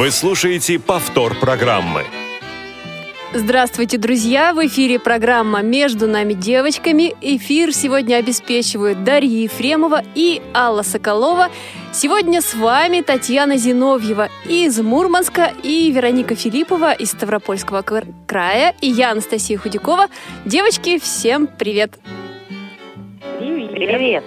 Вы 0.00 0.10
слушаете 0.12 0.78
повтор 0.78 1.38
программы. 1.38 2.06
Здравствуйте, 3.34 3.98
друзья! 3.98 4.54
В 4.54 4.66
эфире 4.66 4.98
программа 4.98 5.60
«Между 5.60 6.08
нами 6.08 6.32
девочками». 6.32 7.14
Эфир 7.20 7.74
сегодня 7.74 8.14
обеспечивают 8.14 9.04
Дарья 9.04 9.42
Ефремова 9.42 10.02
и 10.14 10.40
Алла 10.54 10.80
Соколова. 10.80 11.50
Сегодня 11.92 12.40
с 12.40 12.54
вами 12.54 13.02
Татьяна 13.02 13.58
Зиновьева 13.58 14.30
из 14.46 14.80
Мурманска 14.80 15.52
и 15.62 15.92
Вероника 15.92 16.34
Филиппова 16.34 16.92
из 16.92 17.10
Ставропольского 17.10 17.84
края 18.26 18.74
и 18.80 18.88
я, 18.88 19.10
Анастасия 19.10 19.58
Худякова. 19.58 20.06
Девочки, 20.46 20.98
всем 20.98 21.46
привет! 21.46 22.00
Привет! 23.38 23.70
Привет! 23.74 24.24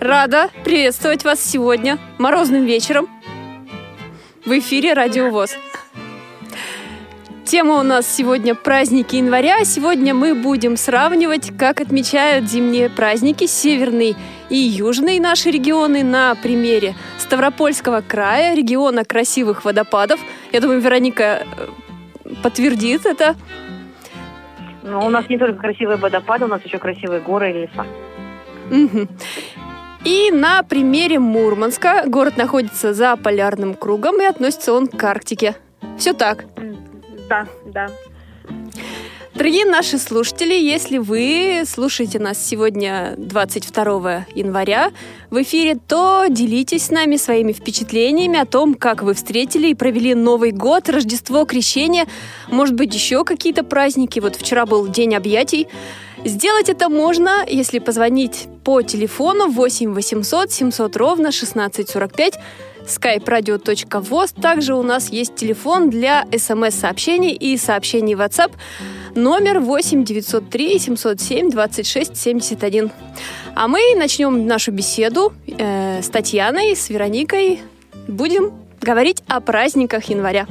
Рада 0.00 0.50
приветствовать 0.64 1.22
вас 1.22 1.40
сегодня 1.40 1.98
морозным 2.18 2.64
вечером 2.64 3.08
в 4.44 4.58
эфире 4.58 4.94
Радио 4.94 5.30
ВОЗ. 5.30 5.56
Тема 7.44 7.80
у 7.80 7.82
нас 7.82 8.06
сегодня 8.06 8.54
праздники 8.54 9.16
января. 9.16 9.64
Сегодня 9.64 10.14
мы 10.14 10.34
будем 10.34 10.76
сравнивать, 10.76 11.50
как 11.58 11.80
отмечают 11.80 12.48
зимние 12.48 12.88
праздники 12.88 13.46
северный 13.46 14.16
и 14.48 14.56
южный 14.56 15.18
наши 15.18 15.50
регионы 15.50 16.04
на 16.04 16.34
примере 16.36 16.94
Ставропольского 17.18 18.02
края, 18.02 18.54
региона 18.54 19.04
красивых 19.04 19.64
водопадов. 19.64 20.20
Я 20.52 20.60
думаю, 20.60 20.80
Вероника 20.80 21.42
э, 22.24 22.32
подтвердит 22.42 23.04
это. 23.04 23.34
Ну, 24.82 25.04
у 25.04 25.10
нас 25.10 25.28
не 25.28 25.36
только 25.36 25.58
красивые 25.58 25.96
водопады, 25.96 26.46
у 26.46 26.48
нас 26.48 26.64
еще 26.64 26.78
красивые 26.78 27.20
горы 27.20 27.50
и 27.50 27.52
леса. 27.62 27.86
Угу. 28.70 29.08
И 30.04 30.30
на 30.30 30.62
примере 30.62 31.18
Мурманска 31.18 32.04
город 32.06 32.36
находится 32.36 32.94
за 32.94 33.16
полярным 33.16 33.74
кругом 33.74 34.20
и 34.20 34.24
относится 34.24 34.72
он 34.72 34.88
к 34.88 35.02
Арктике. 35.04 35.56
Все 35.98 36.14
так. 36.14 36.46
Да, 37.28 37.46
да. 37.66 37.88
Дорогие 39.34 39.64
наши 39.64 39.96
слушатели, 39.98 40.52
если 40.52 40.98
вы 40.98 41.62
слушаете 41.66 42.18
нас 42.18 42.44
сегодня 42.44 43.14
22 43.16 44.26
января 44.34 44.90
в 45.30 45.40
эфире, 45.40 45.76
то 45.76 46.26
делитесь 46.28 46.86
с 46.86 46.90
нами 46.90 47.16
своими 47.16 47.52
впечатлениями 47.52 48.38
о 48.38 48.44
том, 48.44 48.74
как 48.74 49.02
вы 49.02 49.14
встретили 49.14 49.68
и 49.68 49.74
провели 49.74 50.14
Новый 50.14 50.50
год, 50.50 50.88
Рождество, 50.88 51.46
Крещение, 51.46 52.06
может 52.48 52.74
быть, 52.74 52.92
еще 52.92 53.24
какие-то 53.24 53.64
праздники. 53.64 54.18
Вот 54.20 54.36
вчера 54.36 54.66
был 54.66 54.86
День 54.88 55.14
объятий. 55.14 55.68
Сделать 56.24 56.68
это 56.68 56.88
можно, 56.88 57.44
если 57.46 57.78
позвонить 57.78 58.46
по 58.62 58.82
телефону 58.82 59.48
8 59.48 59.94
800 59.94 60.52
700 60.52 60.96
ровно 60.96 61.28
1645 61.28 62.38
skype-radio.voz. 62.84 64.40
Также 64.40 64.74
у 64.74 64.82
нас 64.82 65.10
есть 65.10 65.34
телефон 65.34 65.88
для 65.90 66.26
смс-сообщений 66.36 67.32
и 67.32 67.56
сообщений 67.56 68.14
в 68.14 68.20
WhatsApp 68.20 68.52
номер 69.14 69.60
8 69.60 70.04
903 70.04 70.78
707 70.78 71.50
26 71.50 72.16
71. 72.16 72.90
А 73.54 73.68
мы 73.68 73.80
начнем 73.96 74.46
нашу 74.46 74.72
беседу 74.72 75.32
э, 75.46 76.02
с 76.02 76.08
Татьяной, 76.08 76.76
с 76.76 76.90
Вероникой. 76.90 77.60
Будем 78.08 78.52
говорить 78.80 79.22
о 79.26 79.40
праздниках 79.40 80.04
января. 80.04 80.46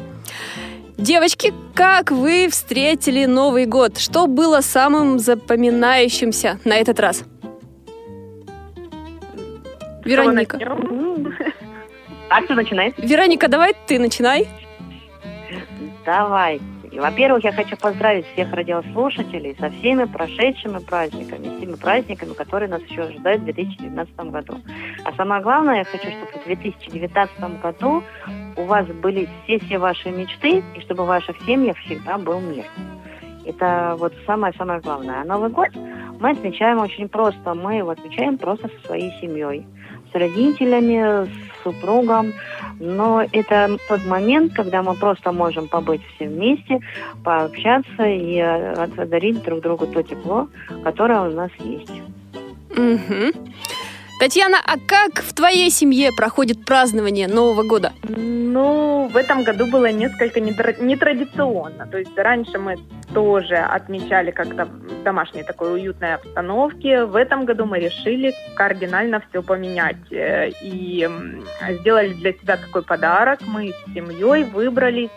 Девочки, 1.00 1.54
как 1.76 2.12
вы 2.12 2.50
встретили 2.50 3.24
Новый 3.24 3.66
год? 3.66 3.98
Что 3.98 4.28
было 4.28 4.60
самым 4.60 5.18
запоминающимся 5.18 6.60
на 6.66 6.76
этот 6.76 7.00
раз? 7.00 7.24
Вероника. 10.04 10.60
А 12.30 12.42
кто 12.42 12.54
начинает? 12.54 12.96
Вероника, 12.98 13.48
давай 13.48 13.76
ты 13.88 13.98
начинай. 13.98 14.50
Давай. 16.06 16.60
Во-первых, 16.98 17.44
я 17.44 17.52
хочу 17.52 17.78
поздравить 17.78 18.26
всех 18.34 18.52
радиослушателей 18.54 19.56
со 19.60 19.70
всеми 19.70 20.06
прошедшими 20.06 20.80
праздниками, 20.80 21.58
с 21.58 21.60
теми 21.60 21.76
праздниками, 21.76 22.34
которые 22.34 22.70
нас 22.70 22.82
еще 22.84 23.04
ожидают 23.04 23.42
в 23.42 23.46
2019 23.46 24.16
году. 24.32 24.60
А 25.06 25.14
самое 25.14 25.42
главное, 25.42 25.78
я 25.78 25.84
хочу, 25.84 26.08
чтобы 26.08 26.42
в 26.42 26.46
2019 26.46 27.62
году 27.62 28.04
у 28.58 28.64
вас 28.64 28.86
были 28.88 29.30
все-все 29.44 29.78
ваши 29.78 30.10
мечты, 30.10 30.64
и 30.76 30.82
чтобы 30.82 31.04
в 31.04 31.08
ваших 31.08 31.38
семьях 31.44 31.78
всегда 31.78 32.18
был 32.18 32.40
мир. 32.40 32.66
Это 33.46 33.96
вот 33.98 34.14
самое-самое 34.26 34.80
главное. 34.80 35.22
А 35.22 35.26
Новый 35.26 35.50
год 35.50 35.70
мы 36.20 36.32
отмечаем 36.32 36.80
очень 36.80 37.08
просто. 37.08 37.54
Мы 37.54 37.78
его 37.78 37.92
отмечаем 37.92 38.38
просто 38.38 38.68
со 38.68 38.88
своей 38.88 39.12
семьей 39.22 39.66
с 40.12 40.16
родителями, 40.16 41.26
с 41.26 41.64
супругом. 41.64 42.34
Но 42.80 43.24
это 43.32 43.78
тот 43.88 44.06
момент, 44.06 44.54
когда 44.54 44.82
мы 44.82 44.96
просто 44.96 45.32
можем 45.32 45.68
побыть 45.68 46.02
все 46.16 46.28
вместе, 46.28 46.80
пообщаться 47.24 48.04
и 48.06 48.40
отдарить 48.40 49.44
друг 49.44 49.62
другу 49.62 49.86
то 49.88 50.02
тепло, 50.02 50.48
которое 50.84 51.30
у 51.30 51.32
нас 51.32 51.52
есть. 51.60 51.92
Угу. 52.72 53.34
Татьяна, 54.20 54.58
а 54.62 54.76
как 54.78 55.24
в 55.24 55.34
твоей 55.34 55.70
семье 55.70 56.12
проходит 56.12 56.66
празднование 56.66 57.30
Нового 57.30 57.64
года? 57.64 57.94
Ну, 58.04 59.08
в 59.08 59.16
этом 59.16 59.44
году 59.44 59.66
было 59.66 59.90
несколько 59.94 60.42
нетрадиционно. 60.42 61.88
То 61.88 61.98
есть 61.98 62.18
раньше 62.18 62.60
мы 62.60 62.76
тоже 63.14 63.56
отмечали 63.56 64.32
как-то 64.32 64.66
в 64.66 65.04
домашней 65.04 65.44
такой 65.44 65.74
уютной 65.76 66.16
обстановке. 66.16 67.06
В 67.06 67.16
этом 67.16 67.46
году 67.46 67.66
мы 67.66 67.80
решили 67.80 68.34
кардинально 68.56 69.24
все 69.30 69.42
поменять 69.42 70.12
э, 70.12 70.50
и 70.62 71.10
сделали 71.80 72.14
для 72.14 72.34
себя 72.34 72.58
такой 72.58 72.84
подарок. 72.84 73.40
Мы 73.48 73.72
с 73.72 73.94
семьей 73.94 74.44
выбрались 74.44 75.12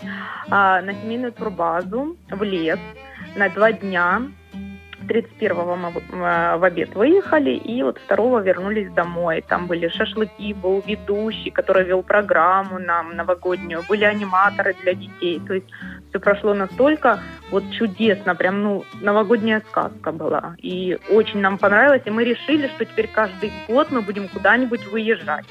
а, 0.49 0.81
на 0.81 0.95
семейную 0.95 1.33
турбазу 1.33 2.17
в 2.31 2.43
лес 2.45 2.79
на 3.34 3.49
два 3.49 3.73
дня 3.73 4.23
31-го 5.03 5.77
мы 5.77 5.89
э, 5.91 6.57
в 6.57 6.65
обед 6.65 6.95
выехали, 6.95 7.51
и 7.51 7.83
вот 7.83 8.01
2 8.09 8.41
вернулись 8.41 8.91
домой. 8.93 9.45
Там 9.47 9.67
были 9.67 9.89
шашлыки, 9.89 10.55
был 10.55 10.83
ведущий, 10.87 11.51
который 11.51 11.85
вел 11.85 12.03
программу 12.03 12.79
нам 12.79 13.17
новогоднюю, 13.17 13.83
были 13.89 14.05
аниматоры 14.05 14.75
для 14.83 14.95
детей. 14.95 15.41
То 15.47 15.55
есть 15.55 15.67
все 16.11 16.21
прошло 16.21 16.55
настолько 16.55 17.21
вот 17.51 17.65
чудесно, 17.73 18.35
прям, 18.35 18.63
ну, 18.63 18.85
новогодняя 19.01 19.63
сказка 19.69 20.13
была. 20.13 20.55
И 20.59 20.99
очень 21.11 21.41
нам 21.41 21.59
понравилось, 21.59 22.03
и 22.05 22.11
мы 22.11 22.25
решили, 22.25 22.69
что 22.69 22.84
теперь 22.84 23.09
каждый 23.09 23.53
год 23.69 23.91
мы 23.91 24.03
будем 24.03 24.29
куда-нибудь 24.29 24.87
выезжать. 24.87 25.47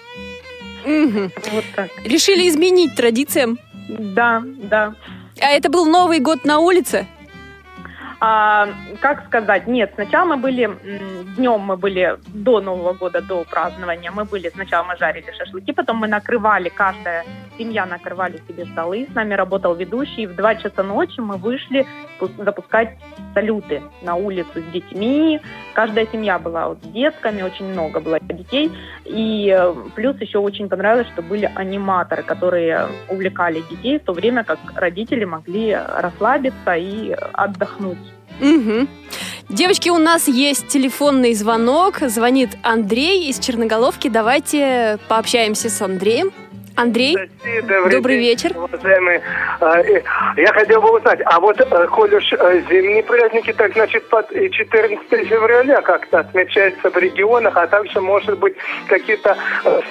Угу. 0.86 1.32
Вот 1.52 1.66
так. 1.76 1.90
Решили 2.04 2.48
изменить 2.50 2.96
традициям? 2.96 3.60
Да, 3.88 4.44
да. 4.46 4.94
А 5.40 5.50
это 5.52 5.70
был 5.70 5.86
Новый 5.86 6.20
год 6.20 6.46
на 6.46 6.60
улице? 6.60 7.08
А, 8.24 8.68
как 9.00 9.26
сказать, 9.26 9.66
нет, 9.66 9.94
сначала 9.96 10.36
мы 10.36 10.38
были, 10.38 10.70
днем 11.38 11.62
мы 11.62 11.76
были 11.76 12.20
до 12.28 12.62
Нового 12.62 12.94
года, 12.94 13.20
до 13.20 13.44
празднования, 13.46 14.12
мы 14.12 14.26
были, 14.26 14.50
сначала 14.50 14.84
мы 14.84 14.96
жарили 14.98 15.34
шашлыки, 15.36 15.74
потом 15.74 15.98
мы 15.98 16.08
накрывали, 16.08 16.70
каждая 16.70 17.26
семья 17.58 17.88
накрывали 17.88 18.40
себе 18.48 18.66
столы, 18.66 19.08
с 19.12 19.16
нами 19.16 19.34
работал 19.34 19.74
ведущий, 19.74 20.22
и 20.22 20.28
в 20.28 20.36
2 20.36 20.56
часа 20.56 20.84
ночи 20.84 21.20
мы 21.20 21.38
вышли 21.38 21.88
запускать 22.38 22.96
салюты 23.34 23.82
на 24.04 24.14
улицу 24.14 24.62
с 24.62 24.72
детьми, 24.72 25.42
каждая 25.74 26.06
семья 26.06 26.38
была 26.38 26.70
вот 26.70 26.78
с 26.84 26.88
детками, 26.90 27.42
очень 27.42 27.66
много 27.66 28.02
было 28.02 28.20
детей, 28.20 28.72
и 29.06 29.50
э, 29.50 29.74
плюс 29.96 30.16
еще 30.22 30.38
очень 30.38 30.70
понравилось, 30.70 31.08
что 31.08 31.24
были 31.24 31.52
аниматоры, 31.56 32.22
которые 32.22 32.88
увлекали 33.10 33.64
детей 33.68 33.98
в 33.98 34.04
то 34.04 34.14
время, 34.14 34.44
как 34.44 34.60
родители 34.76 35.26
могли 35.26 35.74
расслабиться 35.74 36.76
и 36.76 37.16
отдохнуть. 37.34 38.11
Угу. 38.40 38.88
Девочки, 39.50 39.90
у 39.90 39.98
нас 39.98 40.28
есть 40.28 40.68
телефонный 40.68 41.34
звонок. 41.34 42.00
Звонит 42.08 42.58
Андрей 42.64 43.30
из 43.30 43.40
Черноголовки. 43.40 44.08
Давайте 44.08 44.98
пообщаемся 45.08 45.70
с 45.70 45.82
Андреем. 45.82 46.32
Андрей, 46.82 47.16
России, 47.16 47.62
добрый, 47.62 47.92
добрый 47.92 48.18
вечер. 48.18 48.52
Уважаемые, 48.56 49.22
А, 49.60 49.80
э, 49.80 50.02
я 50.38 50.54
хотел 50.54 50.82
бы 50.82 50.98
узнать, 50.98 51.20
а 51.26 51.40
вот, 51.40 51.60
э, 51.62 51.88
коль 51.88 52.16
уж 52.16 52.34
э, 52.34 52.64
зимние 52.68 53.04
праздники, 53.04 53.54
так 53.54 53.74
значит, 53.74 54.10
под 54.10 54.32
и 54.32 54.50
14 54.50 55.28
февраля 55.28 55.82
как-то 55.82 56.20
отмечается 56.20 56.90
в 56.90 56.98
регионах, 56.98 57.56
а 57.56 57.68
также, 57.68 58.02
может 58.02 58.40
быть, 58.40 58.56
какие-то 58.88 59.38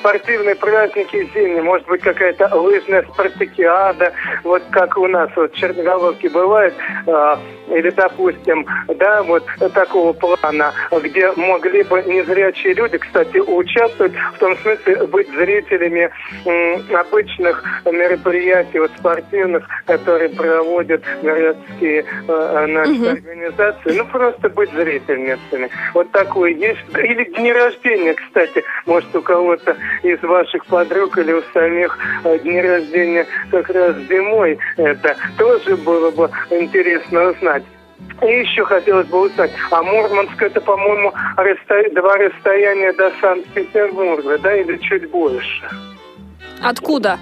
спортивные 0.00 0.56
праздники 0.56 1.30
зимние, 1.32 1.62
может 1.62 1.86
быть, 1.86 2.00
какая-то 2.00 2.52
лыжная 2.56 3.02
спартакиада, 3.02 4.12
вот 4.42 4.62
как 4.72 4.98
у 4.98 5.06
нас 5.06 5.30
вот 5.36 5.52
в 5.52 5.56
Черноголовке 5.56 6.28
бывает, 6.28 6.74
э, 7.06 7.36
или, 7.68 7.90
допустим, 7.90 8.66
да, 8.88 9.22
вот 9.22 9.44
такого 9.74 10.12
плана, 10.12 10.72
где 10.90 11.30
могли 11.36 11.84
бы 11.84 12.02
незрячие 12.02 12.74
люди, 12.74 12.98
кстати, 12.98 13.38
участвовать, 13.38 14.12
в 14.34 14.38
том 14.38 14.56
смысле 14.58 15.06
быть 15.06 15.28
зрителями 15.30 16.10
обычных 16.90 17.62
мероприятий 17.84 18.78
вот, 18.78 18.90
спортивных, 18.98 19.66
которые 19.86 20.30
проводят 20.30 21.02
городские 21.22 22.04
э, 22.28 22.66
наши 22.66 22.90
Мгм. 22.92 23.08
организации, 23.08 23.96
ну, 23.96 24.06
просто 24.06 24.48
быть 24.50 24.70
зрительницами. 24.72 25.68
Вот 25.94 26.10
такое 26.12 26.50
есть. 26.52 26.80
Или 26.96 27.24
дни 27.24 27.52
рождения, 27.52 28.14
кстати, 28.14 28.62
может, 28.86 29.14
у 29.14 29.22
кого-то 29.22 29.76
из 30.02 30.20
ваших 30.22 30.64
подруг 30.66 31.18
или 31.18 31.32
у 31.32 31.42
самих 31.52 31.98
э, 32.24 32.38
дни 32.38 32.60
рождения 32.60 33.26
как 33.50 33.68
раз 33.70 33.96
зимой, 34.08 34.58
это 34.76 35.16
тоже 35.38 35.76
было 35.76 36.10
бы 36.10 36.30
интересно 36.50 37.30
узнать. 37.30 37.62
И 38.22 38.26
еще 38.26 38.64
хотелось 38.64 39.06
бы 39.08 39.20
узнать, 39.20 39.50
а 39.70 39.82
Мурманск 39.82 40.42
это, 40.42 40.60
по-моему, 40.60 41.12
расстоя- 41.36 41.90
два 41.94 42.16
расстояния 42.16 42.92
до 42.92 43.10
Санкт-Петербурга, 43.20 44.38
да, 44.38 44.56
или 44.56 44.76
чуть 44.78 45.10
больше? 45.10 45.68
Откуда? 46.62 47.18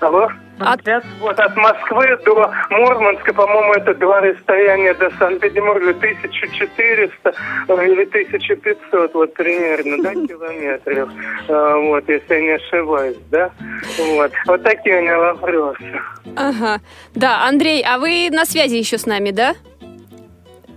Алло? 0.00 0.28
От- 0.60 0.80
Вот 1.20 1.38
от 1.38 1.56
Москвы 1.56 2.18
до 2.24 2.52
Мурманска, 2.70 3.32
по-моему, 3.32 3.74
это 3.74 3.94
два 3.94 4.20
расстояния 4.20 4.92
до 4.94 5.08
Санкт-Петербурга, 5.16 5.90
1400 5.90 7.32
э, 7.68 7.86
или 7.86 8.04
1500, 8.04 9.14
вот 9.14 9.34
примерно, 9.34 10.02
да, 10.02 10.12
километров, 10.26 11.10
Э, 11.48 11.74
вот, 11.86 12.08
если 12.08 12.34
я 12.34 12.40
не 12.40 12.50
ошибаюсь, 12.50 13.16
да, 13.30 13.50
вот, 13.98 14.32
вот 14.46 14.62
такие 14.64 14.98
у 14.98 15.02
меня 15.02 15.18
вопросы. 15.18 16.00
Ага. 16.36 16.80
Да, 17.14 17.46
Андрей, 17.46 17.84
а 17.88 17.98
вы 17.98 18.28
на 18.32 18.44
связи 18.44 18.74
еще 18.74 18.98
с 18.98 19.06
нами, 19.06 19.30
да? 19.30 19.54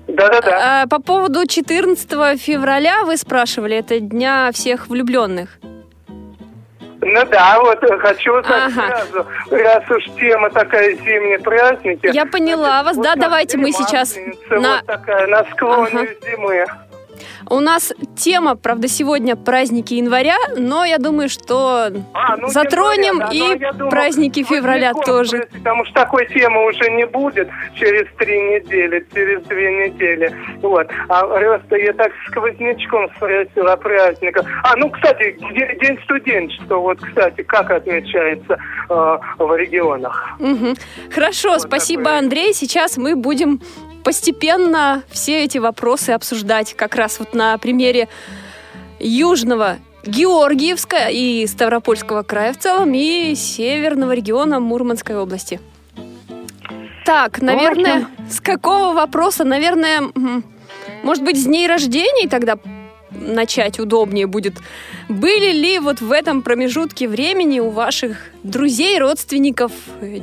Да-да-да. 0.07 0.83
А, 0.83 0.87
по 0.87 1.01
поводу 1.01 1.47
14 1.47 2.39
февраля 2.39 3.03
вы 3.03 3.17
спрашивали, 3.17 3.77
это 3.77 3.99
Дня 3.99 4.51
всех 4.53 4.89
влюбленных. 4.89 5.57
Ну 7.03 7.25
да, 7.25 7.59
вот 7.59 7.83
э, 7.83 7.97
хочу 7.97 8.31
узнать 8.39 8.71
Ага. 8.77 8.87
сразу, 8.87 9.25
раз 9.49 9.83
уж 9.89 10.03
тема 10.19 10.49
такая 10.51 10.93
зимние 10.95 11.39
праздники. 11.39 12.09
Я 12.13 12.25
поняла 12.25 12.83
вас, 12.83 12.95
да, 12.97 13.15
давайте 13.15 13.57
мы 13.57 13.71
сейчас 13.71 14.15
на- 14.49 14.77
Вот 14.77 14.85
такая, 14.85 15.25
на 15.27 15.43
склоне 15.45 15.99
Ага. 16.01 16.07
зимы. 16.29 16.65
У 17.49 17.59
нас 17.59 17.93
тема, 18.15 18.55
правда, 18.55 18.87
сегодня 18.87 19.35
праздники 19.35 19.93
января, 19.95 20.35
но 20.57 20.85
я 20.85 20.97
думаю, 20.97 21.29
что 21.29 21.89
А, 22.13 22.37
ну, 22.37 22.47
затронем 22.49 23.19
более, 23.19 23.57
да, 23.57 23.69
и 23.69 23.71
думаю, 23.73 23.89
праздники 23.91 24.43
февраля 24.43 24.93
целиком 24.93 25.03
тоже. 25.05 25.47
Потому 25.51 25.85
что 25.85 25.93
такой 25.93 26.27
темы 26.27 26.65
уже 26.67 26.89
не 26.91 27.05
будет 27.05 27.49
через 27.75 28.07
три 28.17 28.37
недели, 28.39 29.05
через 29.13 29.41
две 29.43 29.87
недели. 29.87 30.35
Вот. 30.61 30.87
А 31.09 31.25
просто 31.25 31.75
я 31.77 31.93
так 31.93 32.11
сквознячком 32.27 33.09
спросил 33.15 33.67
о 33.67 33.77
праздниках. 33.77 34.45
А, 34.63 34.75
ну, 34.75 34.89
кстати, 34.89 35.37
де- 35.53 35.77
День 35.81 35.99
студенчества, 36.03 36.75
вот, 36.77 36.99
кстати, 36.99 37.41
как 37.43 37.71
отмечается 37.71 38.57
э, 38.89 39.17
в 39.37 39.55
регионах? 39.57 40.31
Мгм. 40.39 40.75
Хорошо, 41.13 41.51
Вот 41.53 41.61
спасибо, 41.61 42.03
такое. 42.03 42.19
Андрей. 42.19 42.53
Сейчас 42.53 42.97
мы 42.97 43.15
будем 43.15 43.61
постепенно 44.03 45.03
все 45.09 45.43
эти 45.43 45.57
вопросы 45.57 46.11
обсуждать 46.11 46.73
как 46.73 46.95
раз 46.95 47.19
вот 47.19 47.33
на 47.33 47.57
примере 47.57 48.07
Южного 48.99 49.77
Георгиевска 50.05 51.09
и 51.09 51.45
Ставропольского 51.47 52.23
края 52.23 52.53
в 52.53 52.57
целом 52.57 52.93
и 52.93 53.35
северного 53.35 54.13
региона 54.13 54.59
Мурманской 54.59 55.17
области. 55.17 55.59
Так, 57.05 57.41
наверное, 57.41 58.07
с 58.29 58.39
какого 58.39 58.93
вопроса? 58.93 59.43
Наверное, 59.43 60.01
может 61.03 61.23
быть, 61.23 61.39
с 61.39 61.45
дней 61.45 61.67
рождений 61.67 62.27
тогда 62.27 62.57
начать 63.11 63.79
удобнее 63.79 64.27
будет. 64.27 64.55
Были 65.09 65.51
ли 65.51 65.79
вот 65.79 66.01
в 66.01 66.11
этом 66.11 66.41
промежутке 66.41 67.07
времени 67.07 67.59
у 67.59 67.69
ваших 67.69 68.17
друзей, 68.43 68.97
родственников 68.99 69.71
э, 69.99 70.19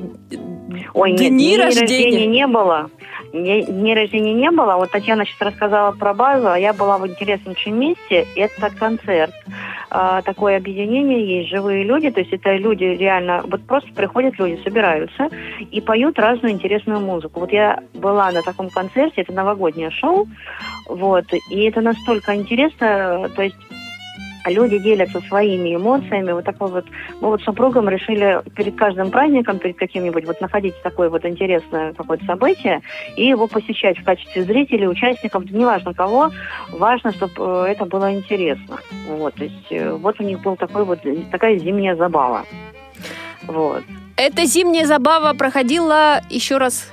Ой, 0.94 1.10
нет, 1.12 1.18
дни 1.18 1.28
дней 1.28 1.58
рождения? 1.58 2.04
рождения 2.04 2.26
не 2.26 2.46
было. 2.46 2.90
Дней 3.32 3.64
дней 3.64 3.94
рождения 3.94 4.32
не 4.32 4.50
было. 4.50 4.76
Вот 4.76 4.90
Татьяна 4.90 5.24
сейчас 5.24 5.40
рассказала 5.40 5.92
про 5.92 6.14
базу, 6.14 6.48
а 6.48 6.58
я 6.58 6.72
была 6.72 6.98
в 6.98 7.06
интересном 7.06 7.52
очень 7.52 7.74
месте. 7.74 8.26
Это 8.36 8.70
концерт. 8.70 9.34
А, 9.90 10.22
такое 10.22 10.56
объединение 10.56 11.38
есть, 11.38 11.50
живые 11.50 11.84
люди. 11.84 12.10
То 12.10 12.20
есть 12.20 12.32
это 12.32 12.54
люди 12.56 12.84
реально, 12.84 13.42
вот 13.44 13.62
просто 13.62 13.92
приходят 13.92 14.38
люди, 14.38 14.60
собираются 14.62 15.28
и 15.70 15.80
поют 15.80 16.18
разную 16.18 16.52
интересную 16.52 17.00
музыку. 17.00 17.40
Вот 17.40 17.52
я 17.52 17.82
была 17.94 18.30
на 18.30 18.42
таком 18.42 18.70
концерте, 18.70 19.22
это 19.22 19.32
новогоднее 19.32 19.90
шоу, 19.90 20.26
вот, 20.88 21.26
и 21.50 21.62
это 21.64 21.80
настолько 21.80 22.34
интересно, 22.34 23.28
то 23.34 23.42
есть 23.42 23.56
люди 24.50 24.78
делятся 24.78 25.20
своими 25.20 25.76
эмоциями. 25.76 26.32
Вот 26.32 26.44
такой 26.44 26.70
вот 26.70 26.84
мы 27.20 27.28
вот 27.28 27.40
с 27.40 27.44
супругом 27.44 27.88
решили 27.88 28.40
перед 28.54 28.76
каждым 28.76 29.10
праздником, 29.10 29.58
перед 29.58 29.76
каким-нибудь, 29.76 30.26
вот 30.26 30.40
находить 30.40 30.80
такое 30.82 31.08
вот 31.10 31.24
интересное 31.24 31.92
какое-то 31.92 32.24
событие 32.24 32.82
и 33.16 33.26
его 33.26 33.46
посещать 33.46 33.98
в 33.98 34.04
качестве 34.04 34.42
зрителей, 34.44 34.88
участников, 34.88 35.50
неважно 35.50 35.94
кого, 35.94 36.30
важно, 36.70 37.12
чтобы 37.12 37.66
это 37.68 37.84
было 37.84 38.14
интересно. 38.14 38.78
Вот, 39.08 39.34
то 39.34 39.44
есть 39.44 39.66
э, 39.70 39.92
вот 39.92 40.20
у 40.20 40.22
них 40.22 40.40
был 40.42 40.56
такой 40.56 40.84
вот, 40.84 41.04
э, 41.04 41.16
такая 41.30 41.58
зимняя 41.58 41.96
забава. 41.96 42.44
Вот. 43.46 43.82
Эта 44.16 44.44
зимняя 44.44 44.84
забава 44.84 45.32
проходила 45.32 46.20
еще 46.28 46.58
раз. 46.58 46.90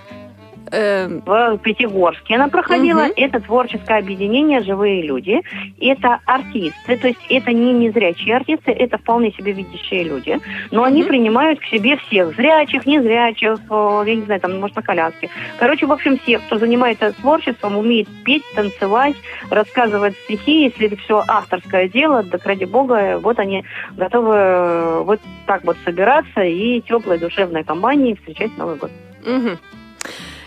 Э, 0.72 1.08
В 1.26 1.58
Пятигорске 1.60 2.36
она 2.36 2.48
проходила. 2.48 3.04
Мгм. 3.04 3.14
Это 3.16 3.40
творческое 3.40 4.00
объединение 4.00 4.62
«Живые 4.62 5.02
люди». 5.04 5.42
Это 5.80 6.20
артисты, 6.26 6.98
то 6.98 7.08
есть 7.08 7.20
это 7.30 7.52
не 7.52 7.74
незрячие 7.74 8.36
артисты, 8.36 8.72
это 8.72 8.98
вполне 8.98 9.32
себе 9.32 9.52
видящие 9.52 10.04
люди. 10.04 10.40
Но 10.72 10.84
они 10.84 11.02
Мгм. 11.02 11.10
принимают 11.10 11.60
к 11.60 11.66
себе 11.66 11.98
всех, 11.98 12.36
зрячих, 12.36 12.86
незрячих, 12.86 13.60
э, 13.70 14.04
я 14.08 14.16
не 14.16 14.22
знаю, 14.24 14.42
там, 14.42 14.60
может, 14.60 14.76
на 14.76 14.82
коляске. 14.82 15.30
Короче, 15.60 15.86
в 15.86 15.92
общем, 15.92 16.18
всех, 16.20 16.44
кто 16.46 16.58
занимается 16.58 17.12
творчеством, 17.14 17.78
умеет 17.78 18.08
петь, 18.24 18.44
танцевать, 18.56 19.16
рассказывать 19.50 20.16
стихи, 20.26 20.64
если 20.64 20.88
это 20.88 20.98
все 20.98 21.24
авторское 21.28 21.88
дело, 21.88 22.24
так 22.24 22.46
ради 22.46 22.66
бога, 22.66 23.20
вот 23.20 23.40
они 23.40 23.64
готовы 23.98 24.36
э, 24.36 25.02
вот 25.04 25.20
так 25.46 25.64
вот 25.64 25.78
собираться 25.86 26.42
и 26.42 26.82
теплой 26.82 27.18
душевной 27.20 27.64
компанией 27.64 28.16
встречать 28.16 28.58
Новый 28.58 28.76
год. 28.76 28.92
мгм. 29.26 29.58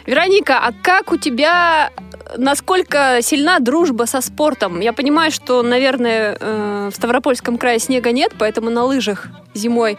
Вероника, 0.09 0.59
а 0.59 0.73
как 0.83 1.13
у 1.13 1.19
тебя, 1.19 1.91
насколько 2.39 3.19
сильна 3.21 3.59
дружба 3.59 4.05
со 4.05 4.23
спортом? 4.23 4.81
Я 4.81 4.95
понимаю, 4.95 5.31
что, 5.31 5.63
наверное, 5.63 6.35
э, 6.41 6.89
в 6.91 6.95
Ставропольском 6.95 7.59
крае 7.59 7.79
снега 7.79 8.11
нет, 8.11 8.33
поэтому 8.39 8.71
на 8.71 8.85
лыжах 8.85 9.27
зимой 9.53 9.99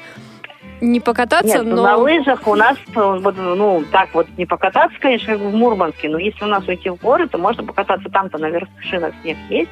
не 0.82 1.00
покататься, 1.00 1.60
Нет, 1.60 1.66
но... 1.66 1.84
на 1.84 1.98
лыжах 1.98 2.48
у 2.48 2.56
нас, 2.56 2.75
ну, 2.96 3.84
так 3.92 4.10
вот 4.13 4.28
не 4.36 4.48
покататься, 4.48 4.98
конечно, 5.00 5.34
как 5.34 5.42
в 5.42 5.54
Мурманске, 5.54 6.10
но 6.10 6.18
если 6.18 6.44
у 6.44 6.48
нас 6.48 6.68
уйти 6.68 6.89
в 6.89 6.96
горы, 6.96 7.28
то 7.28 7.38
можно 7.38 7.63
покататься 7.63 8.10
там-то 8.10 8.39
на 8.39 8.50
вершинах 8.50 9.13
снег 9.22 9.38
есть, 9.50 9.70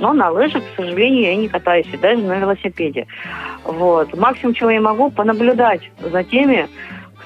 но 0.00 0.12
на 0.12 0.30
лыжах, 0.30 0.62
к 0.64 0.76
сожалению, 0.76 1.22
я 1.22 1.36
не 1.36 1.48
катаюсь, 1.48 1.86
и 1.92 1.96
даже 1.96 2.20
на 2.20 2.34
велосипеде. 2.38 3.06
Вот. 3.64 4.14
Максимум, 4.18 4.52
чего 4.52 4.68
я 4.68 4.80
могу, 4.80 5.10
понаблюдать 5.10 5.90
за 6.00 6.24
теми, 6.24 6.68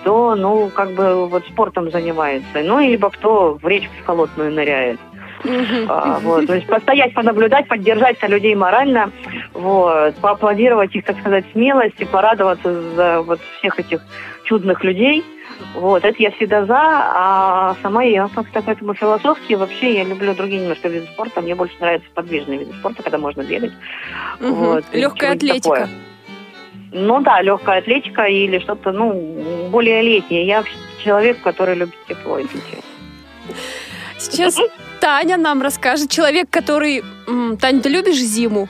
кто, 0.02 0.34
ну, 0.34 0.68
как 0.74 0.92
бы 0.92 1.28
вот 1.28 1.44
спортом 1.46 1.90
занимается, 1.90 2.60
ну, 2.62 2.80
либо 2.80 3.08
кто 3.10 3.54
в 3.54 3.66
речку 3.66 3.92
холодную 4.04 4.52
ныряет. 4.52 4.98
А, 5.88 6.18
вот, 6.20 6.46
то 6.46 6.54
есть 6.54 6.66
постоять, 6.66 7.14
понаблюдать, 7.14 7.66
поддержать 7.68 8.22
людей 8.22 8.54
морально, 8.54 9.10
вот, 9.54 10.14
поаплодировать 10.16 10.94
их, 10.94 11.04
так 11.04 11.18
сказать, 11.20 11.44
смелости, 11.52 12.04
порадоваться 12.04 12.94
за 12.94 13.22
вот 13.22 13.40
всех 13.58 13.78
этих 13.80 14.00
чудных 14.44 14.84
людей. 14.84 15.24
Вот, 15.74 16.04
это 16.04 16.20
я 16.20 16.30
всегда 16.32 16.64
за, 16.64 16.78
а 16.80 17.76
сама 17.82 18.02
я 18.02 18.28
как-то 18.34 18.62
к 18.62 18.68
этому 18.68 18.94
философски, 18.94 19.54
вообще 19.54 19.94
я 19.94 20.04
люблю 20.04 20.34
другие 20.34 20.62
немножко 20.62 20.88
виды 20.88 21.06
спорта, 21.06 21.40
мне 21.40 21.54
больше 21.54 21.74
нравятся 21.80 22.08
подвижные 22.14 22.58
виды 22.58 22.72
спорта, 22.74 23.02
когда 23.02 23.18
можно 23.18 23.42
бегать. 23.42 23.72
Вот, 24.40 24.84
Легкая 24.92 25.34
атлетика. 25.34 25.62
такое. 25.62 25.88
Ну 26.92 27.20
да, 27.20 27.40
легкая 27.40 27.78
атлетика 27.78 28.24
или 28.24 28.58
что-то, 28.58 28.92
ну, 28.92 29.68
более 29.70 30.02
летнее. 30.02 30.46
Я 30.46 30.62
человек, 31.02 31.40
который 31.40 31.74
любит 31.74 31.96
тепло, 32.06 32.38
если 32.38 32.58
честно. 32.58 32.82
Сейчас 34.18 34.56
Таня 35.00 35.36
нам 35.36 35.62
расскажет. 35.62 36.10
Человек, 36.10 36.48
который... 36.50 37.02
Таня, 37.60 37.80
ты 37.80 37.88
любишь 37.88 38.18
зиму? 38.18 38.68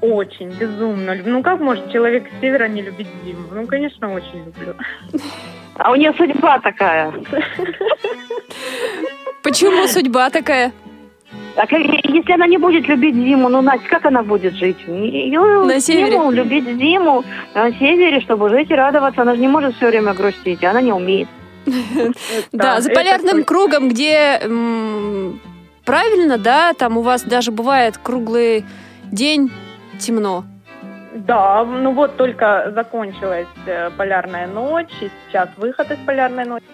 Очень, 0.00 0.50
безумно. 0.50 1.14
люблю. 1.14 1.34
Ну 1.34 1.42
как 1.42 1.60
может 1.60 1.92
человек 1.92 2.24
с 2.28 2.40
севера 2.40 2.68
не 2.68 2.82
любить 2.82 3.08
зиму? 3.24 3.48
Ну, 3.52 3.66
конечно, 3.66 4.12
очень 4.12 4.44
люблю. 4.46 4.74
А 5.76 5.90
у 5.92 5.96
нее 5.96 6.12
судьба 6.16 6.58
такая. 6.60 7.12
Почему 9.42 9.86
судьба 9.86 10.30
такая? 10.30 10.72
А 11.56 11.66
если 11.70 12.32
она 12.32 12.46
не 12.46 12.56
будет 12.58 12.86
любить 12.88 13.14
зиму, 13.14 13.48
ну, 13.48 13.62
Настя, 13.62 13.88
как 13.88 14.06
она 14.06 14.22
будет 14.22 14.54
жить? 14.54 14.76
Ее 14.86 15.40
На 15.64 15.80
севере. 15.80 16.12
зиму, 16.12 16.30
любить 16.30 16.64
зиму 16.64 17.24
на 17.54 17.72
севере, 17.72 18.20
чтобы 18.20 18.48
жить 18.48 18.70
и 18.70 18.74
радоваться. 18.74 19.22
Она 19.22 19.34
же 19.34 19.40
не 19.40 19.48
может 19.48 19.74
все 19.76 19.88
время 19.88 20.14
грустить, 20.14 20.62
она 20.64 20.80
не 20.80 20.92
умеет. 20.92 21.28
Да, 22.52 22.80
за 22.80 22.90
полярным 22.90 23.44
кругом, 23.44 23.88
где 23.88 24.40
правильно, 25.84 26.38
да, 26.38 26.72
там 26.74 26.96
у 26.98 27.02
вас 27.02 27.22
даже 27.22 27.50
бывает 27.50 27.98
круглый 27.98 28.64
день 29.10 29.50
темно. 29.98 30.44
Да, 31.14 31.64
ну 31.64 31.92
вот 31.92 32.16
только 32.16 32.70
закончилась 32.74 33.46
э, 33.66 33.90
полярная 33.90 34.46
ночь, 34.46 34.92
и 35.00 35.10
сейчас 35.26 35.48
выход 35.56 35.90
из 35.90 35.98
полярной 36.04 36.44
ночи. 36.44 36.64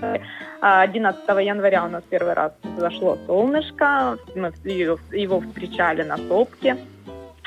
А 0.61 0.81
11 0.83 1.23
января 1.41 1.85
у 1.85 1.89
нас 1.89 2.03
первый 2.09 2.33
раз 2.33 2.53
зашло 2.77 3.17
солнышко, 3.27 4.17
мы 4.35 4.53
его, 4.65 5.41
встречали 5.41 6.03
на 6.03 6.17
сопке. 6.17 6.77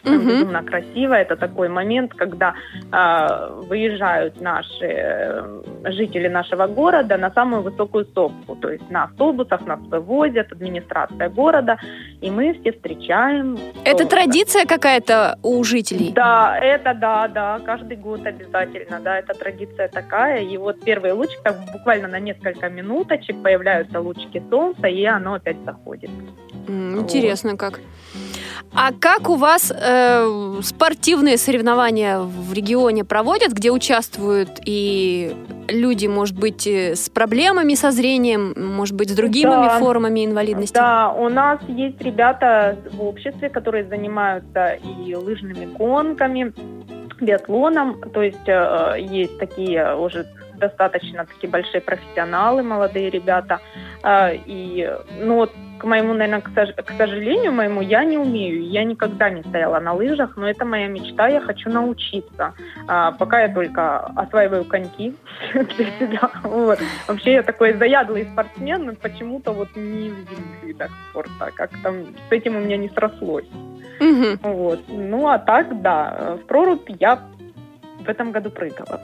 Там 0.07 0.17
Мгм. 0.17 0.27
Безумно 0.27 0.63
красиво. 0.63 1.13
Это 1.13 1.35
такой 1.35 1.69
момент, 1.69 2.13
когда 2.13 2.53
а, 2.91 3.49
выезжают 3.69 4.41
наши 4.41 4.85
э, 4.85 5.61
жители 5.85 6.27
нашего 6.27 6.67
города 6.67 7.17
на 7.17 7.31
самую 7.31 7.61
высокую 7.61 8.05
сопку. 8.05 8.55
То 8.55 8.69
есть 8.69 8.89
на 8.89 9.03
автобусах 9.03 9.65
нас 9.65 9.79
вывозят, 9.79 10.51
администрация 10.51 11.29
города, 11.29 11.77
и 12.21 12.31
мы 12.31 12.53
все 12.53 12.71
встречаем. 12.71 13.57
Это 13.83 13.99
солнце. 13.99 14.15
традиция 14.15 14.65
какая-то 14.65 15.37
у 15.43 15.63
жителей? 15.63 16.11
Да, 16.13 16.57
это 16.57 16.93
да, 16.93 17.27
да, 17.27 17.59
каждый 17.65 17.97
год 17.97 18.25
обязательно, 18.25 18.99
да, 18.99 19.19
это 19.19 19.33
традиция 19.33 19.87
такая. 19.89 20.41
И 20.43 20.57
вот 20.57 20.81
первые 20.83 21.13
лучики, 21.13 21.39
как 21.43 21.57
буквально 21.73 22.07
на 22.07 22.19
несколько 22.19 22.69
минуточек 22.69 23.41
появляются 23.43 23.99
лучики 23.99 24.41
солнца, 24.49 24.87
и 24.87 25.03
оно 25.05 25.33
опять 25.33 25.57
заходит. 25.65 26.09
Интересно 26.67 27.57
как. 27.57 27.79
А 28.73 28.91
как 28.91 29.29
у 29.29 29.35
вас 29.35 29.71
э, 29.75 30.59
спортивные 30.61 31.37
соревнования 31.37 32.19
в 32.19 32.53
регионе 32.53 33.03
проводят, 33.03 33.51
где 33.53 33.71
участвуют 33.71 34.49
и 34.65 35.35
люди, 35.67 36.07
может 36.07 36.37
быть, 36.37 36.67
э, 36.67 36.95
с 36.95 37.09
проблемами 37.09 37.75
со 37.75 37.91
зрением, 37.91 38.53
может 38.57 38.95
быть, 38.95 39.09
с 39.09 39.13
другими 39.15 39.49
Да. 39.49 39.79
формами 39.79 40.25
инвалидности? 40.25 40.73
Да, 40.73 41.11
у 41.11 41.29
нас 41.29 41.59
есть 41.67 42.01
ребята 42.01 42.77
в 42.91 43.03
обществе, 43.03 43.49
которые 43.49 43.85
занимаются 43.85 44.77
и 45.05 45.15
лыжными 45.15 45.65
гонками, 45.65 46.53
биатлоном, 47.19 47.99
то 48.13 48.21
есть 48.21 48.47
э, 48.47 48.95
есть 48.99 49.37
такие 49.39 49.95
уже 49.95 50.25
достаточно 50.57 51.25
такие 51.25 51.49
большие 51.49 51.81
профессионалы, 51.81 52.63
молодые 52.63 53.09
ребята. 53.09 53.59
Э, 54.03 54.35
и, 54.35 54.91
ну 55.19 55.35
вот, 55.35 55.51
к 55.77 55.83
моему, 55.83 56.13
наверное, 56.13 56.41
к, 56.41 56.49
сож- 56.49 56.73
к 56.73 56.91
сожалению 56.97 57.51
моему, 57.51 57.81
я 57.81 58.03
не 58.03 58.17
умею. 58.17 58.67
Я 58.67 58.83
никогда 58.83 59.29
не 59.29 59.41
стояла 59.43 59.79
на 59.79 59.93
лыжах, 59.93 60.35
но 60.37 60.49
это 60.49 60.65
моя 60.65 60.87
мечта, 60.87 61.27
я 61.27 61.39
хочу 61.41 61.69
научиться. 61.69 62.53
А, 62.87 63.11
пока 63.11 63.41
я 63.41 63.53
только 63.53 63.99
осваиваю 64.15 64.65
коньки 64.65 65.15
для 65.53 65.91
себя. 65.99 66.31
Вот. 66.43 66.79
Вообще 67.07 67.33
я 67.33 67.43
такой 67.43 67.73
заядлый 67.73 68.25
спортсмен, 68.25 68.85
но 68.85 68.93
почему-то 68.93 69.51
вот 69.51 69.69
не 69.75 70.09
в 70.09 70.15
зимних 70.15 70.63
видах 70.63 70.91
спорта. 71.09 71.51
Как 71.55 71.71
там 71.83 72.05
с 72.29 72.31
этим 72.31 72.55
у 72.55 72.59
меня 72.59 72.77
не 72.77 72.89
срослось. 72.89 73.47
Мгм. 73.99 74.39
Вот. 74.41 74.79
Ну 74.87 75.27
а 75.27 75.37
так, 75.37 75.81
да, 75.81 76.37
в 76.41 76.45
прорубь 76.47 76.89
я 76.99 77.19
в 78.07 78.09
этом 78.09 78.31
году 78.31 78.49
прыгала. 78.49 79.01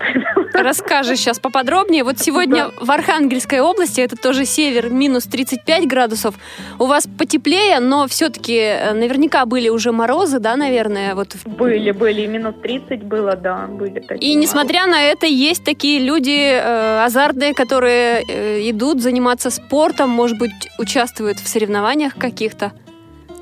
Расскажешь 0.54 1.20
сейчас 1.20 1.40
поподробнее. 1.40 2.04
Вот 2.04 2.20
сегодня 2.20 2.70
в 2.80 2.90
Архангельской 2.90 3.60
области, 3.60 4.02
это 4.02 4.16
тоже 4.16 4.46
север, 4.46 4.90
минус 4.90 5.26
35 5.26 5.88
градусов. 5.88 6.36
У 6.80 6.86
вас 6.86 7.08
потеплее, 7.18 7.80
но 7.80 8.08
все-таки 8.08 8.76
наверняка 8.94 9.46
были 9.46 9.70
уже 9.70 9.92
морозы, 9.92 10.40
да, 10.40 10.56
наверное? 10.56 11.16
Вот. 11.16 11.36
Были, 11.46 11.92
были, 11.92 12.22
и 12.22 12.28
минус 12.28 12.56
30 12.62 13.04
было, 13.04 13.36
да, 13.36 13.68
были 13.68 14.00
такие. 14.00 14.32
И 14.32 14.36
несмотря 14.36 14.88
на 14.88 15.02
это, 15.02 15.26
есть 15.26 15.66
такие 15.66 16.00
люди 16.00 16.52
э, 16.54 17.04
азартные, 17.04 17.54
которые 17.54 18.24
э, 18.28 18.70
идут 18.70 19.02
заниматься 19.02 19.50
спортом, 19.50 20.10
может 20.10 20.38
быть, 20.38 20.52
участвуют 20.80 21.40
в 21.40 21.48
соревнованиях 21.48 22.16
каких-то. 22.16 22.72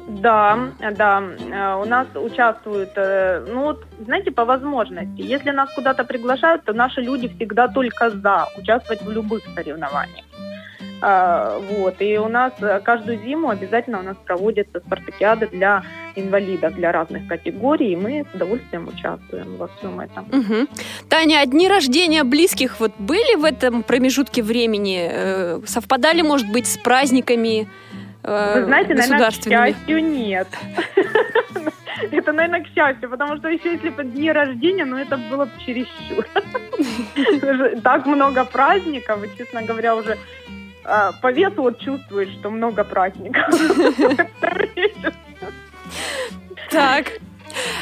Да, 0.08 0.72
да, 0.79 1.22
э, 1.22 1.81
у 1.81 1.86
нас 1.86 2.08
участвуют, 2.15 2.91
э, 2.96 3.46
ну, 3.48 3.77
знаете, 4.05 4.31
по 4.31 4.46
возможности. 4.46 5.22
Если 5.22 5.51
нас 5.51 5.74
куда-то 5.74 6.03
приглашают, 6.03 6.63
то 6.63 6.74
наши 6.74 7.01
люди 7.01 7.27
всегда 7.27 7.67
только 7.67 8.10
за 8.10 8.48
участвовать 8.58 9.01
в 9.03 9.12
любых 9.12 9.43
соревнованиях. 9.55 10.25
А, 11.01 11.60
Вот, 11.60 11.96
и 12.00 12.17
у 12.17 12.27
нас 12.27 12.53
э, 12.62 12.79
каждую 12.84 13.20
зиму 13.24 13.50
обязательно 13.50 14.00
у 14.00 14.03
нас 14.03 14.17
проводятся 14.25 14.79
спартакиады 14.79 15.48
для 15.48 15.84
инвалидов, 16.15 16.75
для 16.75 16.91
разных 16.91 17.27
категорий, 17.27 17.93
и 17.93 17.96
мы 17.96 18.25
с 18.31 18.36
удовольствием 18.36 18.88
участвуем 18.88 19.58
во 19.58 19.67
всем 19.67 20.00
этом. 20.00 20.27
Мгм. 20.31 20.67
Таня, 21.10 21.41
а 21.41 21.46
дни 21.46 21.67
рождения 21.67 22.24
близких 22.24 22.79
вот 22.79 22.91
были 23.00 23.36
в 23.36 23.46
этом 23.46 23.81
промежутке 23.81 24.43
времени? 24.43 25.10
Э, 25.12 25.60
Совпадали, 25.65 26.22
может 26.22 26.51
быть, 26.51 26.67
с 26.67 26.77
праздниками 26.77 27.62
э, 27.62 27.65
Вы 28.23 28.65
знаете, 28.65 28.93
наверное, 28.93 29.31
к 29.31 29.33
счастью, 29.33 30.03
нет. 30.03 30.47
Это, 32.11 32.31
наверное, 32.31 32.63
к 32.63 32.67
счастью, 32.67 33.09
потому 33.09 33.37
что 33.37 33.47
еще 33.47 33.73
если 33.73 33.89
бы 33.89 34.03
дни 34.03 34.31
рождения, 34.31 34.85
ну 34.85 34.97
это 34.97 35.17
было 35.17 35.45
бы 35.45 35.51
чересчур. 35.65 36.25
Так 37.83 38.05
много 38.05 38.45
праздников, 38.45 39.23
и, 39.23 39.37
честно 39.37 39.61
говоря, 39.61 39.95
уже 39.95 40.17
а, 40.83 41.11
по 41.21 41.31
весу 41.31 41.61
вот 41.61 41.79
чувствуешь, 41.79 42.31
что 42.39 42.49
много 42.49 42.83
праздников. 42.83 43.43
Так. 46.69 47.07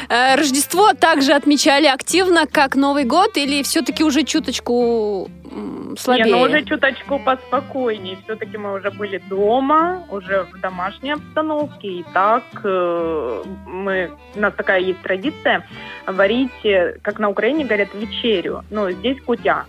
Э, 0.08 0.34
Рождество 0.34 0.94
также 0.94 1.32
отмечали 1.32 1.86
активно, 1.86 2.46
как 2.46 2.74
Новый 2.74 3.04
год, 3.04 3.36
или 3.36 3.62
все-таки 3.62 4.02
уже 4.02 4.24
чуточку 4.24 5.30
м, 5.90 5.94
Не, 5.94 5.96
слабее? 5.96 6.26
ну 6.36 6.40
уже 6.42 6.62
чуточку 6.64 7.18
поспокойнее. 7.18 8.18
Все-таки 8.24 8.56
мы 8.56 8.74
уже 8.74 8.90
были 8.90 9.18
дома, 9.28 10.04
уже 10.10 10.44
в 10.52 10.60
домашней 10.60 11.12
обстановке. 11.12 11.88
И 11.88 12.04
так 12.12 12.44
э, 12.64 13.42
мы, 13.66 14.10
у 14.34 14.40
нас 14.40 14.54
такая 14.54 14.80
есть 14.80 15.00
традиция 15.02 15.66
варить, 16.06 16.64
э, 16.64 16.98
как 17.02 17.18
на 17.18 17.28
Украине 17.28 17.64
говорят, 17.64 17.88
вечерю. 17.94 18.64
Ну, 18.70 18.90
здесь 18.90 19.20
кутя. 19.22 19.64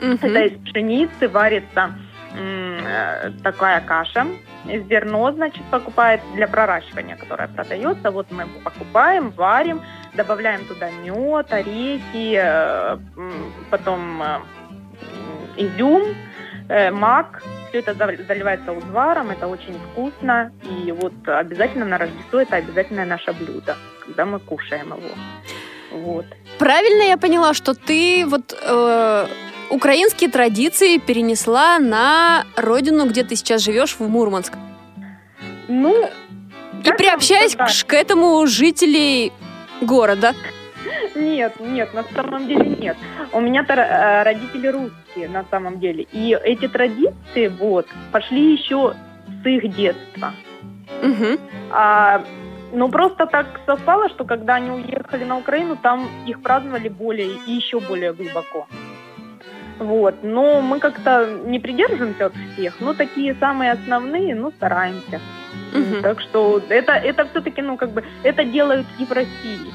Мгм. 0.00 0.18
Это 0.22 0.40
из 0.44 0.58
пшеницы 0.64 1.28
варится 1.28 1.94
э, 2.36 3.30
такая 3.42 3.80
каша. 3.80 4.26
Зерно, 4.66 5.30
значит, 5.32 5.62
покупает 5.70 6.20
для 6.34 6.48
проращивания, 6.48 7.16
которое 7.16 7.48
продается. 7.48 8.10
Вот 8.10 8.30
мы 8.30 8.42
его 8.42 8.60
покупаем, 8.64 9.30
варим, 9.30 9.82
добавляем 10.14 10.64
туда 10.64 10.90
мед, 10.90 11.52
орехи, 11.52 12.38
э, 12.42 12.96
потом 13.70 14.22
изюм, 15.56 16.02
э, 16.68 16.90
мак. 16.90 17.42
Все 17.68 17.80
это 17.80 17.94
заливается 17.94 18.72
узваром, 18.72 19.30
это 19.30 19.48
очень 19.48 19.78
вкусно. 19.90 20.52
И 20.62 20.92
вот 20.92 21.12
обязательно 21.26 21.84
на 21.84 21.98
Рождество 21.98 22.40
это 22.40 22.56
обязательное 22.56 23.04
наше 23.04 23.32
блюдо, 23.32 23.76
когда 24.04 24.24
мы 24.24 24.38
кушаем 24.38 24.86
его. 24.86 25.14
Вот. 25.92 26.26
Правильно 26.58 27.02
я 27.02 27.16
поняла, 27.16 27.54
что 27.54 27.74
ты 27.74 28.24
вот 28.26 28.56
э, 28.60 29.26
украинские 29.70 30.30
традиции 30.30 30.98
перенесла 30.98 31.78
на 31.78 32.44
родину, 32.56 33.06
где 33.06 33.24
ты 33.24 33.36
сейчас 33.36 33.62
живешь, 33.62 33.96
в 33.98 34.08
Мурманск. 34.08 34.54
Ну, 35.68 36.08
И 36.84 36.92
приобщаясь 36.92 37.52
сказать? 37.52 37.84
к, 37.84 37.94
этому 37.94 38.46
жителей 38.46 39.32
города. 39.80 40.34
Нет, 41.14 41.58
нет, 41.60 41.94
на 41.94 42.04
самом 42.14 42.46
деле 42.46 42.66
нет. 42.66 42.96
У 43.32 43.40
меня-то 43.40 43.72
э, 43.74 44.22
родители 44.24 44.68
русские, 44.68 45.03
на 45.16 45.44
самом 45.50 45.80
деле. 45.80 46.06
И 46.12 46.36
эти 46.44 46.68
традиции 46.68 47.48
вот 47.48 47.86
пошли 48.12 48.52
еще 48.52 48.94
с 49.42 49.46
их 49.46 49.74
детства. 49.74 50.32
Мгм. 51.02 51.38
А, 51.70 52.24
ну, 52.72 52.88
просто 52.88 53.26
так 53.26 53.46
совпало, 53.66 54.08
что 54.08 54.24
когда 54.24 54.54
они 54.54 54.70
уехали 54.70 55.24
на 55.24 55.38
Украину, 55.38 55.76
там 55.76 56.08
их 56.26 56.42
праздновали 56.42 56.88
более 56.88 57.38
и 57.46 57.52
еще 57.52 57.80
более 57.80 58.12
глубоко. 58.12 58.66
Вот, 59.78 60.14
но 60.22 60.60
мы 60.60 60.78
как-то 60.78 61.40
не 61.44 61.58
придерживаемся 61.58 62.26
от 62.26 62.32
всех, 62.52 62.80
но 62.80 62.94
такие 62.94 63.34
самые 63.34 63.72
основные, 63.72 64.34
ну, 64.34 64.52
стараемся. 64.52 65.20
Мгм. 65.72 66.02
Так 66.02 66.20
что 66.20 66.62
это, 66.68 66.92
это 66.92 67.26
все-таки, 67.26 67.60
ну, 67.60 67.76
как 67.76 67.90
бы, 67.90 68.04
это 68.22 68.44
делают 68.44 68.86
и 69.00 69.04
в 69.04 69.12
России, 69.12 69.72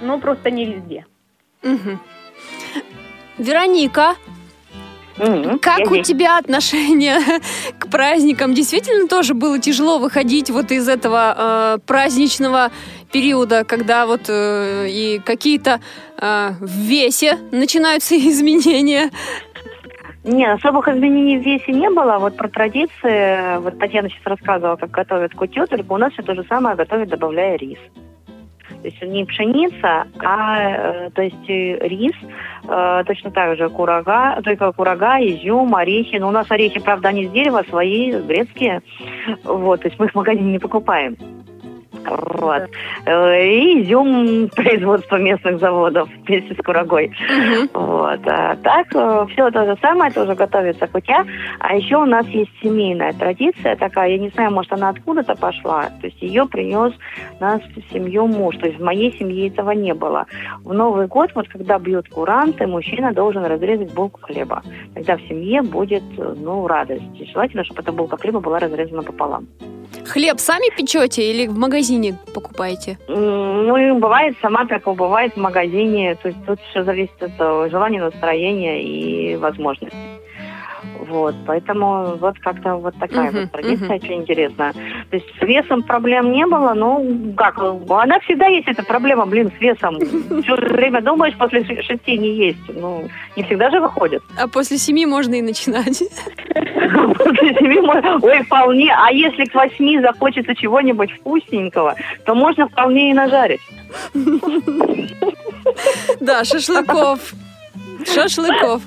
но 0.00 0.18
просто 0.18 0.50
не 0.50 0.64
везде. 0.64 1.04
Мгм. 1.62 2.00
Вероника, 3.38 4.16
Мгм. 5.18 5.58
как 5.58 5.78
Я 5.78 5.84
у 5.86 5.94
здесь. 5.94 6.06
тебя 6.06 6.38
отношение 6.38 7.18
к 7.78 7.88
праздникам? 7.88 8.54
Действительно 8.54 9.08
тоже 9.08 9.34
было 9.34 9.58
тяжело 9.58 9.98
выходить 9.98 10.50
вот 10.50 10.70
из 10.70 10.88
этого 10.88 11.34
э, 11.36 11.78
праздничного 11.86 12.70
периода, 13.12 13.64
когда 13.64 14.06
вот 14.06 14.28
э, 14.28 14.86
и 14.88 15.20
какие-то 15.24 15.80
э, 16.20 16.50
в 16.60 16.70
весе 16.70 17.38
начинаются 17.50 18.16
изменения? 18.28 19.10
Нет, 20.24 20.58
особых 20.58 20.88
изменений 20.88 21.38
в 21.38 21.42
весе 21.42 21.72
не 21.72 21.88
было. 21.88 22.18
Вот 22.18 22.36
про 22.36 22.48
традиции, 22.48 23.58
вот 23.60 23.78
Татьяна 23.78 24.08
сейчас 24.10 24.26
рассказывала, 24.26 24.74
как 24.76 24.90
готовят 24.90 25.32
кутю, 25.34 25.66
только 25.66 25.92
у 25.92 25.98
нас 25.98 26.12
все 26.14 26.22
то 26.22 26.34
же 26.34 26.44
самое 26.48 26.74
готовят, 26.76 27.08
добавляя 27.08 27.56
рис. 27.56 27.78
То 28.86 28.90
есть 28.90 29.02
не 29.02 29.24
пшеница, 29.24 30.06
а 30.20 30.60
э, 30.60 31.10
то 31.10 31.20
есть 31.20 31.50
э, 31.50 31.88
рис, 31.88 32.12
э, 32.68 33.02
точно 33.04 33.32
так 33.32 33.56
же 33.56 33.68
курага, 33.68 34.40
только 34.44 34.70
курага, 34.70 35.18
изюм, 35.18 35.74
орехи. 35.74 36.18
Но 36.18 36.28
у 36.28 36.30
нас 36.30 36.48
орехи, 36.52 36.78
правда, 36.78 37.08
они 37.08 37.26
с 37.26 37.30
дерева, 37.32 37.64
свои, 37.68 38.12
грецкие. 38.12 38.82
Вот, 39.42 39.80
то 39.80 39.88
есть 39.88 39.98
мы 39.98 40.06
их 40.06 40.12
в 40.12 40.14
магазине 40.14 40.52
не 40.52 40.58
покупаем. 40.60 41.16
Вот. 42.08 42.62
Э, 43.04 43.44
И 43.44 43.82
изюм 43.82 44.48
производства 44.56 45.16
местных 45.16 45.58
заводов 45.60 46.08
вместе 46.26 46.54
с 46.54 46.64
курагой. 46.64 47.12
Вот. 47.72 48.20
А 48.26 48.56
так, 48.56 48.88
все 49.30 49.50
то 49.50 49.64
же 49.64 49.76
самое, 49.80 50.12
тоже 50.12 50.34
готовится 50.34 50.86
кутя. 50.86 51.24
А 51.58 51.76
еще 51.76 51.96
у 51.96 52.06
нас 52.06 52.26
есть 52.28 52.50
семейная 52.62 53.12
традиция 53.12 53.76
такая, 53.76 54.10
я 54.10 54.18
не 54.18 54.28
знаю, 54.30 54.52
может, 54.52 54.72
она 54.72 54.90
откуда-то 54.90 55.34
пошла. 55.34 55.84
То 56.00 56.06
есть 56.06 56.20
ее 56.22 56.46
принес 56.46 56.92
нас 57.40 57.60
в 57.62 57.92
семью 57.92 58.26
муж. 58.26 58.56
То 58.56 58.66
есть 58.66 58.78
в 58.78 58.84
моей 58.84 59.16
семье 59.18 59.48
этого 59.48 59.72
не 59.72 59.94
было. 59.94 60.26
В 60.64 60.72
Новый 60.72 61.06
год, 61.06 61.30
вот 61.34 61.48
когда 61.48 61.78
бьют 61.78 62.08
куранты, 62.08 62.66
мужчина 62.66 63.12
должен 63.12 63.44
разрезать 63.44 63.92
булку 63.94 64.20
хлеба. 64.22 64.62
Тогда 64.94 65.16
в 65.16 65.22
семье 65.22 65.62
будет, 65.62 66.02
ну, 66.16 66.66
радость. 66.66 67.02
И 67.18 67.26
желательно, 67.26 67.64
чтобы 67.64 67.82
эта 67.82 67.92
булка 67.92 68.16
хлеба 68.16 68.40
была 68.40 68.58
разрезана 68.58 69.02
пополам. 69.02 69.46
Хлеб 70.04 70.38
сами 70.38 70.74
печете 70.76 71.30
или 71.30 71.46
в 71.46 71.56
магазине 71.56 71.95
покупаете? 72.34 72.98
М, 73.08 73.66
Ну, 73.66 73.98
бывает 73.98 74.36
сама 74.40 74.64
такого, 74.66 74.94
бывает 74.94 75.32
в 75.34 75.36
магазине. 75.38 76.14
То 76.16 76.28
есть 76.28 76.44
тут 76.46 76.60
все 76.70 76.84
зависит 76.84 77.20
от 77.22 77.32
э, 77.38 77.68
желания, 77.70 78.00
настроения 78.00 78.82
и 78.82 79.36
возможностей. 79.36 79.96
Вот, 81.08 81.34
поэтому 81.46 82.16
вот 82.16 82.38
как-то 82.38 82.76
вот 82.76 82.94
такая 82.98 83.30
Мгм, 83.30 83.40
вот 83.42 83.52
традиция 83.52 83.86
мгм. 83.86 83.94
очень 83.96 84.14
интересная. 84.14 84.72
То 84.72 85.16
есть 85.16 85.26
с 85.38 85.42
весом 85.42 85.82
проблем 85.82 86.32
не 86.32 86.46
было, 86.46 86.74
ну, 86.74 87.32
как, 87.36 87.58
она 87.58 88.18
всегда 88.20 88.46
есть, 88.46 88.68
эта 88.68 88.82
проблема, 88.82 89.26
блин, 89.26 89.50
с 89.56 89.60
весом. 89.60 89.98
Все 90.42 90.54
время 90.56 91.00
думаешь, 91.02 91.34
после 91.36 91.64
шести 91.82 92.18
не 92.18 92.34
есть. 92.34 92.58
Ну, 92.68 93.08
не 93.36 93.42
всегда 93.44 93.70
же 93.70 93.80
выходит. 93.80 94.22
А 94.38 94.48
после 94.48 94.78
семи 94.78 95.06
можно 95.06 95.34
и 95.34 95.42
начинать. 95.42 96.02
После 97.16 97.54
семи 97.54 97.80
можно- 97.80 98.18
Ой, 98.22 98.42
вполне. 98.44 98.94
А 98.96 99.10
если 99.10 99.44
к 99.44 99.54
восьми 99.54 100.00
захочется 100.00 100.54
чего-нибудь 100.54 101.10
вкусненького, 101.12 101.94
то 102.24 102.34
можно 102.34 102.68
вполне 102.68 103.10
и 103.10 103.14
нажарить. 103.14 103.60
Да, 106.20 106.44
шашлыков. 106.44 107.32
Шашлыков. 108.04 108.82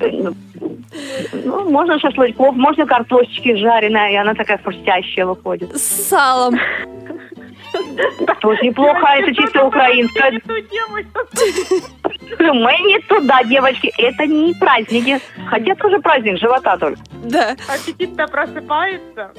Ну, 1.33 1.69
можно 1.69 1.99
шашлычков, 1.99 2.55
можно 2.55 2.85
картошечки 2.85 3.55
жареная, 3.55 4.11
и 4.11 4.15
она 4.15 4.33
такая 4.33 4.57
хрустящая 4.57 5.25
выходит. 5.25 5.75
С 5.75 6.07
салом. 6.09 6.59
Тоже 8.41 8.63
неплохо, 8.63 8.99
а 9.03 9.17
это 9.17 9.35
чисто 9.35 9.59
тему 9.59 10.97
Мы 12.39 12.71
не 12.87 12.99
туда, 13.07 13.43
девочки, 13.43 13.91
это 13.97 14.25
не 14.25 14.53
праздники. 14.53 15.19
Хотя 15.49 15.75
тоже 15.75 15.99
праздник 15.99 16.39
живота 16.39 16.77
только. 16.77 16.99
Да. 17.23 17.55
аппетит-то 17.67 18.27
просыпается. 18.27 19.31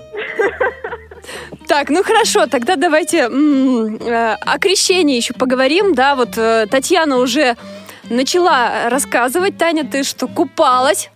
Так, 1.67 1.91
ну 1.91 2.03
хорошо, 2.03 2.47
тогда 2.47 2.77
давайте 2.77 3.29
э, 3.29 4.37
о 4.41 4.59
крещении 4.59 5.17
еще 5.17 5.35
поговорим. 5.35 5.95
Да, 5.95 6.15
вот 6.15 6.37
э, 6.37 6.67
Татьяна 6.71 7.19
уже 7.19 7.57
начала 8.09 8.89
рассказывать. 8.89 9.57
Таня, 9.57 9.85
ты 9.85 10.03
что, 10.03 10.27
купалась? 10.29 11.11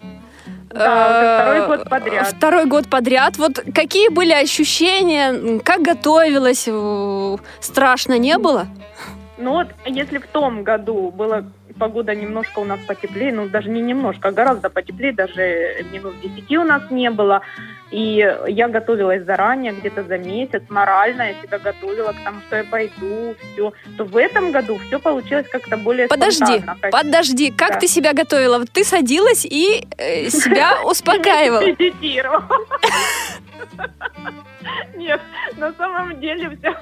Да, 0.75 1.41
второй 1.41 1.67
год 1.67 1.89
подряд. 1.89 2.27
Второй 2.27 2.67
год 2.67 2.89
подряд. 2.89 3.39
Вот 3.39 3.63
какие 3.75 4.09
были 4.09 4.33
ощущения? 4.33 5.61
Как 5.61 5.83
готовилась? 5.83 6.69
Страшно 7.61 8.19
не 8.19 8.39
было? 8.39 8.67
Ну 9.39 9.53
вот, 9.53 9.69
если 9.87 10.19
в 10.19 10.27
том 10.27 10.63
году 10.63 11.11
была 11.11 11.45
погода 11.79 12.15
немножко 12.15 12.61
у 12.61 12.65
нас 12.65 12.79
потеплее, 12.87 13.33
ну 13.33 13.49
даже 13.49 13.69
не 13.69 13.81
немножко, 13.81 14.29
а 14.29 14.33
гораздо 14.33 14.71
потеплее, 14.71 15.13
даже 15.13 15.85
минус 15.93 16.15
10 16.23 16.57
у 16.59 16.65
нас 16.65 16.83
не 16.91 17.11
было. 17.11 17.41
И 17.95 18.17
я 18.49 18.67
готовилась 18.69 19.25
заранее, 19.25 19.73
где-то 19.73 20.03
за 20.03 20.19
месяц, 20.19 20.63
морально 20.69 21.23
я 21.29 21.35
себя 21.43 21.59
готовила 21.61 22.11
к 22.13 22.25
тому, 22.25 22.41
что 22.49 22.57
я 22.57 22.65
пойду, 22.65 23.37
все. 23.53 23.73
То 23.97 24.05
в 24.05 24.17
этом 24.17 24.51
году 24.51 24.79
все 24.89 24.99
получилось 24.99 25.47
как-то 25.49 25.77
более 25.77 26.09
Подожди, 26.09 26.59
спонтанно. 26.59 26.91
подожди, 26.91 27.51
как 27.53 27.69
Да. 27.75 27.79
ты 27.79 27.87
себя 27.87 28.13
готовила? 28.13 28.65
Ты 28.67 28.83
садилась 28.85 29.45
и 29.45 29.87
э, 29.97 30.29
себя 30.29 30.83
успокаивала. 30.85 31.63
Нет, 34.97 35.21
на 35.57 35.73
самом 35.75 36.21
деле 36.21 36.51
все, 36.59 36.75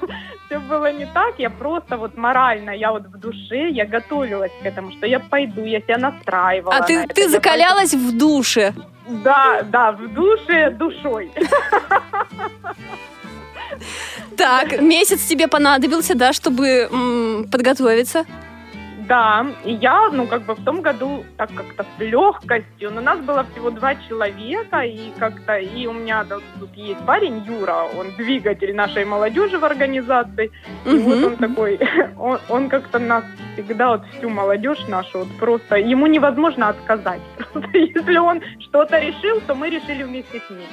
все 0.47 0.59
было 0.59 0.91
не 0.93 1.05
так. 1.05 1.37
Я 1.37 1.49
просто 1.49 1.97
вот 1.97 2.17
морально, 2.17 2.71
я 2.71 2.91
вот 2.91 3.03
в 3.05 3.19
душе, 3.19 3.69
я 3.69 3.85
готовилась 3.85 4.51
к 4.63 4.65
этому, 4.65 4.91
что 4.93 5.05
я 5.05 5.19
пойду, 5.19 5.63
я 5.65 5.79
себя 5.81 5.97
настраивала. 5.97 6.75
А 6.75 6.81
ты, 6.81 7.05
ты 7.07 7.29
закалялась 7.29 7.93
в 7.93 8.17
душе. 8.17 8.73
Да, 9.07 9.61
да, 9.63 9.91
в 9.91 10.07
душе, 10.13 10.69
душой. 10.71 11.31
Так, 14.37 14.79
месяц 14.81 15.23
тебе 15.25 15.47
понадобился, 15.47 16.15
да, 16.15 16.31
чтобы 16.33 16.87
м, 16.91 17.47
подготовиться. 17.51 18.25
Да, 19.07 19.45
и 19.65 19.73
я, 19.73 20.09
ну, 20.11 20.27
как 20.27 20.43
бы 20.43 20.53
в 20.53 20.63
том 20.63 20.81
году 20.81 21.23
так 21.37 21.49
как-то 21.53 21.83
с 21.83 22.01
легкостью, 22.01 22.91
но 22.91 23.01
нас 23.01 23.19
было 23.19 23.45
всего 23.51 23.69
два 23.69 23.95
человека, 24.07 24.81
и 24.81 25.11
как-то, 25.17 25.57
и 25.57 25.87
у 25.87 25.93
меня 25.93 26.23
да, 26.23 26.37
тут 26.59 26.73
есть 26.75 26.99
парень 27.05 27.43
Юра, 27.45 27.87
он 27.97 28.15
двигатель 28.17 28.73
нашей 28.75 29.05
молодежи 29.05 29.57
в 29.57 29.65
организации, 29.65 30.51
и 30.85 30.97
вот 30.97 31.23
он 31.23 31.35
такой, 31.37 31.79
он, 32.17 32.39
он 32.49 32.69
как-то 32.69 32.99
нас 32.99 33.23
всегда, 33.53 33.89
вот 33.89 34.01
всю 34.17 34.29
молодежь 34.29 34.87
нашу, 34.87 35.19
вот 35.19 35.27
просто, 35.39 35.75
ему 35.75 36.07
невозможно 36.07 36.69
отказать. 36.69 37.21
Если 37.73 38.17
он 38.17 38.41
что-то 38.59 38.99
решил, 38.99 39.41
то 39.47 39.55
мы 39.55 39.69
решили 39.69 40.03
вместе 40.03 40.41
с 40.47 40.49
ним. 40.49 40.67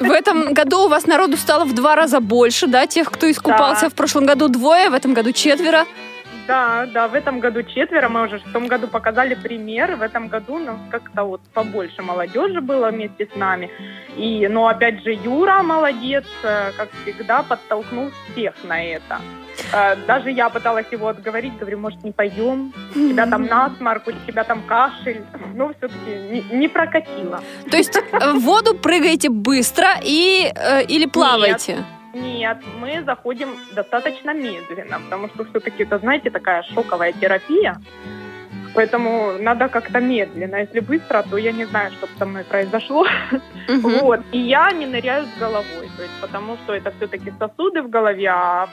В 0.00 0.10
этом 0.10 0.52
году 0.52 0.86
у 0.86 0.88
вас 0.88 1.06
народу 1.06 1.36
стало 1.36 1.64
в 1.64 1.74
два 1.74 1.94
раза 1.94 2.20
больше, 2.20 2.66
да, 2.66 2.86
тех, 2.86 3.10
кто 3.10 3.30
искупался 3.30 3.82
Да. 3.82 3.90
в 3.90 3.94
прошлом 3.94 4.26
году 4.26 4.48
двое, 4.48 4.90
в 4.90 4.94
этом 4.94 5.14
году 5.14 5.32
четверо. 5.32 5.84
Да, 6.46 6.86
да, 6.86 7.08
в 7.08 7.14
этом 7.14 7.40
году 7.40 7.62
четверо, 7.62 8.08
мы 8.08 8.22
уже 8.22 8.38
в 8.38 8.52
том 8.52 8.68
году 8.68 8.86
показали 8.86 9.34
пример, 9.34 9.96
в 9.96 10.02
этом 10.02 10.28
году 10.28 10.58
нас 10.58 10.76
как-то 10.90 11.24
вот 11.24 11.40
побольше 11.52 12.02
молодежи 12.02 12.60
было 12.60 12.90
вместе 12.90 13.28
с 13.32 13.36
нами. 13.36 13.70
И, 14.16 14.46
но 14.48 14.68
опять 14.68 15.02
же, 15.02 15.12
Юра 15.12 15.62
молодец, 15.62 16.24
э, 16.42 16.70
как 16.76 16.88
всегда, 17.02 17.42
подтолкнул 17.42 18.10
всех 18.32 18.54
на 18.64 18.82
это. 18.82 19.20
Э, 19.72 19.96
Даже 20.06 20.30
я 20.30 20.48
пыталась 20.48 20.86
его 20.92 21.08
отговорить, 21.08 21.58
говорю, 21.58 21.78
может, 21.78 22.04
не 22.04 22.12
пойдем? 22.12 22.72
У 22.94 22.98
тебя 22.98 23.26
там 23.26 23.46
насморк, 23.46 24.06
у 24.06 24.12
тебя 24.12 24.44
там 24.44 24.62
кашель. 24.62 25.22
Но 25.54 25.72
все-таки 25.78 26.10
не, 26.30 26.42
не 26.56 26.68
прокатило. 26.68 27.40
То 27.70 27.76
есть 27.76 27.96
э, 27.96 28.32
в 28.32 28.40
воду 28.40 28.74
прыгаете 28.74 29.30
быстро 29.30 29.88
и 30.02 30.52
или 30.88 31.06
плаваете? 31.06 31.76
Нет, 31.76 31.84
мы 32.80 33.02
заходим 33.04 33.48
достаточно 33.74 34.34
медленно, 34.34 35.00
потому 35.00 35.28
что 35.28 35.44
все-таки 35.44 35.82
это, 35.82 35.98
знаете, 35.98 36.30
такая 36.30 36.62
шоковая 36.62 37.12
терапия. 37.12 37.76
Поэтому 38.74 39.32
надо 39.38 39.68
как-то 39.68 40.00
медленно. 40.00 40.56
Если 40.56 40.80
быстро, 40.80 41.22
то 41.22 41.38
я 41.38 41.52
не 41.52 41.64
знаю, 41.64 41.92
что 41.92 42.06
со 42.18 42.26
мной 42.26 42.44
произошло. 42.44 43.06
Мгм. 43.68 43.80
Вот. 43.80 44.20
И 44.32 44.38
я 44.38 44.70
не 44.72 44.86
ныряю 44.86 45.24
с 45.24 45.40
головой. 45.40 45.90
То 45.96 46.02
есть, 46.02 46.14
потому 46.20 46.56
что 46.58 46.74
это 46.74 46.90
все-таки 46.90 47.32
сосуды 47.38 47.82
в 47.82 47.88
голове, 47.88 48.28
а 48.28 48.68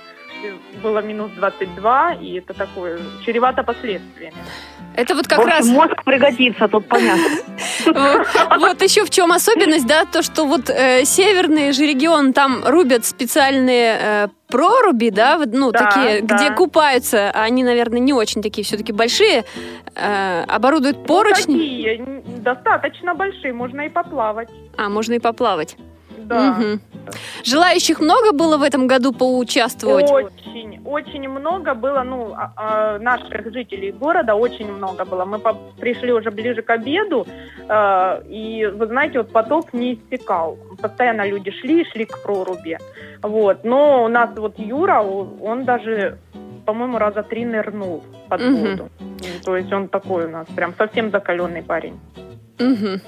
было 0.82 1.00
минус 1.02 1.32
22, 1.36 2.14
и 2.22 2.34
это 2.40 2.54
такое 2.54 3.00
чревато 3.26 3.64
последствиями. 3.64 4.34
Это 4.96 5.16
вот 5.16 5.28
как 5.28 5.40
общем, 5.40 5.52
раз 5.52 5.66
мозг 5.68 6.04
пригодится, 6.04 6.68
тут 6.68 6.88
понятно. 6.88 7.24
вот 8.60 8.82
еще 8.82 9.04
в 9.06 9.10
чем 9.10 9.32
особенность, 9.32 9.88
да, 9.88 10.06
то, 10.06 10.22
что 10.22 10.46
вот 10.46 10.70
э, 10.70 11.04
северные 11.06 11.72
же 11.72 11.86
регионы, 11.88 12.32
там 12.32 12.64
рубят 12.64 13.04
специальные 13.04 13.98
э, 14.00 14.28
проруби, 14.50 15.10
да, 15.10 15.40
вот, 15.40 15.50
ну, 15.52 15.72
Да, 15.72 15.80
такие, 15.80 16.22
да. 16.22 16.36
где 16.36 16.52
купаются, 16.52 17.32
а 17.34 17.42
они, 17.44 17.64
наверное, 17.64 18.00
не 18.00 18.14
очень 18.14 18.44
такие 18.44 18.64
все-таки 18.64 18.92
большие, 18.94 19.46
э, 19.96 20.44
оборудуют 20.48 21.08
поручни. 21.08 21.54
Ну, 21.56 21.60
такие, 21.60 21.98
н- 21.98 22.44
достаточно 22.44 23.16
большие, 23.16 23.52
можно 23.52 23.82
и 23.82 23.90
поплавать. 23.90 24.50
А, 24.78 24.90
можно 24.90 25.14
и 25.14 25.20
поплавать. 25.20 25.76
Да. 26.18 26.56
Желающих 27.44 28.00
много 28.00 28.32
было 28.32 28.58
в 28.58 28.62
этом 28.64 28.88
году 28.88 29.14
поучаствовать? 29.14 30.10
Очень, 30.12 30.82
очень 30.86 31.28
много 31.30 31.74
было, 31.74 32.04
ну, 32.04 32.34
а- 32.36 32.54
а, 32.56 33.00
наших 33.00 33.52
жителей 33.52 33.92
города 33.92 34.36
очень 34.36 34.72
много 34.72 35.06
было. 35.06 35.26
Мы 35.26 35.40
пришли 35.80 36.12
уже 36.12 36.32
ближе 36.32 36.62
к 36.62 36.70
обеду, 36.70 37.26
э, 37.68 38.22
и, 38.30 38.66
вы 38.66 38.88
знаете, 38.88 39.20
вот 39.20 39.32
поток 39.32 39.74
не 39.74 39.94
истекал. 39.94 40.58
Постоянно 40.82 41.28
люди 41.28 41.52
шли 41.52 41.82
и 41.82 41.86
шли 41.92 42.06
к 42.06 42.22
проруби. 42.24 42.78
Вот. 43.22 43.64
Но 43.64 44.04
у 44.04 44.08
нас 44.08 44.30
вот 44.36 44.60
Юра, 44.60 45.02
он 45.02 45.66
даже 45.66 46.18
по-моему, 46.66 46.98
раза 46.98 47.24
три 47.24 47.46
нырнул 47.46 48.04
под 48.30 48.42
Мгм. 48.42 48.56
воду. 48.56 48.90
То 49.44 49.58
есть 49.58 49.72
он 49.74 49.88
такой 49.88 50.26
у 50.26 50.30
нас 50.30 50.48
прям 50.56 50.74
совсем 50.78 51.12
закаленный 51.12 51.62
парень. 51.62 52.00
Мгм. 52.60 53.02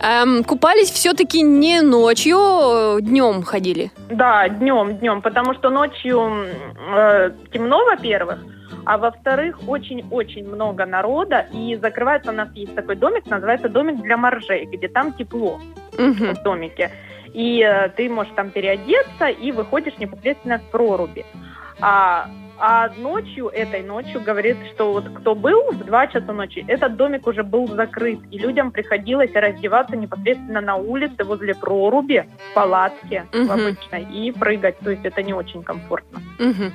Эм, 0.00 0.44
купались 0.44 0.90
все-таки 0.90 1.42
не 1.42 1.80
ночью, 1.80 3.00
днем 3.00 3.42
ходили. 3.42 3.90
Да, 4.10 4.48
днем, 4.48 4.96
днем, 4.98 5.22
потому 5.22 5.54
что 5.54 5.70
ночью 5.70 6.46
э, 6.94 7.30
темно, 7.52 7.84
во-первых, 7.84 8.38
а 8.84 8.98
во-вторых, 8.98 9.58
очень-очень 9.66 10.46
много 10.48 10.86
народа, 10.86 11.46
и 11.52 11.76
закрывается 11.76 12.30
у 12.30 12.34
нас 12.34 12.48
есть 12.54 12.74
такой 12.74 12.96
домик, 12.96 13.26
называется 13.26 13.68
домик 13.68 14.00
для 14.02 14.16
моржей, 14.16 14.66
где 14.66 14.88
там 14.88 15.12
тепло 15.12 15.60
Мгм. 15.98 16.34
в 16.34 16.42
домике. 16.42 16.90
И 17.32 17.60
э, 17.62 17.88
ты 17.90 18.08
можешь 18.08 18.32
там 18.36 18.50
переодеться 18.50 19.26
и 19.26 19.50
выходишь 19.52 19.98
непосредственно 19.98 20.58
к 20.58 20.62
проруби. 20.70 21.24
А, 21.80 22.28
а 22.58 22.88
ночью, 22.96 23.48
этой 23.48 23.82
ночью, 23.82 24.20
говорит, 24.20 24.56
что 24.74 24.92
вот 24.92 25.08
кто 25.08 25.34
был 25.34 25.70
в 25.72 25.84
2 25.84 26.06
часа 26.08 26.32
ночи, 26.32 26.64
этот 26.68 26.96
домик 26.96 27.26
уже 27.26 27.42
был 27.42 27.66
закрыт, 27.68 28.20
и 28.30 28.38
людям 28.38 28.70
приходилось 28.70 29.30
раздеваться 29.34 29.96
непосредственно 29.96 30.60
на 30.60 30.76
улице 30.76 31.24
возле 31.24 31.54
проруби, 31.54 32.28
в 32.50 32.54
палатке 32.54 33.26
в 33.32 33.36
Мгм. 33.36 33.50
обычной, 33.50 34.02
и 34.12 34.32
прыгать. 34.32 34.78
То 34.78 34.90
есть 34.90 35.04
это 35.04 35.22
не 35.22 35.34
очень 35.34 35.62
комфортно. 35.62 36.20
Мгм. 36.38 36.72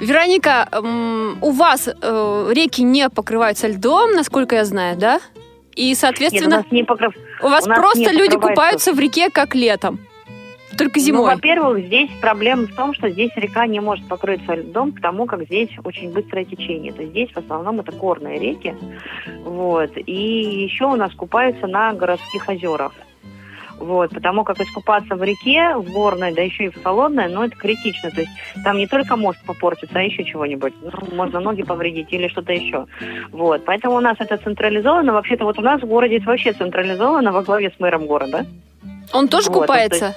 Вероника, 0.00 0.68
у 1.40 1.50
вас 1.50 1.88
э, 1.88 2.52
реки 2.52 2.82
не 2.82 3.08
покрываются 3.08 3.66
льдом, 3.68 4.12
насколько 4.12 4.54
я 4.54 4.64
знаю, 4.64 4.96
да? 4.96 5.20
И, 5.74 5.88
Нет, 5.88 5.96
у 5.96 6.00
соответственно, 6.00 6.56
нас 6.58 6.66
не 6.70 6.84
покров... 6.84 7.14
у 7.42 7.48
вас 7.48 7.66
у 7.66 7.68
нас 7.68 7.78
просто 7.78 8.12
люди 8.12 8.36
купаются 8.36 8.92
в 8.92 8.98
реке, 8.98 9.30
как 9.30 9.54
летом. 9.54 9.98
Только 10.78 11.00
Ну, 11.00 11.04
зимой. 11.04 11.34
во-первых, 11.34 11.86
здесь 11.86 12.10
проблема 12.20 12.66
в 12.66 12.74
том, 12.74 12.94
что 12.94 13.10
здесь 13.10 13.32
река 13.36 13.66
не 13.66 13.80
может 13.80 14.06
покрыться 14.06 14.54
льдом, 14.54 14.92
потому 14.92 15.26
как 15.26 15.42
здесь 15.44 15.70
очень 15.84 16.12
быстрое 16.12 16.44
течение. 16.44 16.92
То 16.92 17.02
есть 17.02 17.10
здесь 17.12 17.30
в 17.32 17.36
основном 17.36 17.80
это 17.80 17.92
горные 17.92 18.38
реки. 18.38 18.74
Вот. 19.44 19.90
И 19.96 20.64
еще 20.64 20.86
у 20.86 20.96
нас 20.96 21.12
купаются 21.14 21.66
на 21.66 21.92
городских 21.92 22.48
озерах. 22.48 22.92
Вот, 23.78 24.10
потому 24.10 24.42
как 24.42 24.60
искупаться 24.60 25.14
в 25.14 25.22
реке, 25.22 25.74
в 25.76 25.92
горной, 25.92 26.34
да 26.34 26.42
еще 26.42 26.64
и 26.64 26.68
в 26.68 26.82
холодной, 26.82 27.28
ну, 27.28 27.44
это 27.44 27.56
критично. 27.56 28.10
То 28.10 28.22
есть 28.22 28.32
там 28.64 28.76
не 28.76 28.88
только 28.88 29.16
мост 29.16 29.38
попортится, 29.46 29.98
а 29.98 30.02
еще 30.02 30.24
чего-нибудь. 30.24 30.74
Ну, 30.82 31.16
можно 31.16 31.38
ноги 31.38 31.62
повредить 31.62 32.12
или 32.12 32.26
что-то 32.28 32.52
еще. 32.52 32.86
Вот, 33.30 33.64
поэтому 33.64 33.94
у 33.94 34.00
нас 34.00 34.16
это 34.18 34.36
централизовано. 34.36 35.12
Вообще-то 35.12 35.44
вот 35.44 35.58
у 35.58 35.62
нас 35.62 35.80
в 35.80 35.86
городе 35.86 36.16
это 36.16 36.26
вообще 36.26 36.52
централизовано 36.52 37.30
во 37.30 37.42
главе 37.42 37.70
с 37.70 37.78
мэром 37.78 38.06
города. 38.06 38.46
Он 39.12 39.28
тоже 39.28 39.48
вот, 39.50 39.62
купается? 39.62 40.14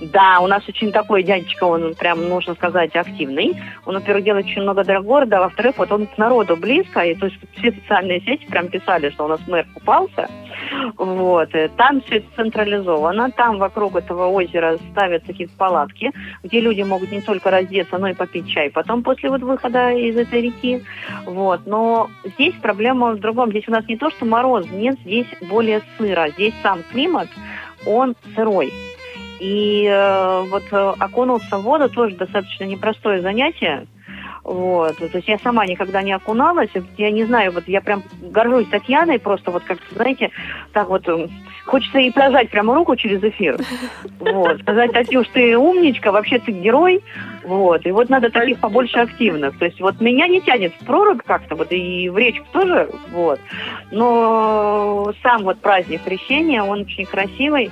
Да, 0.00 0.38
у 0.40 0.46
нас 0.46 0.62
очень 0.68 0.92
такой 0.92 1.24
дядечка, 1.24 1.64
он 1.64 1.94
прям, 1.94 2.28
нужно 2.28 2.54
сказать, 2.54 2.94
активный. 2.94 3.56
Он, 3.84 3.94
во-первых, 3.94 4.24
делает 4.24 4.46
очень 4.46 4.62
много 4.62 4.84
для 4.84 5.00
города, 5.00 5.38
а 5.38 5.40
во-вторых, 5.42 5.78
вот 5.78 5.90
он 5.90 6.06
к 6.06 6.16
народу 6.18 6.56
близко, 6.56 7.00
и 7.00 7.14
то 7.14 7.26
есть 7.26 7.38
все 7.56 7.72
социальные 7.72 8.20
сети 8.20 8.46
прям 8.46 8.68
писали, 8.68 9.10
что 9.10 9.24
у 9.24 9.28
нас 9.28 9.40
мэр 9.48 9.66
купался. 9.74 10.28
Вот, 10.96 11.54
и 11.54 11.68
там 11.76 12.00
все 12.02 12.16
это 12.16 12.26
централизовано, 12.36 13.30
там 13.32 13.58
вокруг 13.58 13.96
этого 13.96 14.26
озера 14.28 14.78
ставят 14.92 15.24
такие 15.24 15.48
палатки, 15.48 16.12
где 16.44 16.60
люди 16.60 16.82
могут 16.82 17.10
не 17.10 17.20
только 17.20 17.50
раздеться, 17.50 17.98
но 17.98 18.08
и 18.08 18.14
попить 18.14 18.48
чай 18.48 18.70
потом 18.70 19.02
после 19.02 19.30
вот 19.30 19.42
выхода 19.42 19.90
из 19.90 20.16
этой 20.16 20.42
реки. 20.42 20.84
Вот, 21.24 21.66
но 21.66 22.08
здесь 22.24 22.54
проблема 22.60 23.12
в 23.12 23.20
другом. 23.20 23.50
Здесь 23.50 23.68
у 23.68 23.72
нас 23.72 23.86
не 23.88 23.96
то, 23.96 24.10
что 24.10 24.24
мороз, 24.24 24.66
нет, 24.70 24.98
здесь 25.04 25.26
более 25.48 25.82
сыро. 25.96 26.28
Здесь 26.30 26.54
сам 26.62 26.82
климат, 26.92 27.28
он 27.86 28.14
сырой. 28.34 28.72
И 29.40 29.84
э, 29.84 30.42
вот 30.50 30.64
э, 30.70 30.94
окунуться 30.98 31.58
в 31.58 31.62
воду 31.62 31.88
тоже 31.88 32.16
достаточно 32.16 32.64
непростое 32.64 33.20
занятие. 33.20 33.86
Вот. 34.48 34.96
То 34.96 35.10
есть 35.12 35.28
я 35.28 35.38
сама 35.38 35.66
никогда 35.66 36.02
не 36.02 36.12
окуналась. 36.12 36.70
Я 36.96 37.10
не 37.10 37.24
знаю, 37.24 37.52
вот 37.52 37.68
я 37.68 37.82
прям 37.82 38.02
горжусь 38.22 38.66
Татьяной, 38.68 39.18
просто 39.18 39.50
вот 39.50 39.62
как, 39.64 39.78
знаете, 39.92 40.30
так 40.72 40.88
вот 40.88 41.06
м, 41.06 41.28
хочется 41.66 41.98
ей 41.98 42.10
прожать 42.10 42.48
прямо 42.48 42.74
руку 42.74 42.96
через 42.96 43.22
эфир. 43.22 43.58
Вот. 44.18 44.60
Сказать, 44.62 44.92
Татюш, 44.92 45.28
ты 45.34 45.56
умничка, 45.56 46.12
вообще 46.12 46.38
ты 46.38 46.52
герой. 46.52 47.02
Вот. 47.44 47.84
И 47.86 47.90
вот 47.90 48.08
надо 48.08 48.30
таких 48.30 48.58
побольше 48.58 48.98
активных. 48.98 49.58
То 49.58 49.66
есть 49.66 49.80
вот 49.80 50.00
меня 50.00 50.26
не 50.28 50.40
тянет 50.40 50.72
в 50.80 50.84
прорубь 50.86 51.22
как-то, 51.26 51.54
вот 51.54 51.70
и 51.70 52.08
в 52.08 52.16
речку 52.16 52.46
тоже, 52.52 52.88
вот. 53.10 53.40
Но 53.90 55.12
сам 55.22 55.42
вот 55.42 55.60
праздник 55.60 56.04
крещения, 56.04 56.62
он 56.62 56.80
очень 56.80 57.04
красивый. 57.04 57.70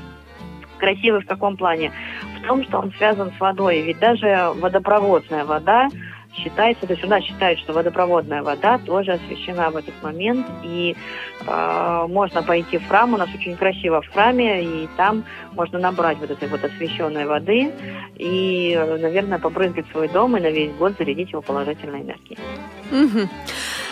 Красивый 0.87 1.21
в 1.21 1.27
каком 1.27 1.57
плане? 1.57 1.91
В 2.39 2.47
том, 2.47 2.63
что 2.63 2.79
он 2.79 2.93
связан 2.93 3.33
с 3.37 3.41
водой. 3.41 3.81
Ведь 3.81 3.99
даже 3.99 4.53
водопроводная 4.55 5.45
вода 5.45 5.89
считается, 6.33 6.87
то 6.87 6.93
есть 6.93 7.05
у 7.05 7.09
нас 7.09 7.25
считают, 7.25 7.59
что 7.59 7.73
водопроводная 7.73 8.45
вода 8.45 8.79
тоже 8.79 9.15
освящена 9.15 9.71
в 9.71 9.77
этот 9.77 10.01
момент, 10.01 10.47
и 10.63 10.95
э, 11.45 12.07
можно 12.09 12.45
пойти 12.45 12.79
в 12.79 12.87
храм, 12.87 13.15
у 13.15 13.17
нас 13.17 13.29
очень 13.35 13.57
красиво 13.57 14.01
в 14.01 14.13
храме, 14.13 14.63
и 14.63 14.89
там 14.97 15.25
можно 15.55 15.81
набрать 15.81 16.19
вот 16.19 16.31
этой 16.31 16.49
вот 16.49 16.63
освященной 16.63 17.27
воды 17.27 17.73
и, 18.15 18.79
наверное, 19.01 19.41
побрызгать 19.41 19.87
свой 19.91 20.07
дом 20.07 20.37
и 20.37 20.41
на 20.41 20.51
весь 20.51 20.73
год 20.75 20.93
зарядить 20.99 21.33
его 21.33 21.43
положительной 21.43 22.03
энергией. 22.03 22.39
Мгм. 22.93 23.29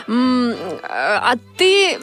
А 0.06 1.34
ты 1.56 1.98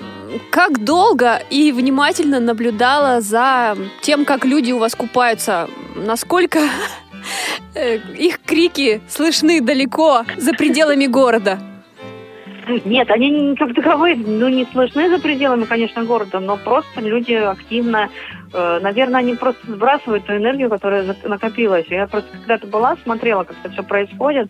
как 0.49 0.83
долго 0.83 1.41
и 1.49 1.71
внимательно 1.71 2.39
наблюдала 2.39 3.21
за 3.21 3.77
тем, 4.01 4.25
как 4.25 4.45
люди 4.45 4.71
у 4.71 4.79
вас 4.79 4.95
купаются? 4.95 5.69
Насколько 5.95 6.59
э, 7.75 7.97
их 8.17 8.39
крики 8.39 9.01
слышны 9.09 9.61
далеко, 9.61 10.23
за 10.37 10.53
пределами 10.53 11.05
города? 11.05 11.59
Нет, 12.85 13.09
они 13.09 13.55
как 13.57 13.73
таковые, 13.73 14.15
ну, 14.15 14.47
не 14.47 14.65
слышны 14.71 15.09
за 15.09 15.19
пределами, 15.19 15.65
конечно, 15.65 16.03
города, 16.03 16.39
но 16.39 16.57
просто 16.57 17.01
люди 17.01 17.33
активно, 17.33 18.09
наверное, 18.53 19.21
они 19.21 19.35
просто 19.35 19.61
сбрасывают 19.71 20.25
ту 20.25 20.35
энергию, 20.35 20.69
которая 20.69 21.15
накопилась. 21.23 21.85
Я 21.89 22.07
просто 22.07 22.29
когда-то 22.31 22.67
была, 22.67 22.95
смотрела, 23.03 23.43
как 23.43 23.57
это 23.63 23.71
все 23.73 23.83
происходит, 23.83 24.49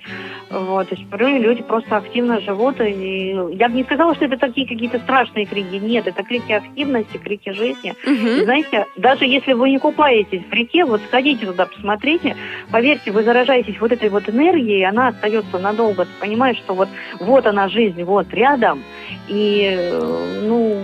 вот, 0.49 0.91
есть 0.91 1.09
порой 1.09 1.39
люди 1.39 1.63
просто 1.63 1.97
активно 1.97 2.39
живут, 2.41 2.79
и 2.81 3.35
я 3.53 3.69
бы 3.69 3.75
не 3.75 3.83
сказала, 3.83 4.13
что 4.15 4.25
это 4.25 4.37
такие 4.37 4.67
какие-то 4.67 4.99
страшные 4.99 5.45
крики, 5.45 5.75
нет, 5.75 6.07
это 6.07 6.23
крики 6.23 6.51
активности, 6.51 7.17
крики 7.17 7.51
жизни. 7.51 7.93
И 8.03 8.09
Мгм. 8.09 8.43
знаете, 8.43 8.85
даже 8.97 9.25
если 9.25 9.53
вы 9.53 9.69
не 9.69 9.79
купаетесь 9.79 10.43
в 10.49 10.53
реке, 10.53 10.85
вот 10.85 11.01
сходите 11.07 11.45
туда, 11.45 11.67
посмотрите, 11.67 12.35
поверьте, 12.71 13.11
вы 13.11 13.23
заражаетесь 13.23 13.79
вот 13.79 13.91
этой 13.91 14.09
вот 14.09 14.27
энергией, 14.29 14.83
она 14.83 15.09
остается 15.09 15.57
надолго. 15.59 16.05
Ты 16.05 16.11
понимаешь, 16.19 16.57
что 16.57 16.73
вот, 16.73 16.89
вот 17.19 17.45
она 17.45 17.69
жизнь, 17.69 18.03
вот 18.03 18.33
рядом. 18.33 18.83
И, 19.27 19.69
э, 19.71 20.41
ну, 20.43 20.81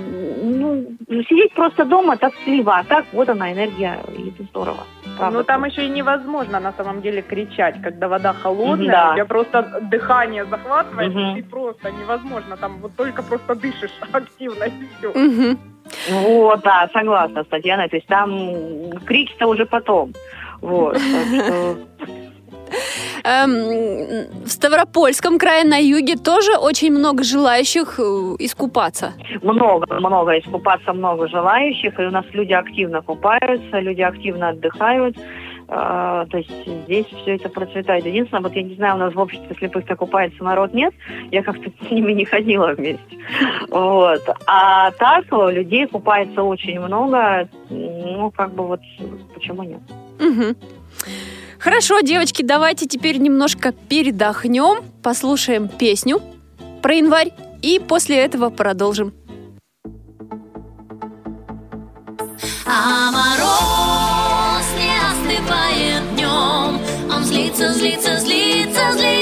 ну, 1.08 1.24
сидеть 1.24 1.54
просто 1.54 1.86
дома 1.86 2.18
так 2.18 2.34
слива, 2.44 2.78
а 2.80 2.84
так 2.84 3.06
вот 3.14 3.30
она 3.30 3.52
энергия, 3.54 4.00
и 4.18 4.30
это 4.30 4.44
здорово. 4.44 4.84
Правда. 5.18 5.38
Ну, 5.38 5.44
там 5.44 5.66
еще 5.66 5.86
и 5.86 5.90
невозможно 5.90 6.60
на 6.60 6.74
самом 6.74 7.02
деле 7.02 7.22
кричать, 7.22 7.82
когда 7.82 8.08
вода 8.08 8.34
холодная, 8.34 8.92
Да. 8.92 9.12
у 9.12 9.14
тебя 9.16 9.26
просто 9.26 9.80
дыхание 9.82 10.46
захватывает, 10.46 11.14
Мгм. 11.14 11.38
и 11.38 11.42
ты 11.42 11.50
просто 11.50 11.92
невозможно, 11.92 12.58
там 12.58 12.78
вот 12.82 12.96
только 12.96 13.24
просто 13.24 13.56
дышишь 13.56 13.92
активно, 14.12 14.66
и 14.66 14.72
все. 14.98 15.12
Мгм. 15.14 15.58
Вот, 16.10 16.62
да, 16.62 16.90
согласна 16.92 17.44
с 17.44 17.48
Татьяной. 17.48 17.88
То 17.88 17.96
есть 17.96 18.08
там 18.08 18.30
крики-то 19.06 19.48
уже 19.48 19.66
потом. 19.66 20.14
Вот, 20.62 20.94
так 20.94 21.02
что... 21.46 21.78
Эм, 23.28 24.46
В 24.46 24.50
Ставропольском 24.50 25.38
крае 25.38 25.66
на 25.66 25.78
юге 25.78 26.16
тоже 26.16 26.56
очень 26.58 26.94
много 26.94 27.24
желающих 27.24 28.00
э, 28.00 28.04
искупаться. 28.40 29.14
Много, 29.42 30.00
много 30.00 30.40
искупаться, 30.40 30.94
много 30.94 31.28
желающих, 31.28 32.00
и 32.00 32.04
у 32.04 32.12
нас 32.12 32.26
люди 32.32 32.54
активно 32.54 33.02
купаются, 33.02 33.80
люди 33.80 34.02
активно 34.02 34.50
отдыхают. 34.50 35.18
А, 35.70 36.26
то 36.28 36.38
есть 36.38 36.50
здесь 36.86 37.06
все 37.08 37.36
это 37.36 37.50
процветает. 37.50 38.06
Единственное, 38.06 38.44
вот 38.44 38.56
я 38.56 38.64
не 38.64 38.76
знаю, 38.76 38.96
у 38.96 39.00
нас 39.00 39.14
в 39.14 39.20
обществе 39.20 39.54
слепых-то 39.60 39.98
купается 39.98 40.42
народ 40.42 40.74
нет, 40.74 40.94
я 41.30 41.44
как-то 41.44 41.70
с 41.86 41.92
ними 41.92 42.14
не 42.14 42.24
ходила 42.24 42.68
вместе. 42.68 43.18
Вот. 43.70 44.22
А 44.46 44.92
так 44.92 45.26
э, 45.32 45.52
людей 45.52 45.86
купается 45.88 46.44
очень 46.44 46.80
много, 46.80 47.50
ну, 47.70 48.32
как 48.32 48.54
бы 48.54 48.68
вот, 48.68 48.80
почему 49.34 49.64
нет? 49.64 49.82
Мгм. 50.20 50.56
Хорошо, 51.60 52.02
девочки, 52.02 52.44
давайте 52.44 52.86
теперь 52.86 53.18
немножко 53.18 53.72
передохнем, 53.72 54.84
послушаем 55.02 55.68
песню 55.68 56.22
про 56.82 56.96
январь 56.96 57.32
и 57.62 57.80
после 57.80 58.18
этого 58.18 58.50
продолжим. 58.50 59.14
А 62.66 63.12
мороз 63.12 64.66
не 64.78 64.94
остывает 64.98 66.16
днем 66.16 66.80
Он 67.12 67.24
злится, 67.24 67.74
злится, 67.74 68.20
злится, 68.20 68.94
злится 68.94 69.17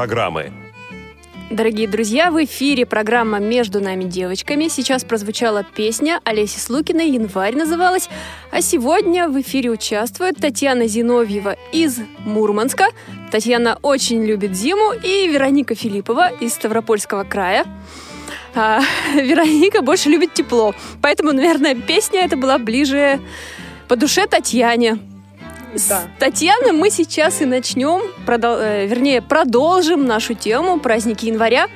программы. 0.00 0.50
Дорогие 1.50 1.86
друзья, 1.86 2.30
в 2.30 2.42
эфире 2.42 2.86
программа 2.86 3.38
«Между 3.38 3.80
нами 3.80 4.04
девочками». 4.04 4.68
Сейчас 4.68 5.04
прозвучала 5.04 5.62
песня 5.62 6.20
Олеси 6.24 6.58
Слукиной 6.58 7.10
«Январь» 7.10 7.54
называлась. 7.54 8.08
А 8.50 8.62
сегодня 8.62 9.28
в 9.28 9.38
эфире 9.42 9.68
участвует 9.68 10.36
Татьяна 10.36 10.86
Зиновьева 10.86 11.54
из 11.70 11.98
Мурманска. 12.20 12.86
Татьяна 13.30 13.78
очень 13.82 14.24
любит 14.24 14.56
зиму. 14.56 14.94
И 14.94 15.28
Вероника 15.28 15.74
Филиппова 15.74 16.30
из 16.40 16.54
Ставропольского 16.54 17.24
края. 17.24 17.66
А, 18.54 18.80
Вероника 19.14 19.82
больше 19.82 20.08
любит 20.08 20.32
тепло. 20.32 20.74
Поэтому, 21.02 21.32
наверное, 21.32 21.74
песня 21.74 22.20
эта 22.20 22.38
была 22.38 22.56
ближе 22.56 23.20
по 23.86 23.96
душе 23.96 24.26
Татьяне. 24.26 24.98
С. 25.74 26.08
Татьяны 26.18 26.72
мы 26.72 26.90
сейчас 26.90 27.40
и 27.42 27.44
начнем, 27.46 28.02
продол- 28.26 28.58
э, 28.60 28.86
вернее, 28.86 29.22
продолжим 29.22 30.04
нашу 30.04 30.34
тему 30.34 30.78
праздники 30.80 31.26
января. 31.26 31.66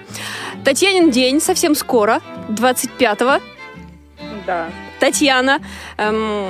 Татьянин 0.64 1.11
день 1.11 1.40
совсем 1.40 1.74
скоро, 1.74 2.20
25-го. 2.48 3.40
Да. 4.46 4.66
Татьяна, 5.00 5.61
эм, 5.96 6.46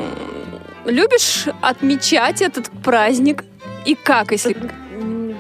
любишь 0.87 1.47
отмечать 1.61 2.41
этот 2.43 2.71
праздник? 2.83 3.45
И 3.85 3.95
как, 3.95 4.33
если... 4.33 4.57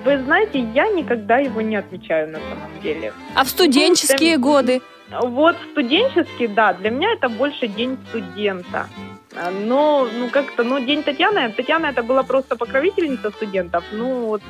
Вы 0.04 0.22
знаете, 0.24 0.58
я 0.74 0.88
никогда 0.88 1.38
его 1.38 1.62
не 1.62 1.76
отмечаю 1.76 2.28
на 2.30 2.38
самом 2.38 2.80
деле. 2.82 3.14
А 3.34 3.44
в 3.44 3.48
студенческие 3.48 4.36
Ну, 4.36 4.42
годы? 4.42 4.82
Вот 5.22 5.56
студенческий, 5.72 6.48
да, 6.48 6.72
для 6.72 6.90
меня 6.90 7.12
это 7.12 7.28
больше 7.28 7.68
день 7.68 7.98
студента. 8.08 8.88
А, 9.36 9.50
Но, 9.50 10.08
ну, 10.12 10.28
как-то, 10.30 10.62
ну, 10.62 10.78
День 10.78 11.02
Татьяны, 11.02 11.52
Татьяна 11.52 11.86
это 11.86 12.02
была 12.02 12.22
просто 12.22 12.56
покровительница 12.56 13.30
студентов, 13.30 13.84
ну, 13.92 14.26
вот, 14.26 14.42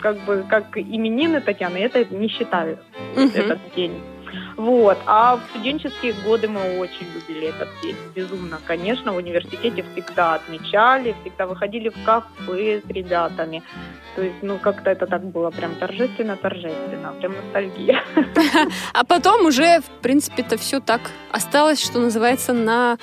как 0.00 0.16
бы, 0.24 0.44
как 0.48 0.76
именины 0.76 1.40
Татьяны, 1.40 1.78
это 1.78 2.04
не 2.04 2.28
считаю, 2.28 2.78
Мгм. 3.14 3.30
этот 3.34 3.58
день. 3.76 3.92
Вот, 4.56 4.98
а 5.06 5.36
в 5.36 5.40
студенческие 5.50 6.12
годы 6.24 6.48
мы 6.48 6.78
очень 6.78 7.06
любили 7.12 7.48
этот 7.48 7.68
день, 7.82 7.96
безумно, 8.14 8.58
конечно, 8.66 9.12
в 9.12 9.16
университете 9.16 9.84
всегда 9.92 10.34
отмечали, 10.34 11.14
всегда 11.22 11.46
выходили 11.46 11.88
в 11.88 12.04
кафе 12.04 12.80
с 12.86 12.88
ребятами, 12.88 13.62
то 14.14 14.22
есть, 14.22 14.36
ну, 14.42 14.58
как-то 14.58 14.90
это 14.90 15.06
так 15.06 15.24
было 15.24 15.50
прям 15.50 15.72
торжественно-торжественно, 15.74 17.12
прям 17.18 17.34
ностальгия. 17.34 18.02
А 18.92 19.04
потом 19.04 19.46
уже, 19.46 19.80
в 19.80 20.02
принципе, 20.02 20.42
это 20.42 20.56
все 20.56 20.80
так 20.80 21.00
осталось, 21.32 21.84
что 21.84 21.98
называется, 21.98 22.52
на 22.52 22.98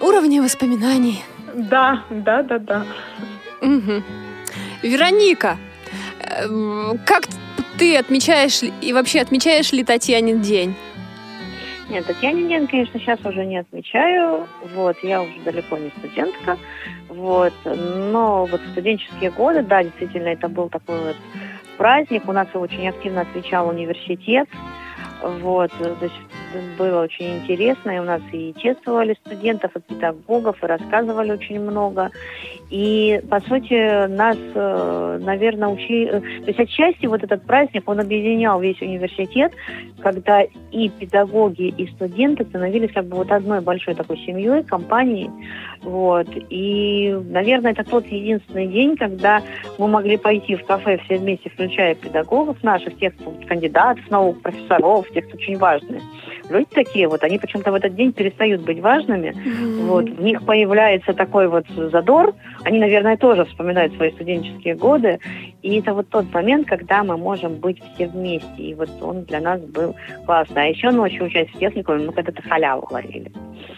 уровне 0.00 0.40
воспоминаний. 0.40 1.24
Да, 1.54 2.04
да, 2.10 2.42
да, 2.42 2.58
да. 2.58 2.86
Мгм. 3.60 4.04
Вероника, 4.82 5.56
эм, 6.20 6.98
как 7.06 7.24
ты 7.78 7.96
отмечаешь 7.96 8.62
и 8.62 8.92
вообще 8.92 9.20
отмечаешь 9.20 9.72
ли 9.72 9.84
Татьянин 9.84 10.40
день? 10.40 10.74
Нет, 11.88 12.06
Татьянин 12.06 12.48
день, 12.48 12.66
конечно, 12.66 12.98
сейчас 12.98 13.20
уже 13.24 13.44
не 13.44 13.58
отмечаю. 13.58 14.46
Вот, 14.74 14.96
я 15.02 15.22
уже 15.22 15.38
далеко 15.44 15.76
не 15.76 15.90
студентка. 15.98 16.58
Вот, 17.08 17.52
но 17.64 18.46
вот 18.46 18.60
студенческие 18.72 19.30
годы, 19.30 19.62
да, 19.62 19.84
действительно, 19.84 20.28
это 20.28 20.48
был 20.48 20.68
такой 20.68 20.98
вот 20.98 21.16
праздник. 21.76 22.26
У 22.26 22.32
нас 22.32 22.48
очень 22.54 22.88
активно 22.88 23.20
отмечал 23.22 23.68
университет. 23.68 24.48
Вот, 25.22 25.70
то 25.78 25.96
есть 26.00 26.14
было 26.78 27.02
очень 27.02 27.38
интересно, 27.38 27.90
и 27.90 27.98
у 27.98 28.04
нас 28.04 28.22
и 28.32 28.54
чествовали 28.58 29.16
студентов, 29.24 29.72
и 29.76 29.80
педагогов, 29.80 30.62
и 30.62 30.66
рассказывали 30.66 31.32
очень 31.32 31.60
много. 31.60 32.10
И, 32.70 33.20
по 33.30 33.40
сути, 33.40 34.06
нас, 34.08 34.36
э, 34.54 35.18
наверное, 35.22 35.68
учили... 35.68 36.06
э, 36.08 36.20
То 36.20 36.46
есть 36.46 36.60
отчасти 36.60 37.06
вот 37.06 37.22
этот 37.22 37.44
праздник, 37.44 37.88
он 37.88 38.00
объединял 38.00 38.60
весь 38.60 38.80
университет, 38.80 39.52
когда 40.00 40.42
и 40.42 40.88
педагоги, 40.88 41.68
и 41.68 41.86
студенты 41.92 42.44
становились 42.44 42.92
как 42.92 43.06
бы 43.06 43.16
вот 43.16 43.30
одной 43.30 43.60
большой 43.60 43.94
такой 43.94 44.18
семьей, 44.18 44.64
компанией. 44.64 45.30
Вот. 45.82 46.26
И, 46.50 47.14
наверное, 47.30 47.72
это 47.72 47.84
тот 47.84 48.06
единственный 48.06 48.66
день, 48.66 48.96
когда 48.96 49.42
мы 49.78 49.86
могли 49.88 50.16
пойти 50.16 50.56
в 50.56 50.64
кафе 50.64 50.98
все 51.04 51.18
вместе, 51.18 51.50
включая 51.50 51.94
педагогов 51.94 52.62
наших, 52.62 52.96
тех, 52.98 53.12
кандидатов 53.46 54.10
наук, 54.10 54.42
профессоров, 54.42 55.08
тех, 55.10 55.28
кто 55.28 55.36
очень 55.36 55.58
важные. 55.58 56.00
Люди 56.50 56.68
такие 56.70 57.08
вот, 57.08 57.22
они 57.22 57.38
почему-то 57.38 57.72
в 57.72 57.74
этот 57.74 57.94
день 57.94 58.12
перестают 58.12 58.62
быть 58.62 58.80
важными, 58.80 59.34
вот, 59.82 60.08
в 60.08 60.22
них 60.22 60.44
появляется 60.44 61.12
такой 61.12 61.48
вот 61.48 61.66
задор. 61.68 62.34
Они, 62.64 62.78
наверное, 62.78 63.16
тоже 63.16 63.44
вспоминают 63.44 63.94
свои 63.94 64.10
студенческие 64.12 64.74
годы. 64.74 65.18
И 65.62 65.80
это 65.80 65.94
вот 65.94 66.08
тот 66.08 66.32
момент, 66.32 66.66
когда 66.66 67.02
мы 67.04 67.16
можем 67.16 67.54
быть 67.54 67.82
все 67.94 68.06
вместе. 68.06 68.48
И 68.58 68.74
вот 68.74 68.90
он 69.00 69.24
для 69.24 69.40
нас 69.40 69.60
был 69.60 69.94
классный. 70.26 70.62
А 70.62 70.66
еще 70.66 70.90
ночью, 70.90 71.24
учась 71.24 71.48
в 71.48 71.58
техникуме, 71.58 72.06
мы 72.06 72.12
когда-то 72.12 72.42
халяву 72.42 72.86
ловили. 72.90 73.32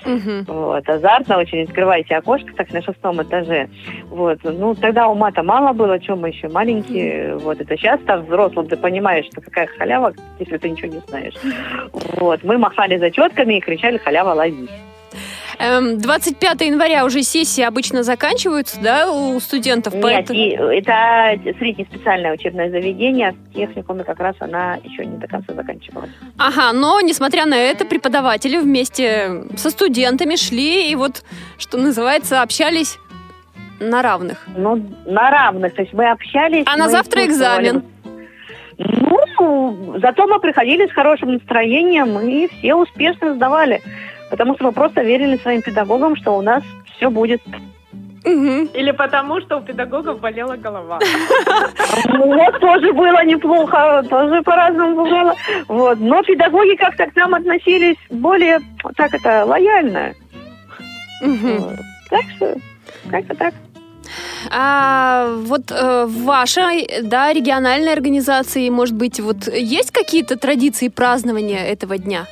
Мгм. 0.04 0.44
Вот, 0.46 0.88
азартно 0.88 1.38
очень, 1.38 1.62
открывайте 1.62 2.16
окошко, 2.16 2.52
так 2.54 2.72
на 2.72 2.82
шестом 2.82 3.22
этаже. 3.22 3.68
Вот, 4.08 4.38
ну, 4.44 4.74
тогда 4.74 5.08
ума-то 5.08 5.42
мало 5.42 5.72
было, 5.72 5.98
чем 5.98 6.20
мы 6.20 6.28
еще 6.28 6.48
маленькие. 6.48 7.36
Вот, 7.36 7.60
это 7.60 7.76
сейчас, 7.76 8.00
став 8.02 8.24
взрослым, 8.24 8.68
ты 8.68 8.76
понимаешь, 8.76 9.26
что 9.26 9.40
какая 9.40 9.66
халява, 9.66 10.12
если 10.38 10.58
ты 10.58 10.70
ничего 10.70 10.92
не 10.92 11.00
знаешь. 11.08 11.34
Вот, 12.18 12.44
мы 12.44 12.55
махали 12.58 12.98
зачетками 12.98 13.58
и 13.58 13.60
кричали 13.60 13.98
«халява, 13.98 14.34
лови». 14.34 14.68
Эм, 15.58 15.98
25 15.98 16.60
января 16.66 17.04
уже 17.06 17.22
сессии 17.22 17.62
обычно 17.62 18.02
заканчиваются, 18.02 18.78
да, 18.80 19.10
у 19.10 19.40
студентов? 19.40 19.94
Нет, 19.94 20.02
поэтому- 20.02 20.38
и 20.38 20.50
это 20.50 21.38
среднеспециальное 21.58 22.34
учебное 22.34 22.68
заведение, 22.68 23.32
в 23.32 23.54
техникуме 23.54 24.04
как 24.04 24.20
раз 24.20 24.36
она 24.40 24.78
еще 24.84 25.06
не 25.06 25.16
до 25.16 25.26
конца 25.26 25.54
заканчивалась. 25.54 26.10
Ага, 26.36 26.72
но, 26.74 27.00
несмотря 27.00 27.46
на 27.46 27.56
это, 27.56 27.86
преподаватели 27.86 28.58
вместе 28.58 29.44
со 29.56 29.70
студентами 29.70 30.36
шли 30.36 30.90
и 30.90 30.94
вот, 30.94 31.22
что 31.56 31.78
называется, 31.78 32.42
общались 32.42 32.98
на 33.80 34.02
равных. 34.02 34.46
Ну, 34.56 34.76
на 35.06 35.30
равных, 35.30 35.74
то 35.74 35.82
есть 35.82 35.92
мы 35.94 36.10
общались. 36.10 36.64
А 36.66 36.76
на 36.76 36.84
мы 36.84 36.90
завтра 36.90 37.24
экзамен. 37.24 37.82
Ну, 38.78 39.98
зато 40.00 40.26
мы 40.26 40.38
приходили 40.40 40.86
с 40.86 40.92
хорошим 40.92 41.34
настроением 41.34 42.18
и 42.20 42.48
все 42.48 42.74
успешно 42.74 43.34
сдавали. 43.34 43.80
Потому 44.30 44.54
что 44.54 44.64
мы 44.64 44.72
просто 44.72 45.02
верили 45.02 45.36
своим 45.36 45.62
педагогам, 45.62 46.16
что 46.16 46.36
у 46.36 46.42
нас 46.42 46.62
все 46.96 47.10
будет. 47.10 47.40
Мгм. 48.24 48.68
Или 48.74 48.90
потому, 48.90 49.40
что 49.40 49.58
у 49.58 49.60
педагогов 49.60 50.20
болела 50.20 50.56
голова. 50.56 50.98
Вот 52.18 52.60
тоже 52.60 52.92
было 52.92 53.24
неплохо, 53.24 54.02
тоже 54.10 54.42
по-разному 54.42 54.96
бывало. 54.96 55.34
Вот. 55.68 56.00
Но 56.00 56.22
педагоги 56.22 56.74
как-то 56.76 57.06
к 57.06 57.14
нам 57.14 57.34
относились 57.34 57.96
более, 58.10 58.58
так 58.96 59.14
это, 59.14 59.44
лояльно. 59.44 60.12
Так 62.10 62.22
что, 62.36 62.56
как-то 63.10 63.34
так. 63.36 63.54
А 64.50 65.34
вот 65.44 65.70
э, 65.70 66.06
в 66.06 66.24
вашей, 66.24 66.88
да, 67.02 67.32
региональной 67.32 67.92
организации, 67.92 68.68
может 68.70 68.94
быть, 68.94 69.20
вот 69.20 69.48
есть 69.48 69.90
какие-то 69.90 70.36
традиции 70.36 70.88
празднования 70.88 71.64
этого 71.64 71.98
дня? 71.98 72.26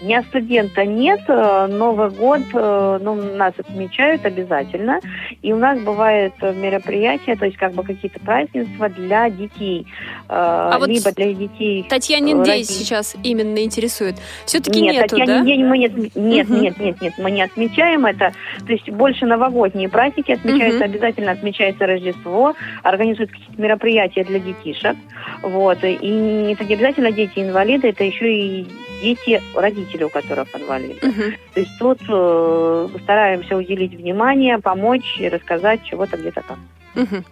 Дня 0.00 0.22
студента 0.22 0.86
нет, 0.86 1.20
э, 1.28 1.66
Новый 1.66 2.08
год 2.08 2.40
э, 2.54 2.98
ну, 3.02 3.14
нас 3.36 3.52
отмечают 3.58 4.24
обязательно. 4.24 4.98
И 5.42 5.52
у 5.52 5.58
нас 5.58 5.78
бывают 5.80 6.32
э, 6.40 6.54
мероприятия, 6.54 7.36
то 7.36 7.44
есть 7.44 7.58
как 7.58 7.74
бы 7.74 7.82
какие-то 7.82 8.18
празднества 8.20 8.88
для 8.88 9.28
детей. 9.28 9.86
А 10.28 10.78
вот 10.78 10.88
либо 10.88 11.12
для 11.12 11.34
детей... 11.34 11.84
Татьянин 11.88 12.40
э, 12.40 12.44
день 12.44 12.64
сейчас 12.64 13.14
именно 13.22 13.62
интересует. 13.62 14.16
Все-таки 14.46 14.80
Нет, 14.80 14.94
нету, 14.94 15.08
Татьянин 15.16 15.40
да? 15.40 15.44
день 15.44 15.64
мы 15.66 15.76
не 15.76 15.88
нет, 16.14 16.48
Мгм. 16.48 16.62
нет, 16.62 16.78
нет, 16.78 17.02
нет, 17.02 17.14
мы 17.18 17.30
не 17.30 17.42
отмечаем 17.42 18.06
это. 18.06 18.32
То 18.66 18.72
есть 18.72 18.88
больше 18.88 19.26
новогодние 19.26 19.90
праздники 19.90 20.32
отмечаются, 20.32 20.84
Мгм. 20.84 20.94
обязательно 20.94 21.32
отмечается 21.32 21.86
Рождество, 21.86 22.54
организуют 22.82 23.32
какие-то 23.32 23.60
мероприятия 23.60 24.24
для 24.24 24.38
детишек. 24.38 24.96
Вот. 25.42 25.78
И 25.84 26.52
это 26.52 26.64
не 26.64 26.74
обязательно 26.74 27.12
дети-инвалиды, 27.12 27.88
это 27.88 28.04
еще 28.04 28.32
и 28.32 28.66
дети, 29.00 29.42
родители, 29.54 30.04
у 30.04 30.08
которых 30.10 30.48
инвалиды. 30.54 30.98
Мгм. 31.06 31.34
То 31.54 31.60
есть 31.60 31.78
тут 31.78 31.98
э, 32.08 32.88
стараемся 33.02 33.56
уделить 33.56 33.92
внимание, 33.94 34.58
помочь 34.58 35.16
и 35.18 35.28
рассказать 35.28 35.80
чего-то 35.84 36.16
где-то 36.16 36.42
как. 36.42 36.58
Мгм. 36.94 37.24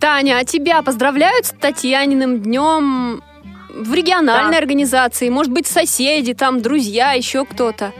Таня, 0.00 0.38
а 0.38 0.44
тебя 0.44 0.82
поздравляют 0.82 1.46
с 1.46 1.50
Татьяниным 1.50 2.40
днем 2.40 3.22
в 3.70 3.94
региональной 3.94 4.52
Да. 4.52 4.58
организации? 4.58 5.28
Может 5.28 5.52
быть, 5.52 5.66
соседи, 5.66 6.34
там, 6.34 6.60
друзья, 6.62 7.12
еще 7.12 7.44
кто-то? 7.44 7.92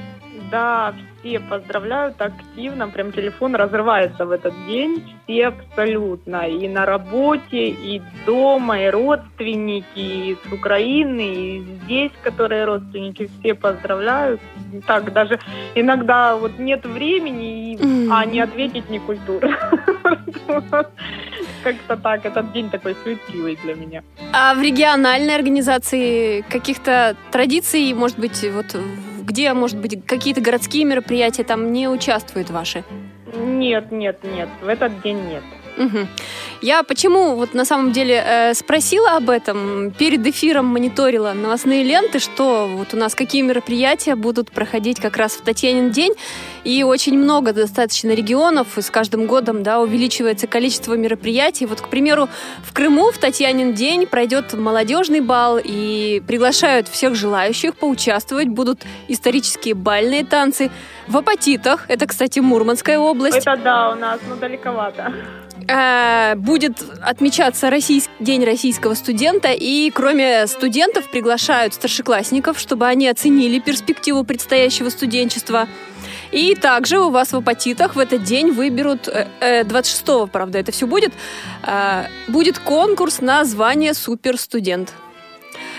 Да, 0.50 0.94
все 1.28 1.40
поздравляют 1.40 2.20
активно, 2.20 2.88
прям 2.88 3.12
телефон 3.12 3.54
разрывается 3.54 4.24
в 4.24 4.30
этот 4.30 4.54
день, 4.66 5.02
все 5.24 5.48
абсолютно, 5.48 6.48
и 6.48 6.68
на 6.68 6.86
работе, 6.86 7.68
и 7.68 8.00
дома, 8.26 8.80
и 8.80 8.90
родственники, 8.90 9.84
и 9.96 10.36
с 10.48 10.52
Украины, 10.52 11.34
и 11.34 11.60
здесь, 11.84 12.12
которые 12.22 12.64
родственники, 12.64 13.28
все 13.40 13.54
поздравляют. 13.54 14.40
Так, 14.86 15.12
даже 15.12 15.38
иногда 15.74 16.36
вот 16.36 16.58
нет 16.58 16.84
времени, 16.86 17.74
и- 17.74 18.08
а 18.10 18.24
не 18.24 18.40
ответить 18.40 18.88
не 18.90 18.98
культура. 18.98 19.50
Как-то 21.64 21.96
так, 21.96 22.24
этот 22.24 22.52
день 22.52 22.70
такой 22.70 22.96
суетливый 23.04 23.58
для 23.62 23.74
меня. 23.74 24.02
А 24.32 24.54
в 24.54 24.62
региональной 24.62 25.34
организации 25.34 26.42
каких-то 26.48 27.16
традиций, 27.30 27.92
может 27.92 28.18
быть, 28.18 28.44
вот 28.52 28.66
где, 29.28 29.52
может 29.52 29.78
быть, 29.78 30.04
какие-то 30.06 30.40
городские 30.40 30.84
мероприятия 30.84 31.44
там 31.44 31.70
не 31.72 31.86
участвуют 31.86 32.50
ваши? 32.50 32.82
Нет, 33.34 33.92
нет, 33.92 34.24
нет, 34.24 34.48
в 34.62 34.68
этот 34.68 35.02
день 35.02 35.18
нет. 35.28 35.42
Мгм. 35.78 36.08
Я 36.60 36.82
почему 36.82 37.36
вот 37.36 37.54
на 37.54 37.64
самом 37.64 37.92
деле 37.92 38.22
э, 38.24 38.54
спросила 38.54 39.12
об 39.16 39.30
этом, 39.30 39.92
перед 39.92 40.26
эфиром 40.26 40.66
мониторила 40.66 41.32
новостные 41.32 41.84
ленты, 41.84 42.18
что 42.18 42.68
вот 42.68 42.94
у 42.94 42.96
нас 42.96 43.14
какие 43.14 43.42
мероприятия 43.42 44.16
будут 44.16 44.50
проходить 44.50 44.98
как 45.00 45.16
раз 45.16 45.32
в 45.32 45.42
Татьянин 45.42 45.90
день, 45.90 46.14
и 46.64 46.82
очень 46.82 47.16
много 47.16 47.52
достаточно 47.52 48.10
регионов, 48.10 48.76
и 48.76 48.82
с 48.82 48.90
каждым 48.90 49.26
годом 49.26 49.62
да, 49.62 49.78
увеличивается 49.78 50.48
количество 50.48 50.94
мероприятий. 50.94 51.66
Вот, 51.66 51.80
к 51.80 51.88
примеру, 51.88 52.28
в 52.64 52.72
Крыму 52.72 53.12
в 53.12 53.18
Татьянин 53.18 53.72
день 53.72 54.06
пройдет 54.06 54.54
молодежный 54.54 55.20
бал, 55.20 55.60
и 55.62 56.20
приглашают 56.26 56.88
всех 56.88 57.14
желающих 57.14 57.76
поучаствовать, 57.76 58.48
будут 58.48 58.82
исторические 59.06 59.74
бальные 59.74 60.24
танцы. 60.24 60.70
В 61.06 61.16
Апатитах, 61.16 61.86
это, 61.88 62.06
кстати, 62.06 62.40
Мурманская 62.40 62.98
область, 62.98 63.38
Это 63.38 63.56
да, 63.56 63.90
у 63.90 63.94
нас, 63.94 64.20
ну, 64.28 64.36
далековато. 64.36 65.12
Э, 65.66 66.34
будет 66.36 66.82
отмечаться 67.02 67.70
российс- 67.70 68.08
День 68.20 68.44
российского 68.44 68.94
студента, 68.94 69.48
и 69.52 69.90
кроме 69.90 70.46
студентов 70.46 71.10
приглашают 71.10 71.74
старшеклассников, 71.74 72.58
чтобы 72.58 72.86
они 72.86 73.08
оценили 73.08 73.58
перспективу 73.58 74.24
предстоящего 74.24 74.88
студенчества. 74.90 75.68
И 76.30 76.54
также 76.54 77.00
у 77.00 77.10
вас 77.10 77.32
в 77.32 77.36
Апатитах 77.36 77.96
в 77.96 77.98
этот 77.98 78.22
день 78.22 78.50
выберут, 78.52 79.08
э, 79.08 79.26
э, 79.40 79.64
26-го, 79.64 80.26
правда, 80.26 80.58
это 80.58 80.72
все 80.72 80.86
будет, 80.86 81.12
э, 81.66 82.04
будет 82.28 82.58
конкурс 82.58 83.20
на 83.20 83.44
звание 83.44 83.94
суперстудент. 83.94 84.92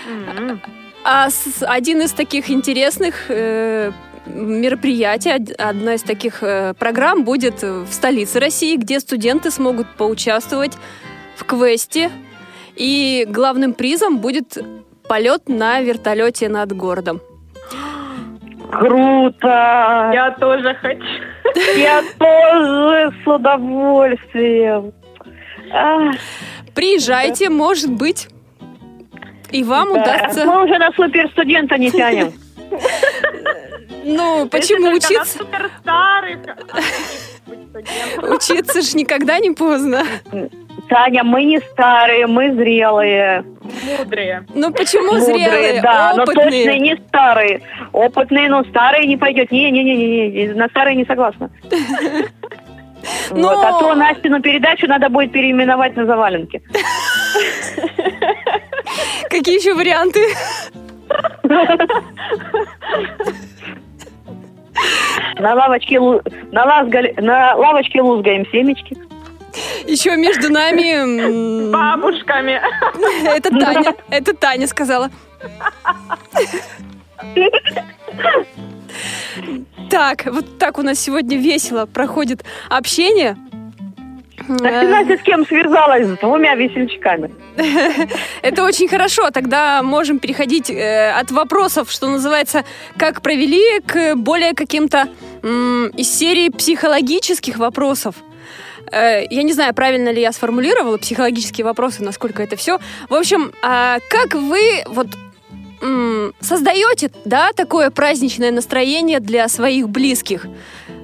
М. 0.08 0.60
А 1.04 1.30
с- 1.30 1.64
один 1.64 2.02
из 2.02 2.12
таких 2.12 2.50
интересных 2.50 3.14
э, 3.28 3.92
мероприятий, 4.34 5.32
од- 5.34 5.58
одна 5.58 5.94
из 5.94 6.02
таких 6.02 6.42
э, 6.42 6.74
программ 6.78 7.24
будет 7.24 7.62
в 7.62 7.92
столице 7.92 8.40
России, 8.40 8.76
где 8.76 9.00
студенты 9.00 9.50
смогут 9.50 9.86
поучаствовать 9.96 10.72
в 11.36 11.44
квесте. 11.44 12.10
И 12.76 13.26
главным 13.28 13.74
призом 13.74 14.18
будет 14.18 14.56
полет 15.08 15.48
на 15.48 15.80
вертолете 15.80 16.48
над 16.48 16.72
городом. 16.72 17.20
Круто! 18.70 20.10
Я 20.14 20.36
тоже 20.38 20.74
хочу. 20.74 21.02
Я 21.76 22.02
тоже 22.18 23.12
с 23.22 23.26
удовольствием. 23.26 24.92
Приезжайте, 26.74 27.50
может 27.50 27.92
быть, 27.92 28.28
и 29.50 29.64
вам 29.64 29.92
да. 29.92 30.00
удастся... 30.00 30.44
Мы 30.46 30.64
уже 30.64 30.78
на 30.78 30.92
суперстудента 30.92 31.76
не 31.76 31.90
тянем. 31.90 32.32
Ну, 34.04 34.48
почему 34.48 34.90
учиться? 34.90 35.44
Учиться 38.22 38.82
ж 38.82 38.94
никогда 38.94 39.38
не 39.38 39.50
поздно. 39.52 40.04
Таня, 40.88 41.22
мы 41.22 41.44
не 41.44 41.60
старые, 41.60 42.26
мы 42.26 42.52
зрелые. 42.54 43.44
Мудрые. 43.98 44.44
Ну, 44.54 44.72
почему 44.72 45.12
Мудрые, 45.14 45.50
зрелые, 45.50 45.82
да, 45.82 46.14
но 46.16 46.24
точно 46.24 46.42
опытные? 46.42 46.78
не 46.80 46.96
старые. 47.08 47.60
Опытные, 47.92 48.48
но 48.48 48.64
старые 48.64 49.06
не 49.06 49.16
пойдет. 49.16 49.52
Не-не-не, 49.52 50.48
на 50.54 50.66
старые 50.68 50.96
не 50.96 51.04
согласна. 51.04 51.50
Но- 51.70 52.24
Вот, 53.30 53.64
а 53.64 53.78
то 53.78 53.94
Настину 53.94 54.42
передачу 54.42 54.86
надо 54.86 55.08
будет 55.08 55.32
переименовать 55.32 55.96
на 55.96 56.04
заваленки. 56.04 56.60
Какие 59.30 59.56
еще 59.58 59.72
варианты? 59.74 60.20
На 65.38 65.54
лавочке, 65.54 65.96
лу- 65.96 66.22
на, 66.52 66.64
лазгаль- 66.64 67.20
на 67.20 67.54
лавочке 67.56 68.00
лузгаем 68.02 68.46
семечки. 68.50 68.96
Еще 69.86 70.16
между 70.16 70.50
нами... 70.52 71.70
Бабушками. 71.72 72.60
Это 73.24 73.50
Таня. 73.50 73.94
Это 74.10 74.34
Таня 74.34 74.66
сказала. 74.66 75.10
Так, 79.90 80.26
вот 80.26 80.58
так 80.58 80.78
у 80.78 80.82
нас 80.82 81.00
сегодня 81.00 81.36
весело 81.36 81.86
проходит 81.86 82.44
общение. 82.68 83.36
Так 84.46 84.58
ты, 84.58 84.88
Настя, 84.88 85.16
с 85.18 85.22
кем 85.22 85.46
связалась? 85.46 86.06
С 86.06 86.18
двумя 86.18 86.54
весельчаками. 86.54 87.30
Это 88.42 88.64
очень 88.64 88.88
хорошо. 88.88 89.30
Тогда 89.30 89.82
можем 89.82 90.18
переходить 90.18 90.70
э, 90.70 91.10
от 91.10 91.30
вопросов, 91.30 91.90
что 91.90 92.08
называется, 92.08 92.64
как 92.96 93.22
провели, 93.22 93.80
к 93.80 94.14
более 94.16 94.54
каким-то 94.54 95.08
из 95.42 96.10
серии 96.10 96.48
психологических 96.48 97.58
вопросов. 97.58 98.14
Э, 98.90 99.24
я 99.28 99.42
не 99.42 99.52
знаю, 99.52 99.74
правильно 99.74 100.10
ли 100.10 100.20
я 100.20 100.32
сформулировала 100.32 100.96
психологические 100.96 101.64
вопросы, 101.64 102.02
насколько 102.02 102.42
это 102.42 102.56
все. 102.56 102.78
В 103.08 103.14
общем, 103.14 103.52
а 103.62 103.98
как 104.10 104.34
вы 104.34 104.84
вот 104.86 105.08
создаете, 106.40 107.10
да, 107.24 107.52
такое 107.54 107.88
праздничное 107.88 108.50
настроение 108.50 109.18
для 109.18 109.48
своих 109.48 109.88
близких? 109.88 110.46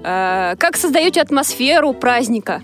Э, 0.04 0.54
как 0.58 0.76
создаете 0.76 1.20
атмосферу 1.20 1.92
праздника? 1.92 2.62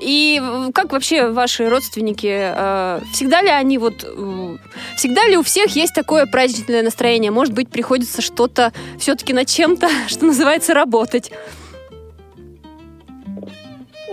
И 0.00 0.40
как 0.74 0.92
вообще 0.92 1.30
ваши 1.30 1.68
родственники, 1.68 2.28
э, 2.30 3.00
всегда 3.12 3.42
ли 3.42 3.48
они 3.48 3.78
вот, 3.78 4.04
э, 4.04 4.56
всегда 4.96 5.26
ли 5.26 5.36
у 5.36 5.42
всех 5.42 5.70
есть 5.74 5.94
такое 5.94 6.26
праздничное 6.26 6.82
настроение? 6.82 7.30
Может 7.30 7.52
быть, 7.54 7.68
приходится 7.68 8.22
что-то 8.22 8.72
все-таки 8.98 9.32
над 9.32 9.48
чем-то, 9.48 9.88
что 10.08 10.26
называется, 10.26 10.74
работать? 10.74 11.32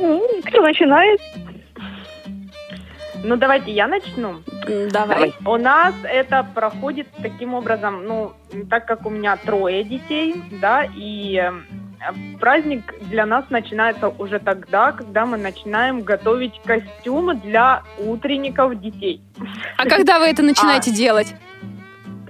М, 0.01 0.21
Кто 0.45 0.61
начинает? 0.61 1.19
Ну, 3.23 3.37
давайте 3.37 3.71
я 3.71 3.87
начну. 3.87 4.41
Давай. 4.91 5.33
У 5.45 5.57
нас 5.57 5.95
это 6.03 6.45
проходит 6.53 7.07
таким 7.21 7.53
образом, 7.55 8.05
ну, 8.05 8.33
так 8.69 8.85
как 8.85 9.05
у 9.05 9.09
меня 9.09 9.35
трое 9.37 9.83
детей, 9.83 10.35
да, 10.61 10.85
и 10.95 11.41
праздник 12.39 12.93
для 13.01 13.25
нас 13.25 13.45
начинается 13.49 14.09
уже 14.09 14.39
тогда, 14.39 14.91
когда 14.91 15.25
мы 15.25 15.37
начинаем 15.37 16.01
готовить 16.01 16.59
костюмы 16.65 17.35
для 17.35 17.83
утренников 17.99 18.79
детей. 18.79 19.21
А 19.77 19.87
когда 19.87 20.19
вы 20.19 20.25
это 20.25 20.43
начинаете 20.43 20.91
делать? 20.91 21.33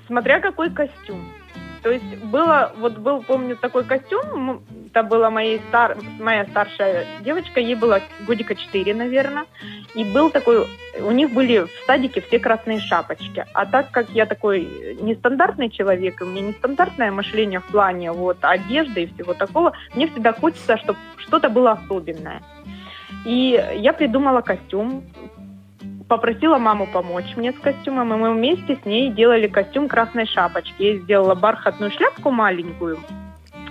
Смотря 0.08 0.40
какой 0.40 0.70
костюм. 0.70 1.35
То 1.86 1.92
есть 1.92 2.18
было, 2.24 2.72
вот 2.80 2.98
был, 2.98 3.22
помню, 3.22 3.56
такой 3.56 3.84
костюм, 3.84 4.64
это 4.88 5.04
была 5.04 5.30
моей 5.30 5.62
стар, 5.68 5.96
моя 6.20 6.46
старшая 6.46 7.06
девочка, 7.22 7.60
ей 7.60 7.76
было 7.76 8.02
годика 8.26 8.56
4, 8.56 8.96
наверное, 8.96 9.46
и 9.94 10.04
был 10.04 10.32
такой, 10.32 10.66
у 11.00 11.12
них 11.12 11.32
были 11.32 11.60
в 11.60 11.70
садике 11.86 12.22
все 12.22 12.40
красные 12.40 12.80
шапочки, 12.80 13.46
а 13.54 13.68
так 13.68 13.92
как 13.92 14.10
я 14.10 14.26
такой 14.26 14.68
нестандартный 15.00 15.70
человек, 15.70 16.22
у 16.22 16.26
меня 16.26 16.48
нестандартное 16.48 17.12
мышление 17.12 17.60
в 17.60 17.66
плане 17.66 18.12
вот 18.12 18.40
одежды 18.42 19.04
и 19.04 19.14
всего 19.14 19.36
такого, 19.36 19.74
мне 19.94 20.08
всегда 20.08 20.34
хочется, 20.34 20.78
чтобы 20.78 20.98
что-то 21.18 21.50
было 21.50 21.74
особенное. 21.74 22.42
И 23.26 23.64
я 23.76 23.94
придумала 23.94 24.42
костюм, 24.42 25.04
попросила 26.08 26.58
маму 26.58 26.88
помочь 26.88 27.36
мне 27.36 27.52
с 27.52 27.60
костюмом, 27.60 28.14
и 28.14 28.18
мы 28.18 28.34
вместе 28.34 28.78
с 28.82 28.86
ней 28.86 29.10
делали 29.10 29.48
костюм 29.48 29.88
красной 29.88 30.26
шапочки. 30.26 30.84
Я 30.84 30.98
сделала 31.00 31.36
бархатную 31.36 31.92
шляпку 31.92 32.32
маленькую, 32.32 33.00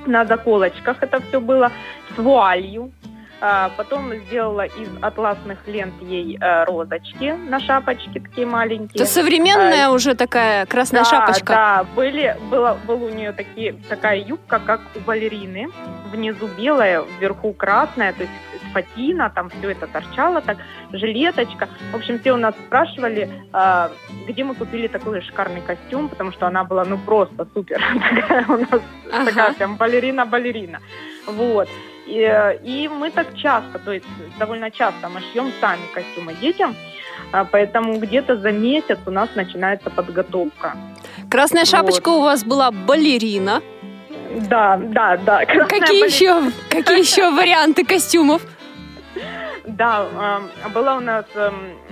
на 0.07 0.25
заколочках 0.25 1.03
это 1.03 1.21
все 1.21 1.41
было, 1.41 1.71
с 2.15 2.19
вуалью. 2.19 2.93
А, 3.41 3.71
потом 3.77 4.15
сделала 4.27 4.65
из 4.65 4.89
атласных 5.03 5.67
лент 5.67 5.93
ей 6.01 6.39
э, 6.41 6.65
розочки 6.65 7.37
на 7.49 7.61
шапочке 7.61 8.21
такие 8.21 8.47
маленькие. 8.47 9.03
Это 9.03 9.07
современная 9.07 9.91
уже 9.91 10.15
такая 10.15 10.65
красная 10.65 11.03
Да, 11.03 11.11
шапочка. 11.11 11.53
Да, 11.53 11.87
были, 11.95 12.37
была, 12.49 12.75
был 12.87 13.05
у 13.05 13.11
нее 13.11 13.33
такие, 13.33 13.75
такая 13.89 14.19
юбка, 14.19 14.61
как 14.61 14.81
у 14.95 15.01
балерины. 15.01 15.69
Внизу 16.11 16.49
белая, 16.57 17.05
вверху 17.19 17.53
красная, 17.53 18.13
то 18.13 18.23
есть 18.23 18.33
фатина, 18.75 19.31
там 19.31 19.49
все 19.51 19.71
это 19.71 19.87
торчало, 19.87 20.41
так, 20.41 20.59
жилеточка. 20.93 21.69
В 21.93 21.97
общем, 21.97 22.19
все 22.19 22.33
у 22.33 22.37
нас 22.37 22.55
спрашивали, 22.67 23.31
а, 23.53 23.91
где 24.29 24.45
мы 24.45 24.55
купили 24.55 24.89
такой 24.89 25.21
шикарный 25.23 25.61
костюм, 25.63 26.09
потому 26.09 26.33
что 26.33 26.47
она 26.47 26.65
была, 26.65 26.85
ну, 26.85 26.99
просто 26.99 27.47
супер. 27.55 27.81
Такая 28.11 28.45
у 28.49 28.57
нас, 28.59 28.81
Ага. 29.13 29.25
такая 29.27 29.53
прям 29.55 29.77
балерина-балерина. 29.77 30.79
Вот. 31.27 31.69
И, 32.07 32.19
э, 32.21 32.59
и 32.63 32.89
мы 32.89 33.11
так 33.11 33.35
часто, 33.37 33.79
то 33.79 33.93
есть 33.93 34.07
довольно 34.39 34.71
часто 34.71 35.09
мы 35.09 35.21
шьем 35.33 35.51
сами 35.61 35.81
костюмы 35.95 36.35
детям, 36.35 36.75
а, 37.33 37.45
поэтому 37.45 37.99
где-то 37.99 38.37
за 38.37 38.53
месяц 38.53 38.99
у 39.07 39.11
нас 39.11 39.29
начинается 39.35 39.89
подготовка. 39.91 40.77
Красная 41.31 41.63
Вот. 41.63 41.69
шапочка 41.71 42.09
у 42.11 42.21
вас 42.21 42.45
была 42.45 42.71
балерина. 42.71 43.63
Да, 44.51 44.77
да, 44.77 45.17
да. 45.17 45.45
красная 45.47 45.67
Какие 45.81 46.01
балерина. 46.03 46.07
еще, 46.07 46.53
какие 46.69 46.99
еще 47.01 47.31
варианты 47.41 47.85
костюмов? 47.85 48.43
Да, 49.67 50.49
э, 50.65 50.69
была 50.71 50.97
у 50.97 51.01
нас 51.01 51.25
э, 51.35 51.39
э, 51.41 51.84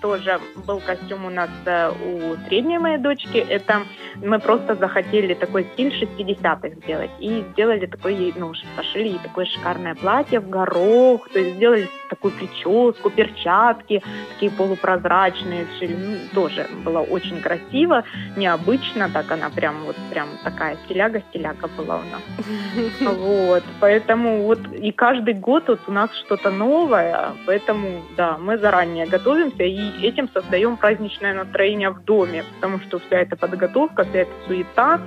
тоже 0.00 0.38
был 0.66 0.80
костюм 0.80 1.24
у 1.24 1.30
нас 1.30 1.50
э, 1.64 1.90
у 1.90 2.36
средней 2.46 2.78
моей 2.78 2.98
дочки. 2.98 3.38
Это 3.38 3.82
мы 4.22 4.38
просто 4.38 4.74
захотели 4.74 5.34
такой 5.34 5.66
стиль 5.72 5.92
60-х 5.92 6.68
сделать. 6.82 7.10
И 7.18 7.44
сделали 7.52 7.86
такой, 7.86 8.32
ну, 8.36 8.52
пошили 8.76 9.08
ей 9.08 9.18
такое 9.22 9.46
шикарное 9.46 9.94
платье 9.94 10.40
в 10.40 10.48
горох. 10.48 11.28
То 11.30 11.38
есть 11.38 11.56
сделали 11.56 11.88
такую 12.08 12.32
прическу, 12.34 13.10
перчатки, 13.10 14.02
такие 14.34 14.50
полупрозрачные. 14.52 15.66
Шили. 15.78 15.94
Ну, 15.94 16.16
тоже 16.34 16.66
было 16.84 17.00
очень 17.00 17.40
красиво, 17.40 18.04
необычно. 18.36 19.08
Так 19.10 19.30
она 19.32 19.50
прям 19.50 19.84
вот 19.84 19.96
прям 20.10 20.28
такая 20.44 20.76
стиляга-стиляга 20.84 21.68
была 21.76 21.96
у 21.96 22.04
нас. 22.04 23.16
Вот. 23.16 23.64
Поэтому 23.80 24.44
вот 24.44 24.60
и 24.72 24.92
каждый 24.92 25.34
год 25.34 25.64
вот 25.68 25.80
у 25.86 25.92
нас 25.92 26.10
что-то 26.24 26.50
новое. 26.50 27.32
Поэтому, 27.46 28.02
да, 28.16 28.38
мы 28.38 28.58
заранее 28.58 29.06
готовимся 29.18 29.62
и 29.62 30.06
этим 30.06 30.28
создаем 30.28 30.76
праздничное 30.76 31.34
настроение 31.34 31.90
в 31.90 32.04
доме, 32.04 32.44
потому 32.54 32.80
что 32.80 32.98
вся 32.98 33.20
эта 33.20 33.36
подготовка, 33.36 34.04
вся 34.04 34.20
эта 34.20 34.32
суета, 34.46 35.00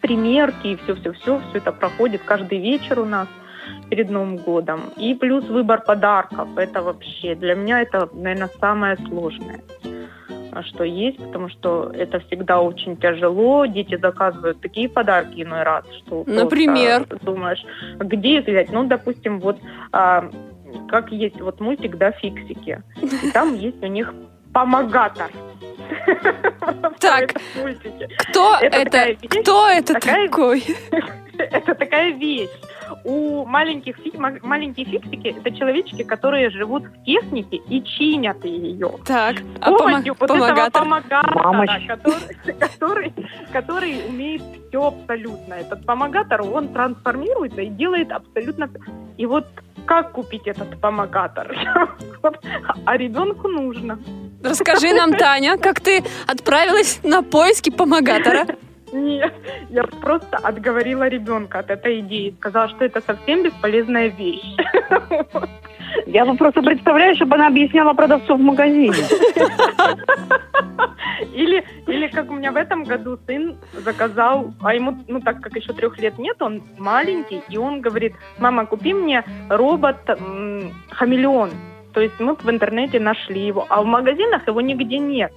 примерки 0.00 0.68
и 0.68 0.76
все-все-все, 0.76 1.40
все 1.48 1.58
это 1.58 1.72
проходит 1.72 2.22
каждый 2.24 2.58
вечер 2.58 3.00
у 3.00 3.04
нас 3.04 3.28
перед 3.90 4.10
Новым 4.10 4.36
годом. 4.36 4.80
И 4.96 5.14
плюс 5.14 5.44
выбор 5.44 5.82
подарков. 5.82 6.48
Это 6.56 6.82
вообще, 6.82 7.34
для 7.34 7.54
меня 7.54 7.82
это, 7.82 8.08
наверное, 8.12 8.50
самое 8.60 8.96
сложное 9.08 9.60
что 10.62 10.84
есть, 10.84 11.18
потому 11.18 11.50
что 11.50 11.92
это 11.94 12.18
всегда 12.20 12.62
очень 12.62 12.96
тяжело. 12.96 13.66
Дети 13.66 13.98
заказывают 13.98 14.58
такие 14.60 14.88
подарки 14.88 15.42
иной 15.42 15.62
раз, 15.62 15.84
что 15.98 16.24
Например? 16.26 17.06
думаешь, 17.20 17.62
где 17.98 18.38
их 18.38 18.46
взять? 18.46 18.72
Ну, 18.72 18.84
допустим, 18.84 19.38
вот 19.40 19.58
а, 19.92 20.30
как 20.88 21.10
есть 21.12 21.40
вот 21.40 21.60
мультик, 21.60 21.96
да, 21.96 22.12
фиксики. 22.12 22.82
И 23.00 23.30
там 23.30 23.54
есть 23.54 23.82
у 23.82 23.86
них 23.86 24.12
помогатор. 24.52 25.30
Так, 27.00 27.34
кто 28.30 28.56
это? 28.60 29.16
Кто 29.28 29.68
это 29.68 29.94
такой? 30.00 30.64
Это 31.38 31.74
такая 31.74 32.12
вещь. 32.12 32.48
У 33.04 33.44
маленьких 33.44 33.96
маленькие 34.42 34.86
фиксики 34.86 35.28
это 35.38 35.50
человечки, 35.56 36.02
которые 36.02 36.50
живут 36.50 36.84
в 36.84 37.04
технике 37.04 37.56
и 37.56 37.82
чинят 37.82 38.44
ее. 38.44 38.92
Так, 39.04 39.36
а 39.60 39.70
помощью 39.70 40.16
вот 40.18 40.30
этого 40.30 40.70
помогатора, 40.70 41.80
который, 41.86 42.54
который, 42.58 43.12
который 43.52 44.00
умеет 44.08 44.42
все 44.68 44.86
абсолютно. 44.86 45.54
Этот 45.54 45.86
помогатор, 45.86 46.42
он 46.42 46.68
трансформируется 46.68 47.62
и 47.62 47.68
делает 47.68 48.12
абсолютно... 48.12 48.68
И 49.16 49.26
вот 49.26 49.46
как 49.86 50.12
купить 50.12 50.46
этот 50.46 50.80
помогатор? 50.80 51.54
А 52.84 52.96
ребенку 52.96 53.46
нужно. 53.48 54.00
Расскажи 54.42 54.92
нам, 54.92 55.12
Таня, 55.12 55.56
как 55.58 55.80
ты 55.80 56.02
отправилась 56.26 57.00
на 57.04 57.22
поиски 57.22 57.70
помогатора? 57.70 58.46
Нет, 58.92 59.32
я 59.70 59.84
просто 59.84 60.36
отговорила 60.36 61.08
ребенка 61.08 61.60
от 61.60 61.70
этой 61.70 62.00
идеи. 62.00 62.34
Сказала, 62.38 62.68
что 62.68 62.84
это 62.84 63.00
совсем 63.00 63.42
бесполезная 63.42 64.08
вещь. 64.08 64.56
Я 66.06 66.24
бы 66.24 66.36
просто 66.36 66.62
представляю, 66.62 67.16
чтобы 67.16 67.34
она 67.34 67.48
объясняла 67.48 67.94
продавцу 67.94 68.36
в 68.36 68.40
магазине. 68.40 68.94
Или, 71.32 71.64
или 71.86 72.08
как 72.08 72.30
у 72.30 72.34
меня 72.34 72.52
в 72.52 72.56
этом 72.56 72.84
году 72.84 73.18
сын 73.26 73.56
заказал, 73.72 74.52
а 74.62 74.74
ему, 74.74 74.98
ну 75.06 75.20
так 75.20 75.40
как 75.40 75.56
еще 75.56 75.72
трех 75.72 75.98
лет 75.98 76.18
нет, 76.18 76.40
он 76.40 76.62
маленький, 76.78 77.42
и 77.48 77.58
он 77.58 77.80
говорит, 77.80 78.14
мама, 78.38 78.66
купи 78.66 78.94
мне 78.94 79.24
робот-хамелеон. 79.48 81.50
То 81.92 82.00
есть 82.00 82.20
мы 82.20 82.34
в 82.34 82.50
интернете 82.50 83.00
нашли 83.00 83.46
его, 83.46 83.66
а 83.68 83.82
в 83.82 83.86
магазинах 83.86 84.46
его 84.46 84.60
нигде 84.60 84.98
нет. 84.98 85.32